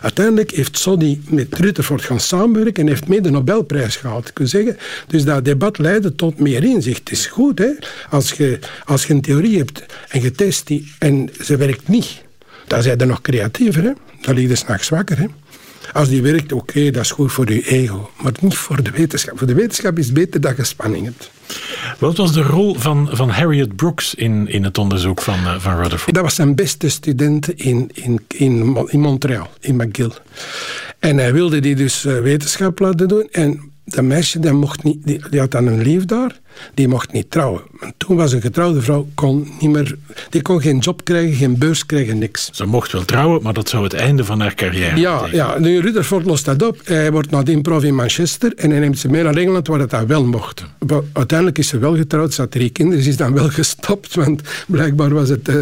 Uiteindelijk 0.00 0.50
heeft 0.50 0.78
Soddy 0.78 1.18
met 1.28 1.58
Rutherford 1.58 2.02
gaan 2.02 2.20
samenwerken 2.20 2.82
en 2.82 2.88
heeft 2.88 3.08
mee 3.08 3.20
de 3.20 3.30
Nobelprijs 3.30 3.96
gehaald. 3.96 4.30
Wil 4.34 4.46
zeggen, 4.46 4.76
dus 5.06 5.24
dat 5.24 5.44
debat 5.44 5.78
leidde 5.78 6.14
tot 6.14 6.38
meer 6.38 6.64
inzicht. 6.64 6.98
Het 6.98 7.10
is 7.10 7.26
goed, 7.26 7.58
hè? 7.58 7.70
Als, 8.10 8.32
je, 8.32 8.58
als 8.84 9.06
je 9.06 9.14
een 9.14 9.20
theorie 9.20 9.58
hebt 9.58 9.84
en 10.08 10.22
je 10.22 10.30
test 10.30 10.66
die 10.66 10.92
en 10.98 11.30
ze 11.42 11.56
werkt 11.56 11.88
niet, 11.88 12.22
dan 12.66 12.82
zijn 12.82 12.98
je 12.98 13.04
nog 13.04 13.20
creatiever, 13.20 13.82
hè? 13.82 13.92
Dan 14.20 14.34
lig 14.34 14.48
je 14.48 14.54
s'nachts 14.54 14.88
wakker, 14.88 15.18
hè? 15.18 15.26
Als 15.92 16.08
die 16.08 16.22
werkt, 16.22 16.52
oké, 16.52 16.90
dat 16.90 17.02
is 17.02 17.10
goed 17.10 17.32
voor 17.32 17.52
je 17.52 17.68
ego. 17.68 18.10
Maar 18.22 18.32
niet 18.40 18.56
voor 18.56 18.82
de 18.82 18.90
wetenschap. 18.90 19.38
Voor 19.38 19.46
de 19.46 19.54
wetenschap 19.54 19.98
is 19.98 20.04
het 20.04 20.14
beter 20.14 20.40
dat 20.40 20.56
je 20.56 20.64
spanning 20.64 21.04
hebt. 21.04 21.30
Wat 21.98 22.16
was 22.16 22.32
de 22.32 22.42
rol 22.42 22.74
van, 22.74 23.08
van 23.12 23.30
Harriet 23.30 23.76
Brooks 23.76 24.14
in, 24.14 24.48
in 24.48 24.64
het 24.64 24.78
onderzoek 24.78 25.22
van, 25.22 25.38
uh, 25.40 25.54
van 25.58 25.76
Rutherford? 25.76 26.14
Dat 26.14 26.22
was 26.22 26.34
zijn 26.34 26.54
beste 26.54 26.88
student 26.88 27.48
in, 27.48 27.90
in, 27.94 28.20
in, 28.28 28.76
in 28.86 29.00
Montreal, 29.00 29.50
in 29.60 29.76
McGill. 29.76 30.12
En 30.98 31.16
hij 31.16 31.32
wilde 31.32 31.60
die 31.60 31.74
dus 31.74 32.04
uh, 32.04 32.20
wetenschap 32.20 32.78
laten 32.78 33.08
doen. 33.08 33.28
En 33.30 33.72
dat 33.94 34.04
meisje 34.04 34.38
dat 34.38 34.52
mocht 34.52 34.82
niet, 34.82 34.98
die, 35.04 35.20
die, 35.30 35.40
had 35.40 35.50
dan 35.50 35.66
een 35.66 35.82
lief 35.82 36.04
daar, 36.04 36.40
die 36.74 36.88
mocht 36.88 37.12
niet 37.12 37.30
trouwen. 37.30 37.62
En 37.80 37.94
toen 37.96 38.16
was 38.16 38.32
een 38.32 38.40
getrouwde 38.40 38.82
vrouw, 38.82 39.06
kon 39.14 39.48
niet 39.60 39.70
meer, 39.70 39.96
die 40.30 40.42
kon 40.42 40.60
geen 40.60 40.78
job 40.78 41.04
krijgen, 41.04 41.34
geen 41.36 41.58
beurs 41.58 41.86
krijgen, 41.86 42.18
niks. 42.18 42.50
Ze 42.52 42.64
mocht 42.64 42.92
wel 42.92 43.04
trouwen, 43.04 43.42
maar 43.42 43.52
dat 43.52 43.68
zou 43.68 43.84
het 43.84 43.94
einde 43.94 44.24
van 44.24 44.40
haar 44.40 44.54
carrière 44.54 44.96
Ja, 44.96 45.26
ja 45.32 45.58
nu 45.58 45.80
Rutherford 45.80 46.26
lost 46.26 46.44
dat 46.44 46.62
op. 46.62 46.80
Hij 46.84 47.12
wordt 47.12 47.30
naar 47.30 47.44
de 47.44 47.52
improv 47.52 47.84
in 47.84 47.94
Manchester 47.94 48.52
en 48.56 48.70
hij 48.70 48.80
neemt 48.80 48.98
ze 48.98 49.08
mee 49.08 49.22
naar 49.22 49.36
Engeland 49.36 49.66
waar 49.66 49.88
dat 49.88 50.06
wel 50.06 50.24
mocht. 50.24 50.64
Uiteindelijk 51.12 51.58
is 51.58 51.68
ze 51.68 51.78
wel 51.78 51.96
getrouwd, 51.96 52.34
ze 52.34 52.40
had 52.40 52.50
drie 52.50 52.70
kinderen, 52.70 53.02
ze 53.02 53.08
is 53.08 53.16
dan 53.16 53.34
wel 53.34 53.48
gestopt, 53.60 54.14
want 54.14 54.42
blijkbaar 54.66 55.14
was 55.14 55.28
het 55.28 55.48
uh, 55.48 55.56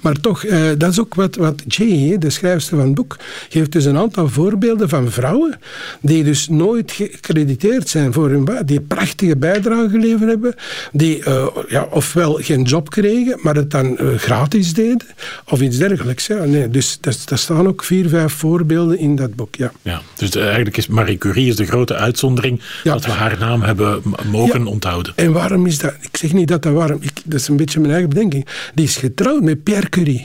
maar 0.00 0.14
toch, 0.20 0.44
eh, 0.44 0.60
dat 0.78 0.90
is 0.90 1.00
ook 1.00 1.14
wat, 1.14 1.36
wat 1.36 1.62
Jay, 1.66 2.18
de 2.18 2.30
schrijfster 2.30 2.76
van 2.76 2.86
het 2.86 2.94
boek, 2.94 3.16
geeft 3.48 3.72
dus 3.72 3.84
een 3.84 3.96
aantal 3.96 4.28
voorbeelden 4.28 4.88
van 4.88 5.10
vrouwen 5.10 5.58
die 6.00 6.24
dus 6.24 6.48
nooit 6.48 6.92
gecrediteerd 6.92 7.88
zijn 7.88 8.12
voor 8.12 8.28
hun 8.30 8.44
baan, 8.44 8.64
die 8.64 8.80
prachtige 8.80 9.36
bijdrage 9.36 9.88
geleverd 9.88 10.30
hebben, 10.30 10.54
die 10.92 11.18
uh, 11.18 11.46
ja, 11.68 11.86
ofwel 11.90 12.32
geen 12.32 12.62
job 12.62 12.90
kregen, 12.90 13.38
maar 13.42 13.54
het 13.54 13.70
dan 13.70 13.96
uh, 14.00 14.14
gratis 14.16 14.74
deden, 14.74 15.06
of 15.46 15.60
iets 15.60 15.76
dergelijks. 15.76 16.26
Ja. 16.26 16.44
Nee, 16.44 16.70
dus 16.70 16.98
daar 17.00 17.38
staan 17.38 17.66
ook 17.66 17.84
vier, 17.84 18.08
vijf 18.08 18.32
voorbeelden 18.32 18.98
in 18.98 19.16
dat 19.16 19.34
boek. 19.34 19.56
Ja. 19.56 19.72
Ja, 19.82 20.00
dus 20.16 20.30
eigenlijk 20.30 20.76
is 20.76 20.86
Marie 20.86 21.18
Curie 21.18 21.48
is 21.48 21.56
de 21.56 21.66
grote 21.66 21.94
uitzondering 21.94 22.60
ja. 22.82 22.92
dat 22.92 23.04
we 23.04 23.10
haar 23.10 23.36
naam 23.38 23.62
hebben 23.62 24.02
mogen 24.30 24.64
ja. 24.64 24.70
onthouden. 24.70 25.12
En 25.16 25.32
waarom 25.32 25.66
is 25.66 25.78
dat? 25.78 25.94
Ik 26.00 26.16
zeg 26.16 26.32
niet 26.32 26.48
dat 26.48 26.62
dat 26.62 26.72
waarom, 26.72 26.98
ik, 27.00 27.12
dat 27.24 27.40
is 27.40 27.48
een 27.48 27.56
beetje 27.56 27.80
mijn 27.80 27.92
eigen 27.92 28.08
bedenking. 28.08 28.46
Die 28.74 28.84
is 28.84 28.96
getrouwd 28.96 29.42
met 29.42 29.57
Pierre. 29.62 30.20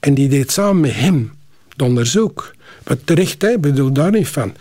En 0.00 0.14
die 0.14 0.28
deed 0.28 0.52
samen 0.52 0.80
met 0.80 0.94
hem 0.94 1.32
het 1.68 1.82
onderzoek. 1.82 2.54
Wat 2.82 2.98
terecht, 3.04 3.42
hè, 3.42 3.58
bedoel 3.58 3.92
daar 3.92 4.10
niet 4.10 4.28
van. 4.28 4.54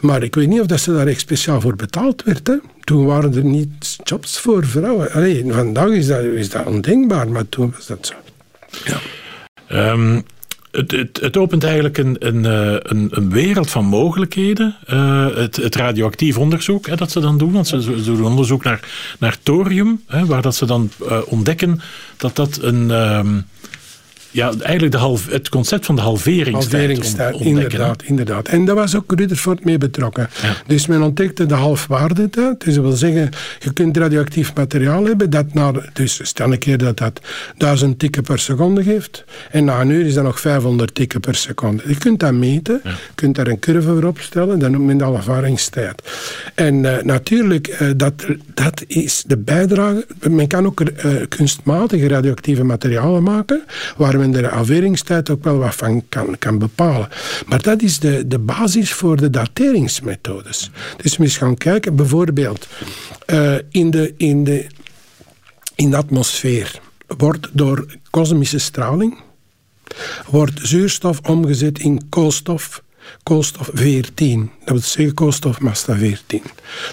Maar 0.00 0.22
ik 0.22 0.34
weet 0.34 0.48
niet 0.48 0.60
of 0.60 0.66
dat 0.66 0.80
ze 0.80 0.92
daar 0.92 1.06
echt 1.06 1.20
speciaal 1.20 1.60
voor 1.60 1.76
betaald 1.76 2.22
werd. 2.22 2.46
Hè. 2.46 2.56
Toen 2.80 3.06
waren 3.06 3.34
er 3.34 3.44
niet 3.44 3.96
jobs 4.04 4.38
voor 4.38 4.66
vrouwen. 4.66 5.12
Allee, 5.12 5.44
vandaag 5.48 5.88
is 5.88 6.06
dat, 6.06 6.22
is 6.22 6.50
dat 6.50 6.66
ondenkbaar, 6.66 7.28
maar 7.28 7.48
toen 7.48 7.72
was 7.76 7.86
dat 7.86 8.06
zo. 8.06 8.14
Ja. 8.84 9.00
Um, 9.92 10.24
het, 10.70 11.18
het, 11.20 11.36
opent 11.36 11.64
eigenlijk 11.64 11.98
een, 11.98 12.16
een, 12.18 12.44
een, 12.90 13.08
een 13.10 13.30
wereld 13.30 13.70
van 13.70 13.84
mogelijkheden. 13.84 14.76
Uh, 14.92 15.26
het, 15.34 15.56
het, 15.56 15.74
radioactief 15.74 16.38
onderzoek 16.38 16.86
hè, 16.86 16.96
dat 16.96 17.10
ze 17.10 17.20
dan 17.20 17.38
doen. 17.38 17.52
Want 17.52 17.66
ze, 17.66 18.02
doen 18.04 18.24
onderzoek 18.24 18.64
naar, 18.64 18.80
naar 19.18 19.36
thorium, 19.42 20.02
hè, 20.06 20.26
waar 20.26 20.42
dat 20.42 20.54
ze 20.54 20.66
dan 20.66 20.90
uh, 21.02 21.18
ontdekken 21.26 21.80
dat 22.16 22.36
dat 22.36 22.58
een. 22.62 22.90
Um, 22.90 23.46
ja, 24.30 24.52
eigenlijk 24.60 24.92
de 24.92 24.98
half, 24.98 25.30
het 25.30 25.48
concept 25.48 25.86
van 25.86 25.94
de 25.94 26.00
halveringstijd, 26.00 26.72
halveringstijd 26.72 27.40
inderdaad, 27.40 28.02
inderdaad. 28.02 28.48
En 28.48 28.64
daar 28.64 28.74
was 28.74 28.96
ook 28.96 29.12
Rutherford 29.16 29.64
mee 29.64 29.78
betrokken. 29.78 30.28
Ja. 30.42 30.56
Dus 30.66 30.86
men 30.86 31.02
ontdekte 31.02 31.46
de 31.46 31.54
halfwaardetijd. 31.54 32.64
Dus 32.64 32.74
dat 32.74 32.84
wil 32.84 32.92
zeggen, 32.92 33.30
je 33.58 33.72
kunt 33.72 33.96
radioactief 33.96 34.54
materiaal 34.54 35.04
hebben 35.04 35.30
dat 35.30 35.54
na, 35.54 35.72
dus 35.92 36.20
stel 36.22 36.52
een 36.52 36.58
keer 36.58 36.78
dat 36.78 36.98
dat 36.98 37.20
1000 37.56 37.98
tikken 37.98 38.22
per 38.22 38.38
seconde 38.38 38.82
geeft. 38.82 39.24
En 39.50 39.64
na 39.64 39.80
een 39.80 39.90
uur 39.90 40.06
is 40.06 40.14
dat 40.14 40.24
nog 40.24 40.40
500 40.40 40.94
tikken 40.94 41.20
per 41.20 41.34
seconde. 41.34 41.82
Je 41.86 41.98
kunt 41.98 42.20
dat 42.20 42.32
meten, 42.32 42.80
ja. 42.84 42.90
je 42.90 42.96
kunt 43.14 43.34
daar 43.34 43.46
een 43.46 43.58
curve 43.58 43.88
voor 43.88 44.04
opstellen, 44.04 44.58
dan 44.58 44.70
noemt 44.70 44.86
men 44.86 44.98
de 44.98 45.04
halfwaardingstijd. 45.04 46.02
En 46.54 46.74
uh, 46.74 47.02
natuurlijk, 47.02 47.78
uh, 47.82 47.90
dat, 47.96 48.26
dat 48.54 48.84
is 48.86 49.24
de 49.26 49.36
bijdrage. 49.36 50.06
Men 50.28 50.46
kan 50.46 50.66
ook 50.66 50.80
uh, 50.80 51.12
kunstmatige 51.28 52.08
radioactieve 52.08 52.64
materialen 52.64 53.22
maken, 53.22 53.62
waar 53.96 54.18
men 54.20 54.30
de 54.30 54.46
halveringstijd 54.46 55.30
ook 55.30 55.44
wel 55.44 55.58
wat 55.58 55.74
van 55.74 56.02
kan, 56.08 56.38
kan 56.38 56.58
bepalen. 56.58 57.08
Maar 57.46 57.62
dat 57.62 57.82
is 57.82 57.98
de, 57.98 58.26
de 58.26 58.38
basis 58.38 58.92
voor 58.92 59.16
de 59.16 59.30
dateringsmethodes. 59.30 60.70
Dus 60.96 61.16
we 61.16 61.28
gaan 61.28 61.56
kijken, 61.56 61.96
bijvoorbeeld 61.96 62.68
uh, 63.26 63.54
in, 63.70 63.90
de, 63.90 64.14
in, 64.16 64.44
de, 64.44 64.66
in 65.74 65.90
de 65.90 65.96
atmosfeer 65.96 66.80
wordt 67.06 67.48
door 67.52 67.86
kosmische 68.10 68.58
straling 68.58 69.18
wordt 70.26 70.60
zuurstof 70.62 71.20
omgezet 71.20 71.78
in 71.78 72.08
koolstof, 72.08 72.82
koolstof 73.22 73.70
14. 73.72 74.50
Dat 74.58 74.68
wil 74.68 74.80
zeggen 74.80 75.14
koolstofmassa 75.14 75.96
14. 75.96 76.42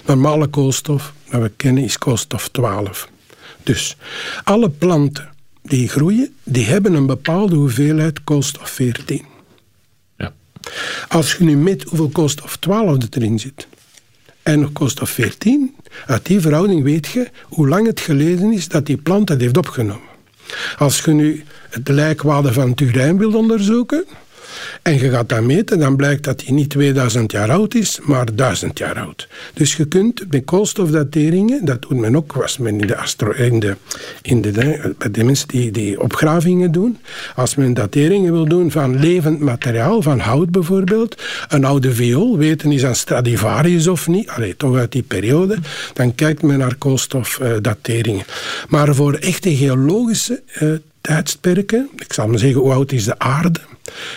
Normale 0.06 0.46
koolstof, 0.46 1.12
dat 1.30 1.42
we 1.42 1.52
kennen, 1.56 1.84
is 1.84 1.98
koolstof 1.98 2.48
12. 2.48 3.08
Dus 3.62 3.96
alle 4.44 4.70
planten 4.70 5.28
die 5.62 5.88
groeien, 5.88 6.34
die 6.42 6.64
hebben 6.64 6.94
een 6.94 7.06
bepaalde 7.06 7.54
hoeveelheid 7.54 8.24
koolstof 8.24 8.70
14. 8.70 9.24
Ja. 10.16 10.32
Als 11.08 11.34
je 11.34 11.44
nu 11.44 11.56
meet 11.56 11.82
hoeveel 11.82 12.08
koolstof 12.08 12.56
12 12.56 12.98
erin 13.10 13.38
zit 13.38 13.66
en 14.42 14.60
nog 14.60 14.72
koolstof 14.72 15.10
14, 15.10 15.74
uit 16.06 16.26
die 16.26 16.40
verhouding 16.40 16.82
weet 16.82 17.06
je 17.06 17.30
hoe 17.42 17.68
lang 17.68 17.86
het 17.86 18.00
geleden 18.00 18.52
is 18.52 18.68
dat 18.68 18.86
die 18.86 18.96
plant 18.96 19.26
dat 19.26 19.40
heeft 19.40 19.56
opgenomen. 19.56 20.06
Als 20.78 21.00
je 21.00 21.10
nu 21.10 21.44
het 21.70 21.88
lijkwade 21.88 22.52
van 22.52 22.74
Turijn 22.74 23.18
wil 23.18 23.34
onderzoeken, 23.34 24.04
en 24.82 24.98
je 24.98 25.10
gaat 25.10 25.28
dat 25.28 25.42
meten, 25.42 25.78
dan 25.78 25.96
blijkt 25.96 26.24
dat 26.24 26.42
hij 26.42 26.54
niet 26.54 26.70
2000 26.70 27.32
jaar 27.32 27.50
oud 27.50 27.74
is, 27.74 27.98
maar 28.02 28.34
1000 28.34 28.78
jaar 28.78 28.98
oud. 28.98 29.28
Dus 29.54 29.76
je 29.76 29.84
kunt 29.84 30.28
bij 30.28 30.40
koolstofdateringen, 30.40 31.64
dat 31.64 31.82
doet 31.82 31.98
men 31.98 32.16
ook, 32.16 32.32
was 32.32 32.58
men 32.58 32.80
in 33.36 33.60
de, 33.60 33.76
in 34.22 34.42
de, 34.42 34.94
bij 34.98 35.10
de 35.10 35.24
mensen 35.24 35.48
die, 35.48 35.70
die 35.70 36.00
opgravingen 36.00 36.72
doen, 36.72 36.98
als 37.34 37.54
men 37.54 37.74
dateringen 37.74 38.32
wil 38.32 38.44
doen 38.44 38.70
van 38.70 38.98
levend 38.98 39.40
materiaal, 39.40 40.02
van 40.02 40.18
hout 40.18 40.50
bijvoorbeeld, 40.50 41.22
een 41.48 41.64
oude 41.64 41.94
viool, 41.94 42.38
weten 42.38 42.72
is 42.72 42.82
een 42.82 42.96
Stradivarius 42.96 43.86
of 43.86 44.06
niet, 44.06 44.28
allee, 44.28 44.56
toch 44.56 44.76
uit 44.76 44.92
die 44.92 45.02
periode, 45.02 45.58
dan 45.92 46.14
kijkt 46.14 46.42
men 46.42 46.58
naar 46.58 46.74
koolstofdateringen. 46.74 48.24
maar 48.68 48.94
voor 48.94 49.14
echte 49.14 49.56
geologische 49.56 50.42
uh, 50.60 50.72
tijdsperken, 51.00 51.88
ik 51.96 52.12
zal 52.12 52.28
maar 52.28 52.38
zeggen 52.38 52.60
hoe 52.60 52.72
oud 52.72 52.92
is 52.92 53.04
de 53.04 53.18
aarde, 53.18 53.60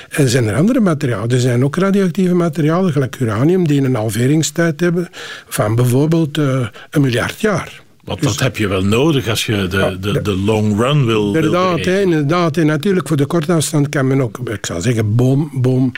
en 0.09 0.29
zijn 0.29 0.47
er 0.47 0.55
andere 0.55 0.79
materialen. 0.79 1.29
Er 1.29 1.39
zijn 1.39 1.63
ook 1.63 1.75
radioactieve 1.75 2.33
materialen, 2.33 2.91
gelijk 2.91 3.19
uranium, 3.19 3.67
die 3.67 3.81
een 3.81 3.95
halveringstijd 3.95 4.79
hebben 4.79 5.09
van 5.47 5.75
bijvoorbeeld 5.75 6.37
uh, 6.37 6.67
een 6.89 7.01
miljard 7.01 7.41
jaar. 7.41 7.81
Want 8.03 8.21
dus, 8.21 8.31
dat 8.31 8.39
heb 8.39 8.57
je 8.57 8.67
wel 8.67 8.83
nodig 8.83 9.27
als 9.27 9.45
je 9.45 9.67
de, 9.67 9.97
de, 9.99 10.21
de 10.21 10.37
long 10.37 10.79
run 10.79 11.05
wil 11.05 11.25
Inderdaad, 11.25 11.85
wil 11.85 11.99
inderdaad. 11.99 12.57
En 12.57 12.65
natuurlijk 12.65 13.07
voor 13.07 13.17
de 13.17 13.25
korte 13.25 13.53
afstand 13.53 13.89
kan 13.89 14.07
men 14.07 14.21
ook, 14.21 14.39
ik 14.49 14.65
zou 14.65 14.81
zeggen, 14.81 15.15
boom, 15.15 15.49
boom 15.53 15.91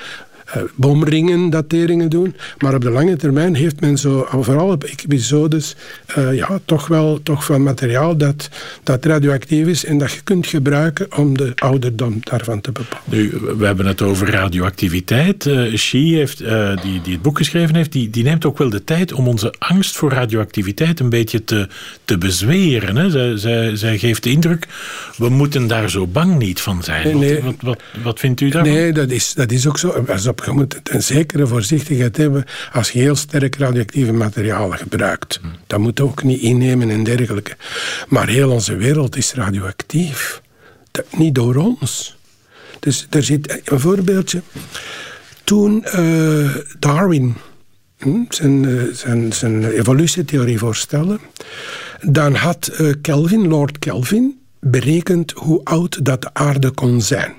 boomringen, 0.76 1.50
dateringen 1.50 2.10
doen. 2.10 2.36
Maar 2.58 2.74
op 2.74 2.82
de 2.82 2.90
lange 2.90 3.16
termijn 3.16 3.56
heeft 3.56 3.82
men 3.82 3.98
zo, 3.98 4.28
vooral 4.32 4.70
op 4.70 4.84
episodes, 4.84 5.76
uh, 6.18 6.36
ja, 6.36 6.60
toch 6.66 6.88
wel 6.88 7.20
toch 7.24 7.48
wel 7.48 7.60
materiaal 7.60 8.18
dat, 8.18 8.50
dat 8.84 9.06
radioactief 9.06 9.68
is 9.68 9.86
en 9.86 9.98
dat 9.98 10.12
je 10.12 10.22
kunt 10.24 10.48
gebruiken 10.48 11.18
om 11.18 11.38
de 11.38 11.52
ouderdom 11.56 12.18
daarvan 12.24 12.62
te 12.62 12.72
bepalen. 12.72 13.04
Nu, 13.06 13.34
we 13.58 13.66
hebben 13.66 13.86
het 13.86 14.02
over 14.02 14.30
radioactiviteit. 14.30 15.46
Uh, 15.46 15.74
Xi, 15.74 16.16
heeft, 16.16 16.38
die, 16.82 17.02
die 17.02 17.14
het 17.14 17.22
boek 17.22 17.38
geschreven 17.38 17.76
heeft, 17.76 17.92
die, 17.92 18.10
die 18.10 18.24
neemt 18.24 18.46
ook 18.46 18.58
wel 18.58 18.70
de 18.70 18.84
tijd 18.84 19.14
om 19.14 19.28
onze 19.28 19.54
angst 19.60 19.96
voor 19.96 20.12
radioactiviteit 20.12 21.00
een 21.00 21.10
beetje 21.10 21.44
te, 21.44 21.68
te 22.06 22.18
bezweren. 22.18 22.96
Hè? 22.96 23.10
Zij, 23.10 23.38
zij, 23.38 23.76
zij 23.76 23.98
geeft 23.98 24.24
de 24.24 24.30
indruk, 24.30 24.68
we 25.18 25.30
moeten 25.30 25.68
daar 25.68 25.90
zo 25.90 26.08
bang 26.08 26.38
niet 26.38 26.62
van 26.62 26.84
zijn. 26.84 27.18
Nee, 27.20 27.44
wat, 27.44 27.56
wat, 27.60 27.82
wat, 28.04 28.20
vindt 28.20 28.42
u 28.42 28.50
daarvan? 28.50 28.74
Nee, 28.74 28.94
dat 28.94 29.10
is, 29.10 29.34
dat 29.34 29.52
is 29.52 29.68
ook 29.68 29.78
zo. 29.78 30.04
Op, 30.34 30.44
je 30.46 30.52
moet 30.52 30.80
een 30.84 31.04
zekere 31.04 31.48
voorzichtigheid 31.48 32.18
hebben 32.18 32.46
als 32.72 32.92
je 32.92 33.00
heel 33.00 33.16
sterk 33.16 33.56
radioactieve 33.56 34.14
materialen 34.14 34.78
gebruikt. 34.78 35.40
Hmm. 35.42 35.52
Dat 35.68 35.80
moet 35.80 36.00
ook 36.00 36.24
niet 36.24 36.42
innemen 36.42 36.90
en 36.90 37.04
dergelijke. 37.04 37.56
Maar 38.08 38.28
heel 38.28 38.52
onze 38.52 38.76
wereld 38.76 39.16
is 39.16 39.34
radioactief. 39.34 40.42
Dat, 40.92 41.06
niet 41.18 41.36
door 41.36 41.56
ons. 41.56 42.18
Dus 42.80 43.08
er 43.10 43.24
zit 43.24 43.62
een 43.72 43.80
voorbeeldje. 43.80 44.42
Toen 45.44 45.86
uh, 45.96 46.56
Darwin 46.80 47.36
hm, 47.98 48.24
zijn, 48.30 48.64
uh, 48.64 48.94
zijn, 48.94 49.34
zijn 49.34 49.66
evolutietheorie 49.66 50.58
voorstelde, 50.58 51.20
dan 52.02 52.36
had 52.36 52.72
uh, 52.80 52.94
Kelvin, 53.02 53.48
Lord 53.48 53.80
Kelvin, 53.80 54.40
berekend 54.60 55.32
hoe 55.32 55.62
oud 55.64 56.06
dat 56.06 56.22
de 56.22 56.34
aarde 56.34 56.72
kon 56.72 57.02
zijn. 57.02 57.34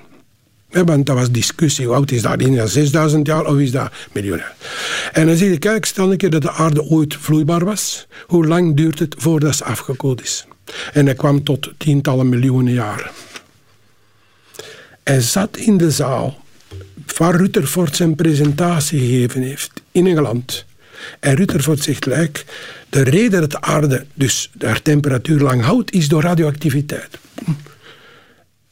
Want 0.83 1.05
dat 1.05 1.15
was 1.15 1.31
discussie. 1.31 1.85
Hoe 1.85 1.95
oud 1.95 2.11
is 2.11 2.21
dat? 2.21 2.39
Dat 2.39 2.69
6000 2.69 3.27
jaar 3.27 3.45
of 3.45 3.57
is 3.57 3.71
dat 3.71 3.91
miljoenen? 4.11 4.53
En 5.11 5.27
dan 5.27 5.35
zie 5.35 5.49
je, 5.49 5.57
kijk, 5.57 5.85
stel 5.85 6.11
een 6.11 6.17
keer 6.17 6.29
dat 6.29 6.41
de 6.41 6.51
aarde 6.51 6.83
ooit 6.83 7.15
vloeibaar 7.15 7.65
was. 7.65 8.07
Hoe 8.25 8.47
lang 8.47 8.75
duurt 8.75 8.99
het 8.99 9.15
voordat 9.17 9.55
ze 9.55 9.63
afgekoeld 9.63 10.21
is? 10.21 10.47
En 10.93 11.05
hij 11.05 11.15
kwam 11.15 11.43
tot 11.43 11.71
tientallen 11.77 12.29
miljoenen 12.29 12.73
jaren. 12.73 13.11
Hij 15.03 15.21
zat 15.21 15.57
in 15.57 15.77
de 15.77 15.91
zaal 15.91 16.43
waar 17.17 17.35
Rutherford 17.35 17.95
zijn 17.95 18.15
presentatie 18.15 18.99
gegeven 18.99 19.41
heeft 19.41 19.71
in 19.91 20.07
Engeland. 20.07 20.65
En 21.19 21.35
Rutherford 21.35 21.83
zegt 21.83 22.03
gelijk, 22.03 22.45
de 22.89 23.01
reden 23.01 23.41
dat 23.41 23.51
de 23.51 23.61
aarde 23.61 24.05
dus 24.13 24.51
haar 24.59 24.81
temperatuur 24.81 25.39
lang 25.39 25.61
houdt, 25.61 25.91
is 25.91 26.07
door 26.07 26.21
radioactiviteit. 26.21 27.19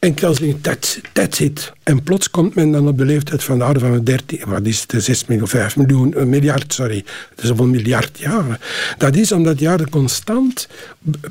En 0.04 0.14
kan 0.14 0.34
zeggen, 0.34 0.60
that's, 0.60 1.00
that's 1.12 1.40
it. 1.40 1.72
En 1.82 2.02
plots 2.02 2.30
komt 2.30 2.54
men 2.54 2.72
dan 2.72 2.88
op 2.88 2.98
de 2.98 3.04
leeftijd 3.04 3.44
van 3.44 3.58
de 3.58 3.64
orde 3.64 3.78
van 3.78 4.04
13, 4.04 4.40
wat 4.46 4.66
is 4.66 4.84
het, 4.86 5.04
6 5.04 5.26
miljoen, 5.26 5.48
5 5.48 5.76
miljoen, 5.76 6.20
een 6.20 6.28
miljard, 6.28 6.72
sorry. 6.72 7.04
Het 7.34 7.44
is 7.44 7.50
een 7.50 7.70
miljard 7.70 8.18
jaren. 8.18 8.58
Dat 8.98 9.16
is 9.16 9.32
omdat 9.32 9.58
jaren 9.58 9.90
constant 9.90 10.68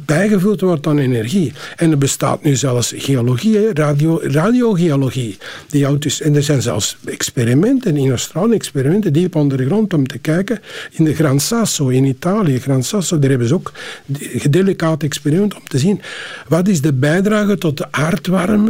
bijgevuld 0.05 0.61
wordt 0.61 0.87
aan 0.87 0.97
energie. 0.97 1.53
En 1.75 1.91
er 1.91 1.97
bestaat 1.97 2.43
nu 2.43 2.55
zelfs 2.55 2.93
geologie, 2.95 3.73
radio, 3.73 4.19
radiogeologie. 4.23 5.37
Die 5.69 5.85
houdt 5.85 6.19
en 6.19 6.35
er 6.35 6.43
zijn 6.43 6.61
zelfs 6.61 6.97
experimenten 7.05 7.97
in 7.97 8.09
Australië, 8.09 8.53
experimenten 8.53 9.13
diep 9.13 9.35
onder 9.35 9.57
de 9.57 9.65
grond 9.65 9.93
om 9.93 10.07
te 10.07 10.17
kijken. 10.17 10.59
In 10.91 11.03
de 11.03 11.15
Gran 11.15 11.39
Sasso 11.39 11.87
in 11.87 12.05
Italië, 12.05 12.59
Gran 12.59 12.83
Sasso, 12.83 13.19
daar 13.19 13.29
hebben 13.29 13.47
ze 13.47 13.53
ook 13.53 13.71
gedelicate 14.17 15.05
experimenten 15.05 15.59
om 15.59 15.67
te 15.67 15.79
zien 15.79 16.01
wat 16.47 16.67
is 16.67 16.81
de 16.81 16.93
bijdrage 16.93 17.57
tot 17.57 17.77
de 17.77 17.91
aardwarmte 17.91 18.62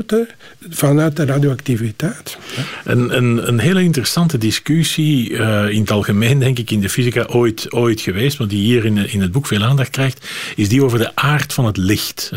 vanuit 0.69 1.15
de 1.15 1.25
radioactiviteit. 1.25 2.38
Een, 2.84 3.17
een, 3.17 3.47
een 3.47 3.60
hele 3.60 3.84
interessante 3.84 4.38
discussie, 4.38 5.29
uh, 5.29 5.69
in 5.69 5.82
het 5.82 5.91
algemeen 5.91 6.39
denk 6.39 6.60
ik 6.60 6.71
in 6.71 6.79
de 6.79 6.89
fysica 6.89 7.23
ooit, 7.23 7.73
ooit 7.73 8.01
geweest, 8.01 8.39
maar 8.39 8.47
die 8.47 8.63
hier 8.63 8.86
in, 8.86 8.97
in 8.97 9.21
het 9.21 9.32
boek 9.32 9.47
veel 9.47 9.63
aandacht 9.63 9.89
krijgt, 9.89 10.27
is 10.56 10.69
die 10.69 10.84
over 10.84 10.97
de 10.97 11.15
aard 11.15 11.53
van 11.53 11.65
het 11.65 11.77
licht. 11.77 12.32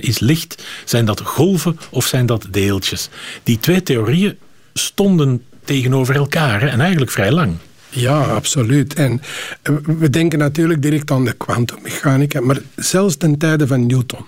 Is 0.00 0.18
licht, 0.18 0.64
zijn 0.84 1.04
dat 1.04 1.20
golven 1.20 1.78
of 1.90 2.06
zijn 2.06 2.26
dat 2.26 2.46
deeltjes? 2.50 3.08
Die 3.42 3.58
twee 3.58 3.82
theorieën 3.82 4.38
stonden 4.74 5.42
tegenover 5.64 6.14
elkaar 6.14 6.62
en 6.62 6.80
eigenlijk 6.80 7.10
vrij 7.10 7.32
lang. 7.32 7.56
Ja, 7.88 8.20
absoluut. 8.20 8.94
En 8.94 9.22
eh, 9.62 9.74
we 9.98 10.10
denken 10.10 10.38
natuurlijk 10.38 10.82
direct 10.82 11.10
aan 11.10 11.24
de 11.24 11.32
kwantummechanica, 11.32 12.40
maar 12.40 12.60
zelfs 12.76 13.16
ten 13.16 13.38
tijde 13.38 13.66
van 13.66 13.86
Newton 13.86 14.26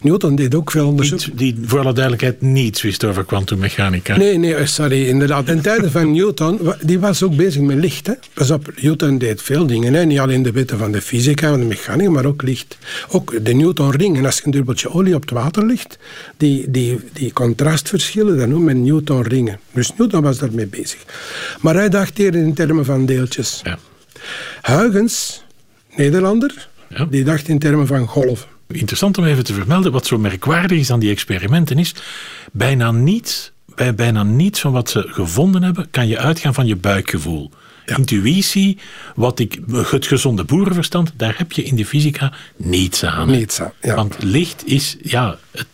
Newton 0.00 0.34
deed 0.34 0.54
ook 0.54 0.70
veel 0.70 0.86
onderzoek. 0.86 1.38
die 1.38 1.56
voor 1.64 1.78
alle 1.78 1.92
duidelijkheid 1.92 2.40
niets 2.40 2.82
wist 2.82 3.04
over 3.04 3.24
kwantummechanica. 3.24 4.16
Nee, 4.16 4.38
nee, 4.38 4.54
eh, 4.54 4.66
sorry, 4.66 5.06
inderdaad. 5.08 5.48
In 5.48 5.60
tijden 5.60 5.90
van 5.90 6.12
Newton, 6.16 6.60
die 6.80 7.00
was 7.00 7.22
ook 7.22 7.36
bezig 7.36 7.62
met 7.62 7.76
licht. 7.76 8.06
Hè. 8.06 8.12
Pas 8.32 8.50
op, 8.50 8.72
Newton 8.80 9.18
deed 9.18 9.42
veel 9.42 9.66
dingen. 9.66 9.94
Hè. 9.94 10.04
Niet 10.04 10.18
alleen 10.18 10.42
de 10.42 10.52
wetten 10.52 10.78
van 10.78 10.92
de 10.92 11.00
fysica 11.00 11.52
en 11.52 11.60
de 11.60 11.66
mechanica, 11.66 12.10
maar 12.10 12.24
ook 12.24 12.42
licht. 12.42 12.78
Ook 13.08 13.44
de 13.44 13.54
Newton-ring. 13.54 14.16
En 14.16 14.24
als 14.24 14.36
je 14.36 14.42
een 14.44 14.52
druppeltje 14.52 14.90
olie 14.90 15.14
op 15.14 15.20
het 15.20 15.30
water 15.30 15.66
ligt, 15.66 15.98
die, 16.36 16.70
die, 16.70 17.00
die 17.12 17.32
contrastverschillen, 17.32 18.36
dan 18.36 18.48
noemen 18.48 18.76
men 18.76 18.84
Newton-ringen. 18.84 19.58
Dus 19.72 19.92
Newton 19.96 20.22
was 20.22 20.38
daarmee 20.38 20.66
bezig. 20.66 20.98
Maar 21.60 21.74
hij 21.74 21.88
dacht 21.88 22.18
eerder 22.18 22.40
in 22.40 22.54
termen 22.54 22.84
van 22.84 23.06
deeltjes. 23.06 23.60
Ja. 23.62 23.78
Huygens, 24.62 25.44
Nederlander, 25.96 26.68
ja. 26.88 27.04
die 27.04 27.24
dacht 27.24 27.48
in 27.48 27.58
termen 27.58 27.86
van 27.86 28.06
golven 28.06 28.53
interessant 28.66 29.18
om 29.18 29.24
even 29.24 29.44
te 29.44 29.54
vermelden, 29.54 29.92
wat 29.92 30.06
zo 30.06 30.18
merkwaardig 30.18 30.78
is 30.78 30.90
aan 30.90 31.00
die 31.00 31.10
experimenten 31.10 31.78
is, 31.78 31.94
bijna 32.52 32.90
niets, 32.90 33.52
bij 33.74 33.94
bijna 33.94 34.22
niets 34.22 34.60
van 34.60 34.72
wat 34.72 34.90
ze 34.90 35.04
gevonden 35.06 35.62
hebben, 35.62 35.90
kan 35.90 36.06
je 36.06 36.18
uitgaan 36.18 36.54
van 36.54 36.66
je 36.66 36.76
buikgevoel. 36.76 37.50
Intuïtie, 37.86 38.78
wat 39.14 39.38
ik, 39.38 39.58
het 39.72 40.06
gezonde 40.06 40.44
boerenverstand, 40.44 41.12
daar 41.16 41.34
heb 41.36 41.52
je 41.52 41.62
in 41.62 41.76
de 41.76 41.86
fysica 41.86 42.32
niets 42.56 43.04
aan. 43.04 43.30
Niets 43.30 43.60
aan, 43.60 43.72
ja. 43.80 43.94
Want 43.94 44.16
licht 44.22 44.62
is, 44.66 44.96
ja, 45.02 45.38
het, 45.50 45.66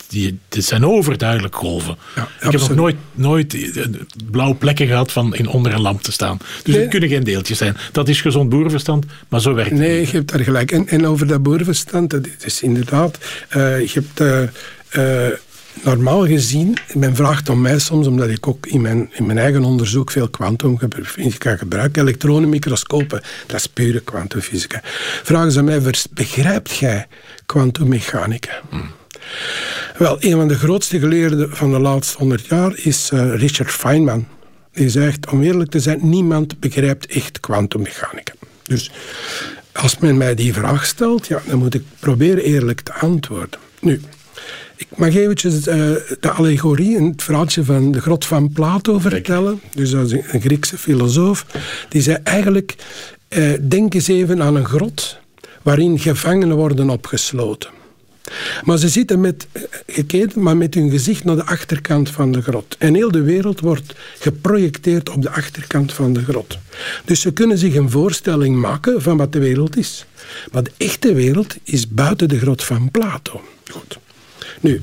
het 0.49 0.65
zijn 0.65 0.87
overduidelijk 0.87 1.55
golven. 1.55 1.97
ik 2.41 2.51
heb 2.51 2.61
nog 2.61 2.75
nooit, 2.75 2.97
nooit 3.15 3.55
eh, 3.55 3.85
blauwe 4.31 4.55
plekken 4.55 4.87
gehad 4.87 5.13
van 5.13 5.35
in 5.35 5.49
onder 5.49 5.75
een 5.75 5.81
lamp 5.81 6.03
te 6.03 6.13
staan. 6.13 6.39
Dus 6.63 6.75
het 6.75 6.89
kunnen 6.89 7.09
geen 7.09 7.25
deeltjes 7.25 7.59
zijn. 7.59 7.77
Dat 7.93 8.09
is 8.09 8.21
gezond 8.21 8.49
boerenverstand, 8.49 9.05
maar 9.29 9.41
zo 9.41 9.55
werkt 9.55 9.71
het 9.71 9.79
Nee, 9.79 10.01
je 10.01 10.13
hebt 10.13 10.33
daar 10.33 10.41
gelijk. 10.41 10.73
En, 10.73 10.89
en 10.89 11.07
over 11.07 11.27
dat 11.27 11.43
boerenverstand, 11.43 12.11
dat 12.11 12.27
is 12.45 12.63
inderdaad, 12.63 13.19
uh, 13.57 13.87
je 13.87 14.03
hebt... 14.15 14.21
Uh, 14.97 15.29
normaal 15.83 16.27
gezien, 16.27 16.77
men 16.95 17.17
vraagt 17.17 17.49
om 17.49 17.61
mij 17.61 17.79
soms, 17.79 18.07
omdat 18.07 18.29
ik 18.29 18.47
ook 18.49 18.67
in 18.67 18.81
mijn, 18.81 19.11
in 19.13 19.27
mijn 19.27 19.39
eigen 19.39 19.65
onderzoek 19.65 20.11
veel 20.11 20.29
kwantumfysica 20.29 21.57
gebruik, 21.57 21.97
elektronenmicroscopen, 21.97 23.23
dat 23.47 23.57
is 23.57 23.67
pure 23.67 24.01
kwantumfysica, 24.01 24.81
vragen 25.23 25.53
ze 25.53 25.63
mij, 25.63 25.81
begrijpt 26.11 26.77
jij 26.77 27.07
kwantummechanica? 27.47 28.61
Wel, 29.99 30.17
een 30.21 30.37
van 30.37 30.49
de 30.49 30.55
grootste 30.55 30.99
geleerden 30.99 31.57
van 31.57 31.71
de 31.71 31.79
laatste 31.79 32.19
honderd 32.19 32.47
jaar 32.47 32.73
is 32.77 33.11
uh, 33.15 33.35
Richard 33.35 33.71
Feynman. 33.71 34.27
Die 34.73 34.89
zegt, 34.89 35.31
om 35.31 35.43
eerlijk 35.43 35.71
te 35.71 35.81
zijn, 35.81 35.99
niemand 36.03 36.61
begrijpt 36.61 37.07
echt 37.07 37.41
kwantummechanica. 37.41 38.33
Dus 38.63 38.91
als 39.73 39.99
men 39.99 40.17
mij 40.17 40.35
die 40.35 40.53
vraag 40.53 40.87
stelt, 40.87 41.27
ja, 41.27 41.43
dan 41.47 41.59
moet 41.59 41.75
ik 41.75 41.83
proberen 41.99 42.45
eerlijk 42.45 42.81
te 42.81 42.93
antwoorden. 42.93 43.61
Nu, 43.81 44.01
ik 44.81 44.97
mag 44.97 45.15
eventjes 45.15 45.55
uh, 45.55 45.75
de 46.21 46.31
allegorie 46.31 46.97
en 46.97 47.05
het 47.05 47.23
verhaaltje 47.23 47.65
van 47.65 47.93
de 47.93 48.01
grot 48.01 48.25
van 48.25 48.53
Plato 48.53 48.99
vertellen. 48.99 49.61
Dus 49.75 49.91
dat 49.91 50.07
is 50.07 50.13
een 50.13 50.41
Griekse 50.41 50.79
filosoof. 50.79 51.47
Die 51.89 52.03
zei 52.03 52.19
eigenlijk, 52.23 52.75
uh, 53.29 53.53
denk 53.61 53.95
eens 53.95 54.09
even 54.09 54.43
aan 54.43 54.57
een 54.57 54.65
grot 54.65 55.19
waarin 55.63 55.99
gevangenen 55.99 56.57
worden 56.57 56.91
opgesloten. 56.91 57.71
Maar 58.65 58.79
ze 58.79 58.89
zitten 58.89 59.21
met, 59.21 59.47
eh, 59.53 59.63
geketen, 59.87 60.43
maar 60.43 60.57
met 60.57 60.75
hun 60.75 60.91
gezicht 60.91 61.25
naar 61.25 61.37
de 61.37 61.47
achterkant 61.47 62.11
van 62.11 62.33
de 62.33 62.43
grot. 62.43 62.77
En 62.79 62.95
heel 62.95 63.11
de 63.11 63.23
wereld 63.23 63.61
wordt 63.61 63.95
geprojecteerd 64.19 65.09
op 65.09 65.23
de 65.23 65.31
achterkant 65.31 65.93
van 65.93 66.13
de 66.13 66.23
grot. 66.23 66.59
Dus 67.05 67.21
ze 67.21 67.33
kunnen 67.33 67.59
zich 67.59 67.75
een 67.75 67.91
voorstelling 67.91 68.57
maken 68.57 69.03
van 69.03 69.17
wat 69.17 69.33
de 69.33 69.39
wereld 69.39 69.77
is. 69.77 70.07
Maar 70.53 70.63
de 70.63 70.73
echte 70.77 71.15
wereld 71.15 71.57
is 71.63 71.89
buiten 71.89 72.29
de 72.29 72.39
grot 72.39 72.65
van 72.65 72.91
Plato. 72.91 73.41
Goed. 73.71 73.99
Nu, 74.61 74.83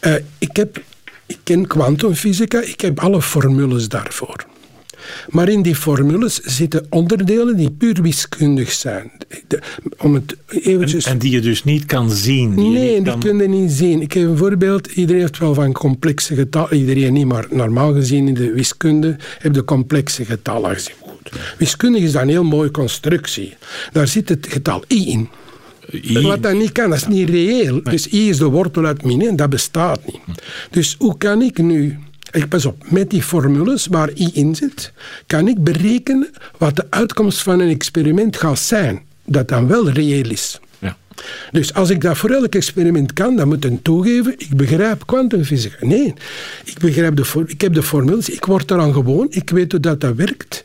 uh, 0.00 0.14
ik, 0.38 0.56
heb, 0.56 0.82
ik 1.26 1.38
ken 1.42 1.66
kwantumfysica, 1.66 2.60
ik 2.60 2.80
heb 2.80 3.00
alle 3.00 3.22
formules 3.22 3.88
daarvoor. 3.88 4.46
Maar 5.28 5.48
in 5.48 5.62
die 5.62 5.74
formules 5.74 6.40
zitten 6.40 6.86
onderdelen 6.90 7.56
die 7.56 7.70
puur 7.70 8.02
wiskundig 8.02 8.72
zijn. 8.72 9.10
om 9.98 10.14
het 10.14 10.36
eventjes... 10.48 11.04
en, 11.04 11.18
die 11.18 11.30
je 11.30 11.40
dus 11.40 11.64
niet 11.64 11.84
kan 11.84 12.10
zien? 12.10 12.54
Die 12.54 12.70
nee, 12.70 13.02
die 13.02 13.18
kun 13.18 13.38
je 13.38 13.48
niet 13.48 13.72
zien. 13.72 14.00
Ik 14.00 14.12
geef 14.12 14.24
een 14.24 14.36
voorbeeld. 14.36 14.86
Iedereen 14.86 15.20
heeft 15.20 15.38
wel 15.38 15.54
van 15.54 15.72
complexe 15.72 16.34
getallen. 16.34 16.76
Iedereen 16.76 17.12
niet, 17.12 17.26
maar 17.26 17.46
normaal 17.50 17.92
gezien 17.92 18.28
in 18.28 18.34
de 18.34 18.52
wiskunde 18.52 19.16
heb 19.38 19.54
je 19.54 19.64
complexe 19.64 20.24
getallen 20.24 20.74
gezien. 20.74 20.94
Wiskundig 21.58 22.02
is 22.02 22.12
dat 22.12 22.22
een 22.22 22.28
heel 22.28 22.44
mooie 22.44 22.70
constructie. 22.70 23.56
Daar 23.92 24.08
zit 24.08 24.28
het 24.28 24.46
getal 24.50 24.84
i 24.88 25.10
in. 25.10 25.28
Wat 26.22 26.42
dat 26.42 26.52
niet 26.54 26.72
kan, 26.72 26.90
dat 26.90 26.98
is 26.98 27.06
niet 27.06 27.28
reëel. 27.28 27.82
Dus 27.82 28.12
i 28.12 28.28
is 28.28 28.36
de 28.36 28.44
wortel 28.44 28.84
uit 28.84 29.04
min 29.04 29.26
en 29.26 29.36
dat 29.36 29.50
bestaat 29.50 30.00
niet. 30.06 30.20
Dus 30.70 30.96
hoe 30.98 31.18
kan 31.18 31.42
ik 31.42 31.58
nu... 31.58 31.98
Ik 32.30 32.48
pas 32.48 32.66
op, 32.66 32.90
met 32.90 33.10
die 33.10 33.22
formules 33.22 33.86
waar 33.86 34.10
i 34.16 34.30
in 34.32 34.54
zit, 34.54 34.92
kan 35.26 35.48
ik 35.48 35.64
berekenen 35.64 36.30
wat 36.58 36.76
de 36.76 36.86
uitkomst 36.90 37.42
van 37.42 37.60
een 37.60 37.68
experiment 37.68 38.36
gaat 38.36 38.58
zijn. 38.58 39.02
Dat 39.24 39.48
dan 39.48 39.66
wel 39.66 39.90
reëel 39.90 40.30
is. 40.30 40.60
Ja. 40.78 40.96
Dus 41.52 41.74
als 41.74 41.90
ik 41.90 42.00
dat 42.00 42.18
voor 42.18 42.30
elk 42.30 42.54
experiment 42.54 43.12
kan, 43.12 43.36
dan 43.36 43.48
moet 43.48 43.64
ik 43.64 43.82
toegeven, 43.82 44.34
ik 44.38 44.56
begrijp 44.56 45.06
kwantumfysica. 45.06 45.86
Nee, 45.86 46.14
ik, 46.64 46.78
begrijp 46.78 47.16
de, 47.16 47.44
ik 47.46 47.60
heb 47.60 47.74
de 47.74 47.82
formules, 47.82 48.28
ik 48.28 48.44
word 48.44 48.70
eraan 48.70 48.92
gewoon, 48.92 49.26
ik 49.30 49.50
weet 49.50 49.72
hoe 49.72 49.80
dat, 49.80 50.00
dat 50.00 50.14
werkt. 50.14 50.64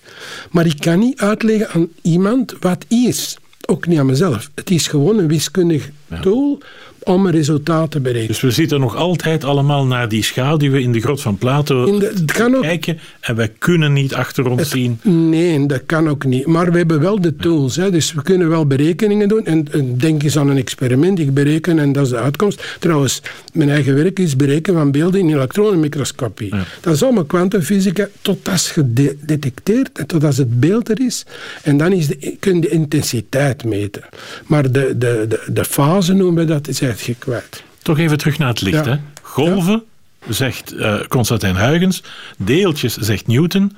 Maar 0.52 0.66
ik 0.66 0.80
kan 0.80 1.00
niet 1.00 1.20
uitleggen 1.22 1.70
aan 1.70 1.88
iemand 2.02 2.56
wat 2.60 2.86
i 2.90 3.08
is 3.08 3.38
ook 3.70 3.88
niet 3.88 4.00
aan 4.00 4.06
mezelf. 4.06 4.50
Het 4.56 4.70
is 4.70 4.88
gewoon 4.88 5.18
een 5.18 5.28
wiskundig 5.28 5.90
tool 6.22 6.60
om 7.04 7.26
een 7.26 7.32
resultaat 7.32 7.92
te 7.92 8.00
berekenen. 8.00 8.28
Dus 8.28 8.42
we 8.42 8.52
zitten 8.52 8.80
nog 8.80 8.96
altijd 8.96 9.44
allemaal 9.44 9.86
naar 9.86 10.10
die 10.10 10.24
schaduwen 10.24 10.82
in 10.82 10.92
de 10.92 11.02
grot 11.02 11.22
van 11.22 11.38
Plato 11.38 12.00
te 12.00 12.26
kijken 12.62 13.00
en 13.20 13.36
wij 13.36 13.52
kunnen 13.58 13.94
niet 13.94 14.14
achter 14.14 14.50
ons 14.50 14.70
zien. 14.70 15.00
Nee, 15.04 15.66
dat 15.66 15.82
kan 15.86 16.10
ook 16.10 16.26
niet. 16.26 16.46
Maar 16.46 16.72
we 16.72 16.78
hebben 16.78 17.00
wel 17.00 17.22
de 17.22 17.36
tools. 17.36 17.76
Hè, 17.76 17.92
dus 17.92 18.14
we 18.14 18.22
kunnen 18.22 18.50
wel 18.50 18.66
berekeningen 18.66 19.28
doen. 19.28 19.46
En, 19.46 19.68
denk 19.98 20.24
eens 20.24 20.38
aan 20.38 20.50
een 20.50 20.58
experiment. 20.58 21.20
Ik 21.20 21.34
bereken 21.34 21.80
en 21.80 21.92
dat 21.92 22.04
is 22.04 22.10
de 22.10 22.18
uitkomst. 22.18 22.78
Trouwens, 22.80 23.22
mijn 23.54 23.70
eigen 23.70 23.96
werk 23.96 24.20
is 24.20 24.36
berekenen 24.36 24.80
van 24.80 24.92
beelden 24.92 25.20
in 25.20 25.30
elektronenmicroscopie. 25.30 26.54
Dat 26.82 26.94
is 26.94 27.04
allemaal 27.04 27.26
kwantumfysica 27.26 28.08
tot 28.22 28.50
als 28.50 28.72
gedetecteerd 28.72 29.98
en 29.98 30.06
tot 30.06 30.24
als 30.24 30.38
het 30.38 30.60
beeld 30.60 30.90
er 30.90 31.00
is. 31.02 31.26
En 31.64 31.78
dan 31.78 31.94
is 31.94 32.08
de, 32.08 32.36
kun 32.40 32.56
je 32.56 32.62
de 32.62 32.70
intensiteit 32.70 33.64
meten. 33.64 34.02
Maar 34.46 34.72
de, 34.72 34.98
de, 34.98 35.26
de, 35.30 35.42
de 35.52 35.66
fase 35.66 36.14
noemen 36.14 36.46
we 36.46 36.54
dat, 36.54 36.68
is 36.68 36.80
je 36.98 37.16
kwijt. 37.16 37.64
Toch 37.82 38.00
even 38.00 38.18
terug 38.18 38.38
naar 38.38 38.48
het 38.48 38.62
licht. 38.62 38.86
Hè? 38.86 38.96
Golven, 39.22 39.84
zegt 40.30 40.74
uh, 40.74 41.00
Constantijn 41.08 41.58
Huygens. 41.58 42.04
Deeltjes, 42.38 42.98
zegt 42.98 43.28
Newton. 43.28 43.78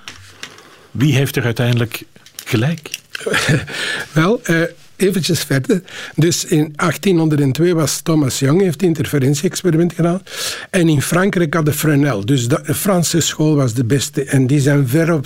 Wie 0.92 1.16
heeft 1.16 1.36
er 1.36 1.44
uiteindelijk 1.44 2.04
gelijk? 2.46 2.90
Wel, 4.12 4.42
uh, 4.46 4.64
eventjes 5.02 5.40
verder. 5.40 5.82
Dus 6.16 6.46
in 6.46 6.74
1802 6.76 7.74
was 7.74 8.02
Thomas 8.02 8.40
Young, 8.40 8.62
heeft 8.62 8.84
interferentie-experiment 8.84 9.94
gedaan. 9.94 10.22
En 10.70 10.90
in 10.90 11.02
Frankrijk 11.02 11.54
had 11.54 11.66
de 11.66 11.74
Fresnel. 11.74 12.26
Dus 12.26 12.48
de 12.48 12.60
Franse 12.76 13.20
school 13.20 13.56
was 13.56 13.74
de 13.74 13.84
beste. 13.84 14.24
En 14.24 14.48
die 14.48 14.60
zijn 14.60 14.88
ver 14.88 15.14
op 15.14 15.26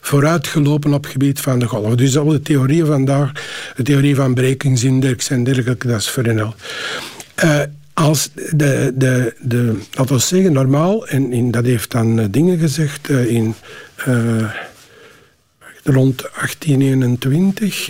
vooruitgelopen 0.00 0.92
op 0.92 1.02
het 1.02 1.12
gebied 1.12 1.40
van 1.40 1.58
de 1.58 1.66
golf. 1.66 1.94
Dus 1.94 2.18
al 2.18 2.26
de 2.26 2.42
theorieën 2.42 2.86
vandaag, 2.86 3.32
de 3.76 3.82
theorie 3.82 4.14
van 4.14 4.34
brekingsindex 4.34 5.28
en 5.28 5.44
dergelijke, 5.44 5.86
dat 5.86 6.00
is 6.00 6.08
Fresnel. 6.08 6.54
Uh, 7.44 7.60
als 7.94 8.30
de, 8.34 8.92
de, 8.94 9.34
de, 9.40 9.78
laten 9.92 10.14
we 10.14 10.20
zeggen, 10.20 10.52
normaal, 10.52 11.06
en 11.06 11.32
in, 11.32 11.50
dat 11.50 11.64
heeft 11.64 11.90
dan 11.90 12.20
eh, 12.20 12.26
dingen 12.30 12.58
gezegd 12.58 13.10
uh, 13.10 13.30
in 13.30 13.54
rond 15.82 16.18
1821, 16.20 17.84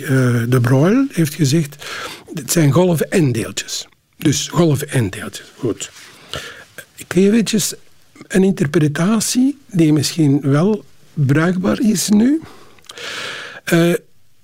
de 0.49 0.59
Broglie 0.61 1.07
heeft 1.11 1.33
gezegd, 1.33 1.85
het 2.33 2.51
zijn 2.51 2.71
golven 2.71 3.11
en 3.11 3.31
deeltjes. 3.31 3.87
Dus 4.17 4.47
golven 4.47 4.89
en 4.89 5.09
deeltjes, 5.09 5.51
goed. 5.57 5.91
Ik 6.95 7.13
eventjes 7.13 7.73
een 8.27 8.43
interpretatie 8.43 9.57
die 9.71 9.93
misschien 9.93 10.41
wel 10.41 10.83
bruikbaar 11.13 11.79
is 11.81 12.09
nu. 12.09 12.41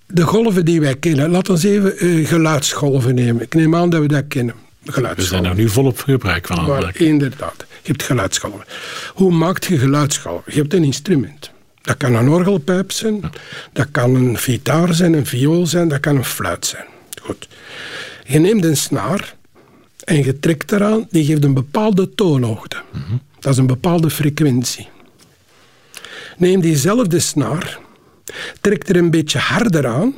de 0.06 0.24
golven 0.24 0.66
die 0.66 0.82
wij 0.82 0.96
kennen, 0.96 1.30
laten 1.30 1.58
we 1.58 1.70
even 1.70 2.26
geluidsgolven 2.26 3.16
nemen. 3.16 3.42
Ik 3.42 3.54
neem 3.54 3.76
aan 3.76 3.90
dat 3.90 4.02
we 4.02 4.08
dat 4.08 4.28
kennen 4.28 4.56
we 4.84 5.14
zijn 5.18 5.46
er 5.46 5.56
nu 5.56 5.70
volop 5.70 6.00
gebruik 6.00 6.48
van 6.48 6.60
aan 6.60 6.86
het 6.86 6.96
Inderdaad. 6.96 7.56
Je 7.58 7.92
hebt 7.92 8.04
geluidsschalven. 8.04 8.66
Hoe 9.14 9.32
maakt 9.32 9.66
je 9.66 9.78
geluidsschalven? 9.78 10.54
Je 10.54 10.60
hebt 10.60 10.74
een 10.74 10.84
instrument. 10.84 11.52
Dat 11.89 11.97
kan 11.97 12.15
een 12.15 12.30
orgelpijp 12.30 12.91
zijn, 12.91 13.21
dat 13.73 13.88
kan 13.91 14.15
een 14.15 14.38
gitaar 14.38 14.93
zijn, 14.93 15.13
een 15.13 15.25
viool 15.25 15.67
zijn, 15.67 15.88
dat 15.88 15.99
kan 15.99 16.15
een 16.15 16.25
fluit 16.25 16.65
zijn. 16.65 16.86
Goed. 17.21 17.47
Je 18.23 18.39
neemt 18.39 18.63
een 18.63 18.78
snaar 18.78 19.36
en 20.04 20.23
je 20.23 20.39
trekt 20.39 20.71
eraan, 20.71 21.08
die 21.10 21.25
geeft 21.25 21.43
een 21.43 21.54
bepaalde 21.54 22.15
toonhoogte. 22.15 22.82
Dat 23.39 23.52
is 23.52 23.58
een 23.58 23.67
bepaalde 23.67 24.10
frequentie. 24.10 24.89
Neem 26.38 26.62
diezelfde 26.62 27.19
snaar, 27.19 27.80
trek 28.62 28.89
er 28.89 28.95
een 28.95 29.12
beetje 29.12 29.39
harder 29.39 29.88
aan, 29.88 30.13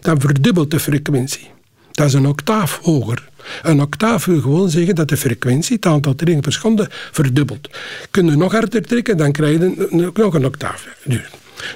dan 0.00 0.20
verdubbelt 0.20 0.70
de 0.70 0.80
frequentie. 0.80 1.50
Dat 1.90 2.06
is 2.06 2.12
een 2.12 2.26
octaaf 2.26 2.78
hoger. 2.82 3.28
Een 3.62 3.80
octaaf 3.80 4.24
wil 4.24 4.40
gewoon 4.40 4.70
zeggen 4.70 4.94
dat 4.94 5.08
de 5.08 5.16
frequentie, 5.16 5.76
het 5.76 5.86
aantal 5.86 6.14
trillingen 6.14 6.42
per 6.42 6.52
seconde, 6.52 6.88
verdubbelt. 6.90 7.70
Kun 8.10 8.26
je 8.26 8.36
nog 8.36 8.52
harder 8.52 8.82
trekken, 8.82 9.16
dan 9.16 9.32
krijg 9.32 9.58
je 9.58 10.10
nog 10.14 10.34
een 10.34 10.44
octaaf. 10.44 10.86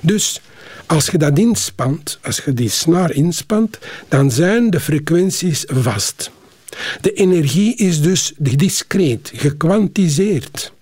Dus 0.03 0.41
als 0.87 1.07
je 1.07 1.19
dat 1.19 1.39
inspant, 1.39 2.19
als 2.23 2.43
je 2.45 2.53
die 2.53 2.69
snaar 2.69 3.13
inspant, 3.13 3.79
dan 4.09 4.31
zijn 4.31 4.71
de 4.71 4.81
frequenties 4.81 5.65
vast. 5.67 6.31
De 7.01 7.13
energie 7.13 7.77
is 7.77 8.01
dus 8.01 8.33
discreet, 8.39 9.33
gekwantiseerd. 9.35 10.73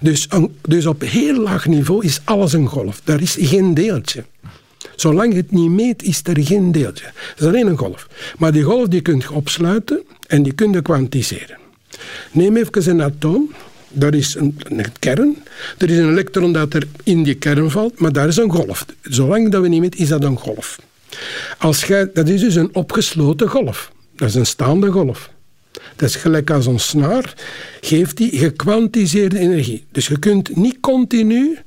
Dus, 0.00 0.28
dus 0.62 0.86
op 0.86 1.00
heel 1.00 1.42
laag 1.42 1.66
niveau 1.66 2.04
is 2.04 2.20
alles 2.24 2.52
een 2.52 2.66
golf. 2.66 3.00
Daar 3.04 3.20
is 3.20 3.36
geen 3.40 3.74
deeltje. 3.74 4.24
Zolang 5.00 5.34
het 5.34 5.50
niet 5.50 5.70
meet, 5.70 6.02
is 6.02 6.20
er 6.22 6.44
geen 6.44 6.72
deeltje. 6.72 7.04
Het 7.04 7.40
is 7.40 7.46
alleen 7.46 7.66
een 7.66 7.78
golf. 7.78 8.08
Maar 8.38 8.52
die 8.52 8.62
golf 8.62 8.88
die 8.88 9.00
kun 9.00 9.18
je 9.18 9.32
opsluiten 9.32 10.02
en 10.26 10.42
die 10.42 10.52
kun 10.52 10.72
je 10.72 10.82
kwantiseren. 10.82 11.58
Neem 12.32 12.56
even 12.56 12.90
een 12.90 13.02
atoom. 13.02 13.52
Dat 13.88 14.14
is 14.14 14.34
een, 14.34 14.58
kern. 14.98 15.36
Er 15.78 15.90
is 15.90 15.96
een 15.96 16.08
elektron 16.08 16.52
dat 16.52 16.74
er 16.74 16.86
in 17.02 17.22
die 17.22 17.34
kern 17.34 17.70
valt, 17.70 18.00
maar 18.00 18.12
daar 18.12 18.28
is 18.28 18.36
een 18.36 18.50
golf. 18.50 18.86
Zolang 19.02 19.50
dat 19.50 19.62
we 19.62 19.68
niet 19.68 19.80
meten, 19.80 20.00
is 20.00 20.08
dat 20.08 20.24
een 20.24 20.38
golf. 20.38 20.78
Als 21.58 21.84
jij, 21.84 22.10
dat 22.14 22.28
is 22.28 22.40
dus 22.40 22.54
een 22.54 22.74
opgesloten 22.74 23.48
golf. 23.48 23.92
Dat 24.16 24.28
is 24.28 24.34
een 24.34 24.46
staande 24.46 24.90
golf. 24.90 25.30
Dat 25.96 26.08
is 26.08 26.16
gelijk 26.16 26.50
als 26.50 26.66
een 26.66 26.80
snaar, 26.80 27.34
geeft 27.80 28.16
die 28.16 28.38
gekwantiseerde 28.38 29.38
energie. 29.38 29.84
Dus 29.92 30.06
je 30.06 30.18
kunt 30.18 30.56
niet 30.56 30.80
continu 30.80 31.58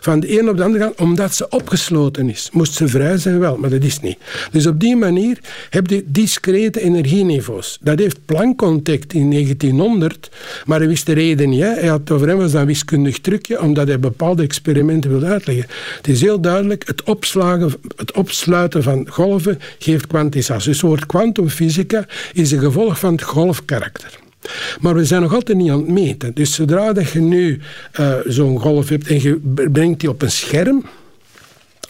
van 0.00 0.20
de 0.20 0.38
een 0.38 0.48
op 0.48 0.56
de 0.56 0.62
andere 0.62 0.84
gaan, 0.84 1.06
omdat 1.06 1.34
ze 1.34 1.48
opgesloten 1.48 2.30
is. 2.30 2.48
Moest 2.52 2.74
ze 2.74 2.88
vrij 2.88 3.18
zijn, 3.18 3.38
wel, 3.38 3.56
maar 3.56 3.70
dat 3.70 3.82
is 3.82 4.00
niet. 4.00 4.18
Dus 4.50 4.66
op 4.66 4.80
die 4.80 4.96
manier 4.96 5.38
heb 5.70 5.86
je 5.86 6.04
discrete 6.06 6.80
energieniveaus. 6.80 7.78
Dat 7.80 7.98
heeft 7.98 8.18
Planck 8.24 8.62
ontdekt 8.62 9.12
in 9.12 9.30
1900, 9.30 10.30
maar 10.66 10.78
hij 10.78 10.88
wist 10.88 11.06
de 11.06 11.12
reden 11.12 11.48
niet. 11.48 11.60
Hij 11.60 11.86
had 11.86 12.10
over 12.10 12.28
hem 12.28 12.40
een 12.40 12.66
wiskundig 12.66 13.18
trucje, 13.18 13.60
omdat 13.60 13.86
hij 13.88 13.98
bepaalde 13.98 14.42
experimenten 14.42 15.10
wilde 15.10 15.26
uitleggen. 15.26 15.66
Het 15.96 16.08
is 16.08 16.20
heel 16.20 16.40
duidelijk, 16.40 16.86
het, 16.86 17.02
opslagen, 17.02 17.72
het 17.96 18.12
opsluiten 18.12 18.82
van 18.82 19.06
golven 19.10 19.58
geeft 19.78 20.06
kwantisatie. 20.06 20.68
Dus 20.68 20.80
het 20.80 20.86
woord 20.86 21.06
kwantumfysica 21.06 22.06
is 22.32 22.50
een 22.50 22.60
gevolg 22.60 22.98
van 22.98 23.12
het 23.12 23.22
golfkarakter. 23.22 24.19
Maar 24.80 24.94
we 24.94 25.04
zijn 25.04 25.22
nog 25.22 25.34
altijd 25.34 25.58
niet 25.58 25.70
aan 25.70 25.78
het 25.78 25.88
meten. 25.88 26.34
Dus 26.34 26.54
zodra 26.54 26.92
dat 26.92 27.10
je 27.10 27.20
nu 27.20 27.60
uh, 28.00 28.14
zo'n 28.26 28.58
golf 28.58 28.88
hebt 28.88 29.06
en 29.06 29.22
je 29.22 29.40
brengt 29.72 30.00
die 30.00 30.08
op 30.08 30.22
een 30.22 30.30
scherm. 30.30 30.84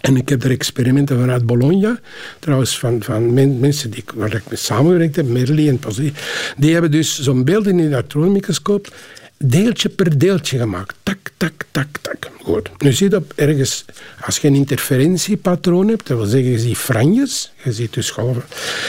En 0.01 0.17
ik 0.17 0.29
heb 0.29 0.45
er 0.45 0.51
experimenten 0.51 1.19
vanuit 1.19 1.47
Bologna, 1.47 2.01
trouwens 2.39 2.79
van, 2.79 3.03
van 3.03 3.35
mensen 3.61 3.91
die, 3.91 4.05
waar 4.15 4.35
ik 4.35 4.43
mee 4.49 4.59
samengewerkt 4.59 5.17
heb, 5.17 5.29
Merli 5.29 5.69
en 5.69 5.79
Pozzi. 5.79 6.13
Die 6.57 6.73
hebben 6.73 6.91
dus 6.91 7.21
zo'n 7.21 7.45
beeld 7.45 7.67
in 7.67 7.79
een 7.79 7.87
elektronenmicroscoop 7.87 8.95
deeltje 9.39 9.89
per 9.89 10.19
deeltje 10.19 10.59
gemaakt. 10.59 10.95
Tak, 11.03 11.19
tak, 11.37 11.53
tak, 11.71 11.87
tak. 12.01 12.31
Goed. 12.43 12.71
Nu 12.79 12.93
zie 12.93 13.05
je 13.05 13.11
dat 13.11 13.23
ergens, 13.35 13.85
als 14.21 14.39
je 14.39 14.49
een 14.49 14.55
interferentiepatroon 14.55 15.89
hebt, 15.89 16.07
dat 16.07 16.17
wil 16.17 16.27
zeggen, 16.27 16.51
je 16.51 16.59
ziet 16.59 16.77
franjes, 16.77 17.53
je 17.65 17.73
ziet 17.73 17.93
dus 17.93 18.11
golven. 18.11 18.43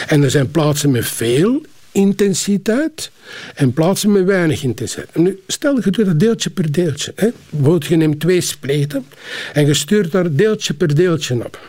En 0.07 0.23
er 0.23 0.31
zijn 0.31 0.51
plaatsen 0.51 0.91
met 0.91 1.05
veel 1.05 1.61
intensiteit 1.91 3.11
en 3.55 3.73
plaatsen 3.73 4.11
met 4.11 4.25
weinig 4.25 4.63
intensiteit. 4.63 5.15
nu, 5.15 5.39
stel 5.47 5.75
je 5.83 5.91
doet 5.91 6.05
dat 6.05 6.19
deeltje 6.19 6.49
per 6.49 6.71
deeltje. 6.71 7.13
Hè. 7.15 7.29
Je 7.87 7.95
neemt 7.95 8.19
twee 8.19 8.41
spleten 8.41 9.05
en 9.53 9.65
je 9.65 9.73
stuurt 9.73 10.11
daar 10.11 10.35
deeltje 10.35 10.73
per 10.73 10.95
deeltje 10.95 11.45
op. 11.45 11.59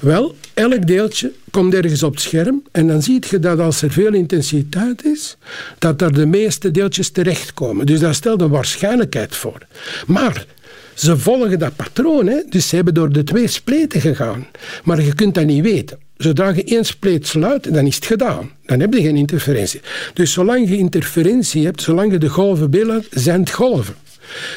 Wel, 0.00 0.36
elk 0.54 0.86
deeltje 0.86 1.32
komt 1.50 1.74
ergens 1.74 2.02
op 2.02 2.12
het 2.12 2.20
scherm 2.20 2.62
en 2.70 2.86
dan 2.86 3.02
zie 3.02 3.22
je 3.30 3.38
dat 3.38 3.58
als 3.58 3.82
er 3.82 3.90
veel 3.90 4.14
intensiteit 4.14 5.04
is, 5.04 5.36
dat 5.78 5.98
daar 5.98 6.12
de 6.12 6.26
meeste 6.26 6.70
deeltjes 6.70 7.10
terechtkomen. 7.10 7.86
Dus 7.86 8.00
dat 8.00 8.14
stelt 8.14 8.40
een 8.40 8.48
waarschijnlijkheid 8.48 9.36
voor. 9.36 9.58
Maar 10.06 10.46
ze 10.94 11.18
volgen 11.18 11.58
dat 11.58 11.76
patroon, 11.76 12.26
hè? 12.26 12.42
dus 12.48 12.68
ze 12.68 12.74
hebben 12.74 12.94
door 12.94 13.12
de 13.12 13.24
twee 13.24 13.46
spleten 13.46 14.00
gegaan. 14.00 14.46
Maar 14.84 15.02
je 15.02 15.14
kunt 15.14 15.34
dat 15.34 15.44
niet 15.44 15.62
weten. 15.62 15.98
Zodra 16.22 16.48
je 16.48 16.64
één 16.64 16.84
spleet 16.84 17.26
sluit, 17.26 17.74
dan 17.74 17.86
is 17.86 17.94
het 17.94 18.06
gedaan. 18.06 18.50
Dan 18.66 18.80
heb 18.80 18.94
je 18.94 19.00
geen 19.00 19.16
interferentie. 19.16 19.80
Dus 20.14 20.32
zolang 20.32 20.68
je 20.68 20.76
interferentie 20.78 21.64
hebt, 21.64 21.82
zolang 21.82 22.12
je 22.12 22.18
de 22.18 22.28
golven 22.28 22.70
beeldt, 22.70 23.06
zijn 23.10 23.40
het 23.40 23.50
golven. 23.50 23.94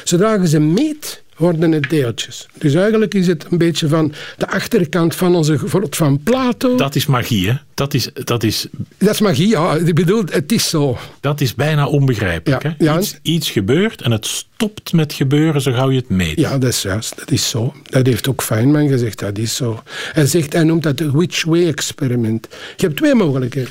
Zodra 0.04 0.34
je 0.34 0.48
ze 0.48 0.60
meet, 0.60 1.22
worden 1.36 1.72
het 1.72 1.90
deeltjes. 1.90 2.46
Dus 2.58 2.74
eigenlijk 2.74 3.14
is 3.14 3.26
het 3.26 3.46
een 3.50 3.58
beetje 3.58 3.88
van 3.88 4.12
de 4.36 4.48
achterkant 4.48 5.14
van 5.14 5.34
onze 5.34 5.58
van 5.90 6.20
Plato. 6.22 6.76
Dat 6.76 6.94
is 6.94 7.06
magie, 7.06 7.48
hè? 7.48 7.54
Dat 7.74 7.94
is, 7.94 8.10
dat 8.14 8.42
is... 8.42 8.66
Dat 8.98 9.14
is 9.14 9.20
magie, 9.20 9.48
ja. 9.48 9.74
Ik 9.74 9.94
bedoel, 9.94 10.22
het 10.30 10.52
is 10.52 10.68
zo. 10.68 10.98
Dat 11.20 11.40
is 11.40 11.54
bijna 11.54 11.86
onbegrijpelijk. 11.86 12.62
hè? 12.62 12.70
Ja. 12.78 12.98
Iets, 12.98 13.18
iets 13.22 13.50
gebeurt 13.50 14.02
en 14.02 14.10
het 14.10 14.26
stopt 14.26 14.92
met 14.92 15.12
gebeuren 15.12 15.60
zo 15.60 15.72
gauw 15.72 15.90
je 15.90 15.98
het 15.98 16.08
meet. 16.08 16.40
Ja, 16.40 16.58
dat 16.58 16.70
is 16.70 16.82
juist. 16.82 17.16
Dat 17.16 17.30
is 17.30 17.48
zo. 17.48 17.74
Dat 17.82 18.06
heeft 18.06 18.28
ook 18.28 18.42
Feynman 18.42 18.88
gezegd, 18.88 19.18
dat 19.18 19.38
is 19.38 19.56
zo. 19.56 19.82
Hij, 20.12 20.26
zegt, 20.26 20.52
hij 20.52 20.62
noemt 20.64 20.82
dat 20.82 20.98
het 20.98 21.10
which 21.10 21.44
way 21.44 21.66
experiment. 21.66 22.48
Je 22.76 22.86
hebt 22.86 22.96
twee 22.96 23.14
mogelijkheden. 23.14 23.70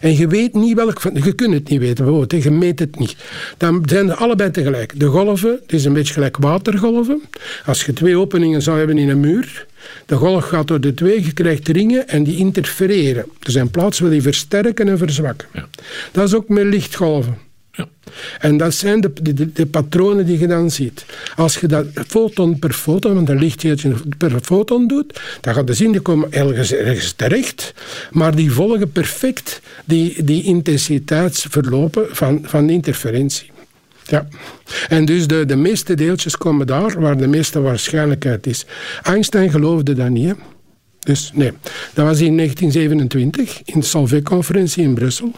En 0.00 0.16
je 0.16 0.26
weet 0.26 0.54
niet 0.54 0.74
welk 0.76 1.00
van... 1.00 1.14
Je 1.14 1.32
kunt 1.32 1.54
het 1.54 1.68
niet 1.68 1.80
weten, 1.80 2.04
bijvoorbeeld. 2.04 2.42
Je 2.42 2.50
meet 2.50 2.78
het 2.78 2.98
niet. 2.98 3.16
Dan 3.56 3.82
zijn 3.86 4.08
ze 4.08 4.14
allebei 4.14 4.50
tegelijk. 4.50 5.00
De 5.00 5.06
golven, 5.06 5.58
het 5.62 5.72
is 5.72 5.84
een 5.84 5.92
beetje 5.92 6.12
gelijk 6.12 6.36
watergolven. 6.36 7.03
Als 7.66 7.84
je 7.84 7.92
twee 7.92 8.16
openingen 8.16 8.62
zou 8.62 8.78
hebben 8.78 8.98
in 8.98 9.08
een 9.08 9.20
muur... 9.20 9.66
De 10.06 10.14
golf 10.14 10.44
gaat 10.44 10.68
door 10.68 10.80
de 10.80 10.94
twee, 10.94 11.24
je 11.24 11.32
krijgt 11.32 11.68
ringen 11.68 12.08
en 12.08 12.24
die 12.24 12.36
interfereren. 12.36 13.24
Er 13.42 13.50
zijn 13.50 13.70
plaatsen 13.70 14.04
waar 14.04 14.12
die 14.12 14.22
versterken 14.22 14.88
en 14.88 14.98
verzwakken. 14.98 15.48
Ja. 15.52 15.68
Dat 16.12 16.28
is 16.28 16.34
ook 16.34 16.48
met 16.48 16.64
lichtgolven. 16.64 17.38
Ja. 17.72 17.88
En 18.38 18.56
dat 18.56 18.74
zijn 18.74 19.00
de, 19.00 19.12
de, 19.22 19.52
de, 19.52 19.66
patronen 19.66 20.26
die 20.26 20.38
je 20.38 20.46
dan 20.46 20.70
ziet. 20.70 21.04
Als 21.36 21.56
je 21.56 21.66
dat 21.66 21.86
foton 22.06 22.58
per 22.58 22.72
foton, 22.72 23.14
want 23.14 23.28
een 23.28 23.38
lichtdeeltje 23.38 23.94
per 24.18 24.40
foton 24.42 24.86
doet, 24.86 25.20
dan 25.40 25.54
gaat 25.54 25.68
je 25.68 25.74
zien, 25.74 25.92
die 25.92 26.00
komen 26.00 26.32
ergens, 26.32 26.72
ergens 26.72 27.12
terecht, 27.12 27.74
maar 28.10 28.36
die 28.36 28.52
volgen 28.52 28.92
perfect 28.92 29.60
die, 29.84 30.24
die 30.24 30.42
intensiteitsverlopen 30.42 32.06
van, 32.10 32.40
van 32.42 32.66
de 32.66 32.72
interferentie. 32.72 33.52
Ja. 34.06 34.28
En 34.88 35.04
dus 35.04 35.26
de, 35.26 35.44
de 35.44 35.56
meeste 35.56 35.94
deeltjes 35.94 36.36
komen 36.36 36.66
daar 36.66 37.00
waar 37.00 37.16
de 37.16 37.26
meeste 37.26 37.60
waarschijnlijkheid 37.60 38.46
is. 38.46 38.66
Einstein 39.02 39.50
geloofde 39.50 39.92
dat 39.92 40.08
niet. 40.08 40.34
Dus 41.00 41.30
nee, 41.34 41.52
dat 41.94 42.06
was 42.06 42.20
in 42.20 42.36
1927 42.36 43.62
in 43.64 43.80
de 43.80 43.86
Solvay-conferentie 43.86 44.82
in 44.82 44.94
Brussel. 44.94 45.32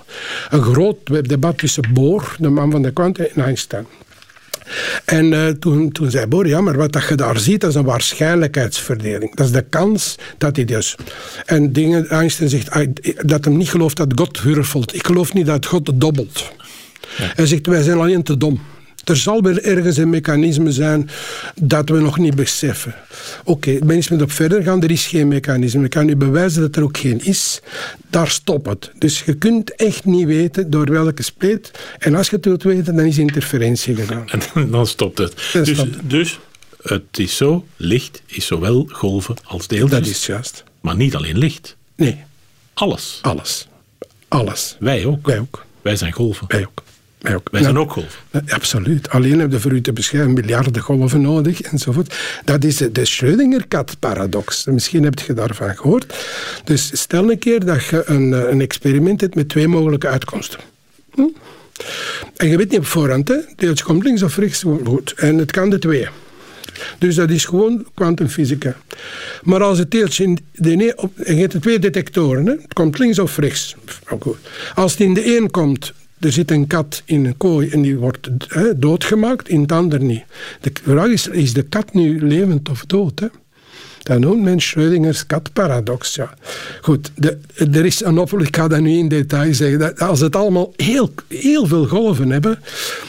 Een 0.51 0.63
groot 0.63 1.29
debat 1.29 1.59
tussen 1.59 1.85
Bohr, 1.93 2.37
de 2.39 2.49
man 2.49 2.71
van 2.71 2.83
de 2.83 2.93
kwant, 2.93 3.19
en 3.19 3.43
Einstein. 3.43 3.87
En 5.05 5.33
uh, 5.33 5.49
toen, 5.49 5.93
toen 5.93 6.11
zei 6.11 6.27
Bohr, 6.27 6.47
ja, 6.47 6.61
maar 6.61 6.77
wat 6.77 6.93
dat 6.93 7.09
je 7.09 7.15
daar 7.15 7.39
ziet, 7.39 7.61
dat 7.61 7.71
is 7.71 7.77
een 7.77 7.85
waarschijnlijkheidsverdeling. 7.85 9.35
Dat 9.35 9.47
is 9.47 9.53
de 9.53 9.63
kans 9.63 10.17
dat 10.39 10.57
hij 10.57 10.65
dus... 10.65 10.97
En 11.45 11.73
dingen, 11.73 12.09
Einstein 12.09 12.49
zegt 12.49 12.71
ah, 12.71 12.87
dat 13.17 13.45
hem 13.45 13.57
niet 13.57 13.71
gelooft 13.71 13.97
dat 13.97 14.13
God 14.15 14.41
hurfelt. 14.41 14.95
Ik 14.95 15.07
geloof 15.07 15.33
niet 15.33 15.47
dat 15.47 15.67
God 15.67 15.91
dobbelt. 15.95 16.53
Hij 17.17 17.47
zegt, 17.47 17.67
wij 17.67 17.83
zijn 17.83 17.99
alleen 17.99 18.23
te 18.23 18.37
dom. 18.37 18.61
Er 19.05 19.17
zal 19.17 19.43
wel 19.43 19.59
ergens 19.59 19.97
een 19.97 20.11
mechanisme 20.11 20.73
zijn 20.73 21.11
dat 21.61 21.89
we 21.89 22.01
nog 22.01 22.19
niet 22.19 22.35
beseffen. 22.35 22.95
Oké, 23.45 23.51
okay, 23.51 23.79
ben 23.79 23.97
eens 23.97 24.09
met 24.09 24.23
op 24.23 24.33
verder 24.33 24.63
gaan. 24.63 24.83
Er 24.83 24.91
is 24.91 25.07
geen 25.07 25.29
mechanisme. 25.29 25.85
Ik 25.85 25.91
kan 25.91 26.09
u 26.09 26.17
bewijzen 26.17 26.61
dat 26.61 26.77
er 26.77 26.83
ook 26.83 26.99
geen 26.99 27.25
is. 27.25 27.61
Daar 28.11 28.29
stopt 28.29 28.67
het. 28.67 28.91
Dus 28.99 29.23
je 29.23 29.35
kunt 29.35 29.75
echt 29.75 30.05
niet 30.05 30.27
weten 30.27 30.71
door 30.71 30.91
welke 30.91 31.23
spleet. 31.23 31.71
En 31.99 32.15
als 32.15 32.31
je 32.31 32.37
het 32.37 32.45
wilt 32.45 32.63
weten, 32.63 32.97
dan 32.97 33.05
is 33.05 33.19
interferentie 33.19 33.95
gedaan. 33.95 34.29
En 34.55 34.71
dan 34.71 34.87
stopt 34.87 35.19
het. 35.19 35.35
Dus, 35.53 35.69
stopt 35.69 35.95
het. 35.95 36.11
dus 36.11 36.39
het 36.83 37.19
is 37.19 37.37
zo, 37.37 37.67
licht 37.77 38.23
is 38.27 38.47
zowel 38.47 38.89
golven 38.93 39.37
als 39.45 39.67
deeltjes. 39.67 39.99
Dat 39.99 40.09
is 40.09 40.27
juist. 40.27 40.65
Maar 40.81 40.97
niet 40.97 41.15
alleen 41.15 41.39
licht. 41.39 41.77
Nee. 41.97 42.17
Alles. 42.75 43.19
Alles. 43.23 43.69
Alles. 44.29 44.77
Wij 44.79 45.05
ook. 45.05 45.27
Wij 45.27 45.39
ook. 45.39 45.65
Wij 45.83 45.97
zijn 45.97 46.13
golven. 46.13 46.47
Wij 46.49 46.67
ook. 46.67 46.83
Wij, 47.27 47.35
ook. 47.35 47.49
Wij 47.51 47.63
zijn 47.63 47.79
ook 47.79 47.93
golven. 47.93 48.21
Absoluut. 48.49 49.11
Alleen 49.11 49.39
hebben 49.39 49.51
we 49.51 49.61
voor 49.61 49.73
u 49.73 49.81
te 49.81 49.93
beschrijven 49.93 50.33
miljarden 50.33 50.83
golven 50.83 51.21
nodig 51.21 51.61
enzovoort. 51.61 52.15
Dat 52.45 52.65
is 52.65 52.77
de 52.77 53.05
Schrödinger-kat-paradox. 53.05 54.65
Misschien 54.65 55.05
heb 55.05 55.19
je 55.19 55.33
daarvan 55.33 55.77
gehoord. 55.77 56.15
Dus 56.65 56.91
stel 56.93 57.31
een 57.31 57.39
keer 57.39 57.65
dat 57.65 57.85
je 57.85 58.03
een, 58.07 58.35
eh, 58.35 58.51
een 58.51 58.61
experiment 58.61 59.21
hebt 59.21 59.35
met 59.35 59.49
twee 59.49 59.69
mogelijke 59.69 60.09
uitkomsten. 60.09 60.61
Hm? 61.15 61.23
En 62.37 62.49
je 62.49 62.57
weet 62.57 62.71
niet 62.71 62.79
op 62.79 62.87
voorhand, 62.87 63.29
hè? 63.29 63.37
deeltje 63.57 63.85
komt 63.85 64.05
links 64.05 64.23
of 64.23 64.37
rechts. 64.37 64.65
Goed. 64.85 65.13
En 65.17 65.39
het 65.39 65.53
kan 65.53 65.71
de 65.71 65.79
twee. 65.79 66.09
Dus 66.99 67.15
dat 67.15 67.31
is 67.31 67.45
gewoon 67.45 67.87
kwantumfysica. 67.95 68.77
Maar 69.43 69.63
als 69.63 69.79
het 69.79 69.91
deeltje 69.91 70.25
in 70.25 70.39
de 70.53 70.93
op, 70.97 71.19
en 71.19 71.35
je 71.35 71.41
hebt 71.41 71.61
twee 71.63 71.79
detectoren, 71.79 72.47
hè? 72.47 72.53
het 72.53 72.73
komt 72.73 72.99
links 72.99 73.19
of 73.19 73.39
rechts. 73.39 73.77
Als 74.75 74.93
het 74.93 75.01
in 75.01 75.15
de 75.15 75.37
een 75.37 75.51
komt, 75.51 75.93
er 76.21 76.33
zit 76.33 76.51
een 76.51 76.67
kat 76.67 77.03
in 77.05 77.25
een 77.25 77.37
kooi 77.37 77.69
en 77.69 77.83
die 77.83 77.97
wordt 77.97 78.31
doodgemaakt, 78.77 79.49
in 79.49 79.61
het 79.61 79.73
ander 79.73 80.01
niet. 80.01 80.25
De 80.61 80.73
vraag 80.83 81.09
is, 81.09 81.29
is 81.29 81.53
de 81.53 81.63
kat 81.63 81.95
nu 81.95 82.27
levend 82.27 82.69
of 82.69 82.85
dood? 82.87 83.21
Hè? 83.21 83.27
Dat 84.07 84.19
noemt 84.19 84.43
men 84.43 84.61
Schrödingers 84.61 85.27
katparadox. 85.27 86.15
Ja. 86.15 86.35
Goed, 86.81 87.11
de, 87.15 87.39
er 87.55 87.85
is 87.85 88.05
een 88.05 88.19
oplossing, 88.19 88.49
ik 88.49 88.57
ga 88.57 88.69
dat 88.69 88.81
nu 88.81 88.91
in 88.91 89.09
detail 89.09 89.55
zeggen. 89.55 89.79
Dat 89.79 90.01
als 90.01 90.21
het 90.21 90.37
allemaal 90.37 90.73
heel, 90.77 91.13
heel 91.29 91.67
veel 91.67 91.87
golven 91.87 92.31
hebben, 92.31 92.59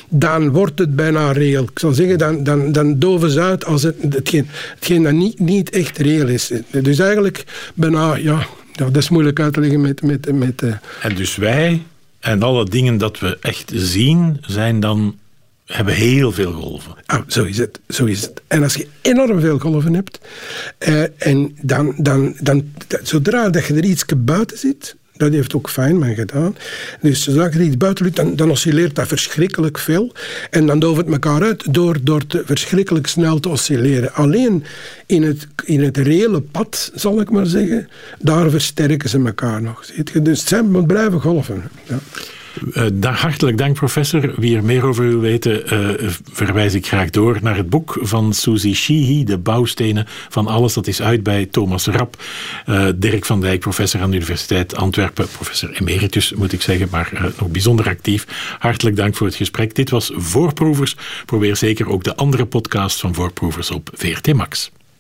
dan 0.10 0.52
wordt 0.52 0.80
het 0.80 0.96
bijna 0.96 1.32
reëel. 1.32 1.64
Ik 1.64 1.80
zal 1.80 1.92
zeggen, 1.92 2.18
dan, 2.18 2.44
dan, 2.44 2.72
dan 2.72 3.00
doven 3.00 3.32
ze 3.32 3.42
uit 3.42 3.66
als 3.66 3.84
het, 3.84 3.96
hetgeen, 4.10 5.04
dat 5.04 5.14
niet, 5.14 5.40
niet 5.40 5.70
echt 5.70 5.98
reëel 5.98 6.28
is. 6.28 6.52
Dus 6.82 7.00
eigenlijk 7.00 7.44
bijna, 7.74 8.16
ja, 8.16 8.48
dat 8.76 8.98
is 8.98 9.10
moeilijk 9.10 9.40
uit 9.40 9.54
te 9.54 9.60
leggen 9.60 9.82
met... 9.82 10.02
met, 10.02 10.32
met 10.34 10.62
uh... 10.62 10.74
En 11.02 11.16
dus 11.16 11.36
wij 11.36 11.82
en 12.28 12.44
alle 12.44 12.66
dingen 12.66 12.98
dat 12.98 13.20
we 13.20 13.38
echt 13.42 13.72
zien, 13.76 14.38
zijn 14.42 14.80
dan 14.80 15.18
hebben 15.66 15.94
heel 15.94 16.32
veel 16.32 16.52
golven. 16.52 16.96
Oh, 17.08 17.20
zo 17.28 17.44
is 17.44 17.58
het. 17.58 17.80
Zo 17.88 18.06
is 18.06 18.22
het. 18.22 18.42
En 18.48 18.64
als 18.64 18.74
je 18.74 18.88
enorm 19.02 19.40
veel 19.40 19.60
golven 19.60 19.94
hebt, 19.94 20.20
eh, 20.78 21.28
en 21.28 21.58
dan, 21.62 21.94
dan, 21.98 22.36
dan, 22.40 22.74
zodra 23.04 23.50
dat 23.50 23.66
je 23.66 23.74
er 23.74 23.84
iets 23.84 24.06
buiten 24.18 24.58
zit, 24.58 24.96
dat 25.18 25.32
heeft 25.32 25.56
ook 25.56 25.70
Feynman 25.70 26.16
gedaan. 26.16 26.56
Dus 27.02 27.24
zodra 27.24 27.50
je 27.52 27.64
iets 27.64 27.78
buiten 27.78 28.14
dan, 28.14 28.36
dan 28.36 28.50
oscilleert 28.50 28.96
dat 28.96 29.08
verschrikkelijk 29.08 29.78
veel. 29.78 30.12
En 30.50 30.66
dan 30.66 30.80
dooft 30.80 30.98
het 30.98 31.08
elkaar 31.10 31.44
uit 31.44 31.74
door, 31.74 31.98
door 32.02 32.28
te 32.28 32.42
verschrikkelijk 32.46 33.08
snel 33.08 33.40
te 33.40 33.50
oscilleren. 33.50 34.14
Alleen 34.14 34.64
in 35.06 35.24
het, 35.24 35.48
in 35.64 35.84
het 35.84 35.98
reële 35.98 36.42
pad, 36.42 36.92
zal 36.96 37.22
ik 37.22 37.32
maar 37.32 37.46
zeggen, 37.46 37.90
daar 38.20 38.50
versterken 38.50 39.10
ze 39.10 39.22
elkaar 39.26 39.62
nog. 39.62 39.86
Dus 39.86 40.40
het 40.40 40.48
zijn, 40.48 40.86
blijven 40.86 41.22
golven. 41.22 41.64
Ja. 41.84 42.00
Uh, 42.74 43.16
hartelijk 43.16 43.58
dank, 43.58 43.76
professor. 43.76 44.34
Wie 44.38 44.56
er 44.56 44.64
meer 44.64 44.86
over 44.86 45.10
wil 45.10 45.20
weten, 45.20 45.74
uh, 45.74 46.10
verwijs 46.32 46.74
ik 46.74 46.88
graag 46.88 47.10
door 47.10 47.38
naar 47.42 47.56
het 47.56 47.70
boek 47.70 47.98
van 48.02 48.34
Suzy 48.34 48.74
Sheehy, 48.74 49.24
De 49.24 49.38
bouwstenen 49.38 50.06
van 50.30 50.48
alles. 50.48 50.74
Dat 50.74 50.88
is 50.88 51.02
uit 51.02 51.24
bij 51.24 51.46
Thomas 51.46 51.88
Rap. 51.88 52.24
Uh, 52.70 52.88
Dirk 52.96 53.26
van 53.26 53.42
Dijk, 53.42 53.60
professor 53.60 54.02
aan 54.02 54.10
de 54.10 54.16
Universiteit 54.16 54.76
Antwerpen, 54.76 55.28
professor 55.28 55.72
emeritus 55.72 56.34
moet 56.34 56.54
ik 56.54 56.62
zeggen, 56.62 56.88
maar 56.92 57.34
nog 57.40 57.50
bijzonder 57.50 57.88
actief. 57.88 58.28
Hartelijk 58.60 58.96
dank 58.96 59.16
voor 59.16 59.28
het 59.28 59.36
gesprek. 59.36 59.76
Dit 59.76 59.90
was 59.90 60.12
Voorproevers. 60.16 60.96
Probeer 61.26 61.56
zeker 61.56 61.90
ook 61.90 62.04
de 62.04 62.16
andere 62.16 62.46
podcast 62.46 63.00
van 63.00 63.14
Voorproevers 63.14 63.72
op 63.72 63.90
VRT 63.94 64.34
Max. 64.34 64.72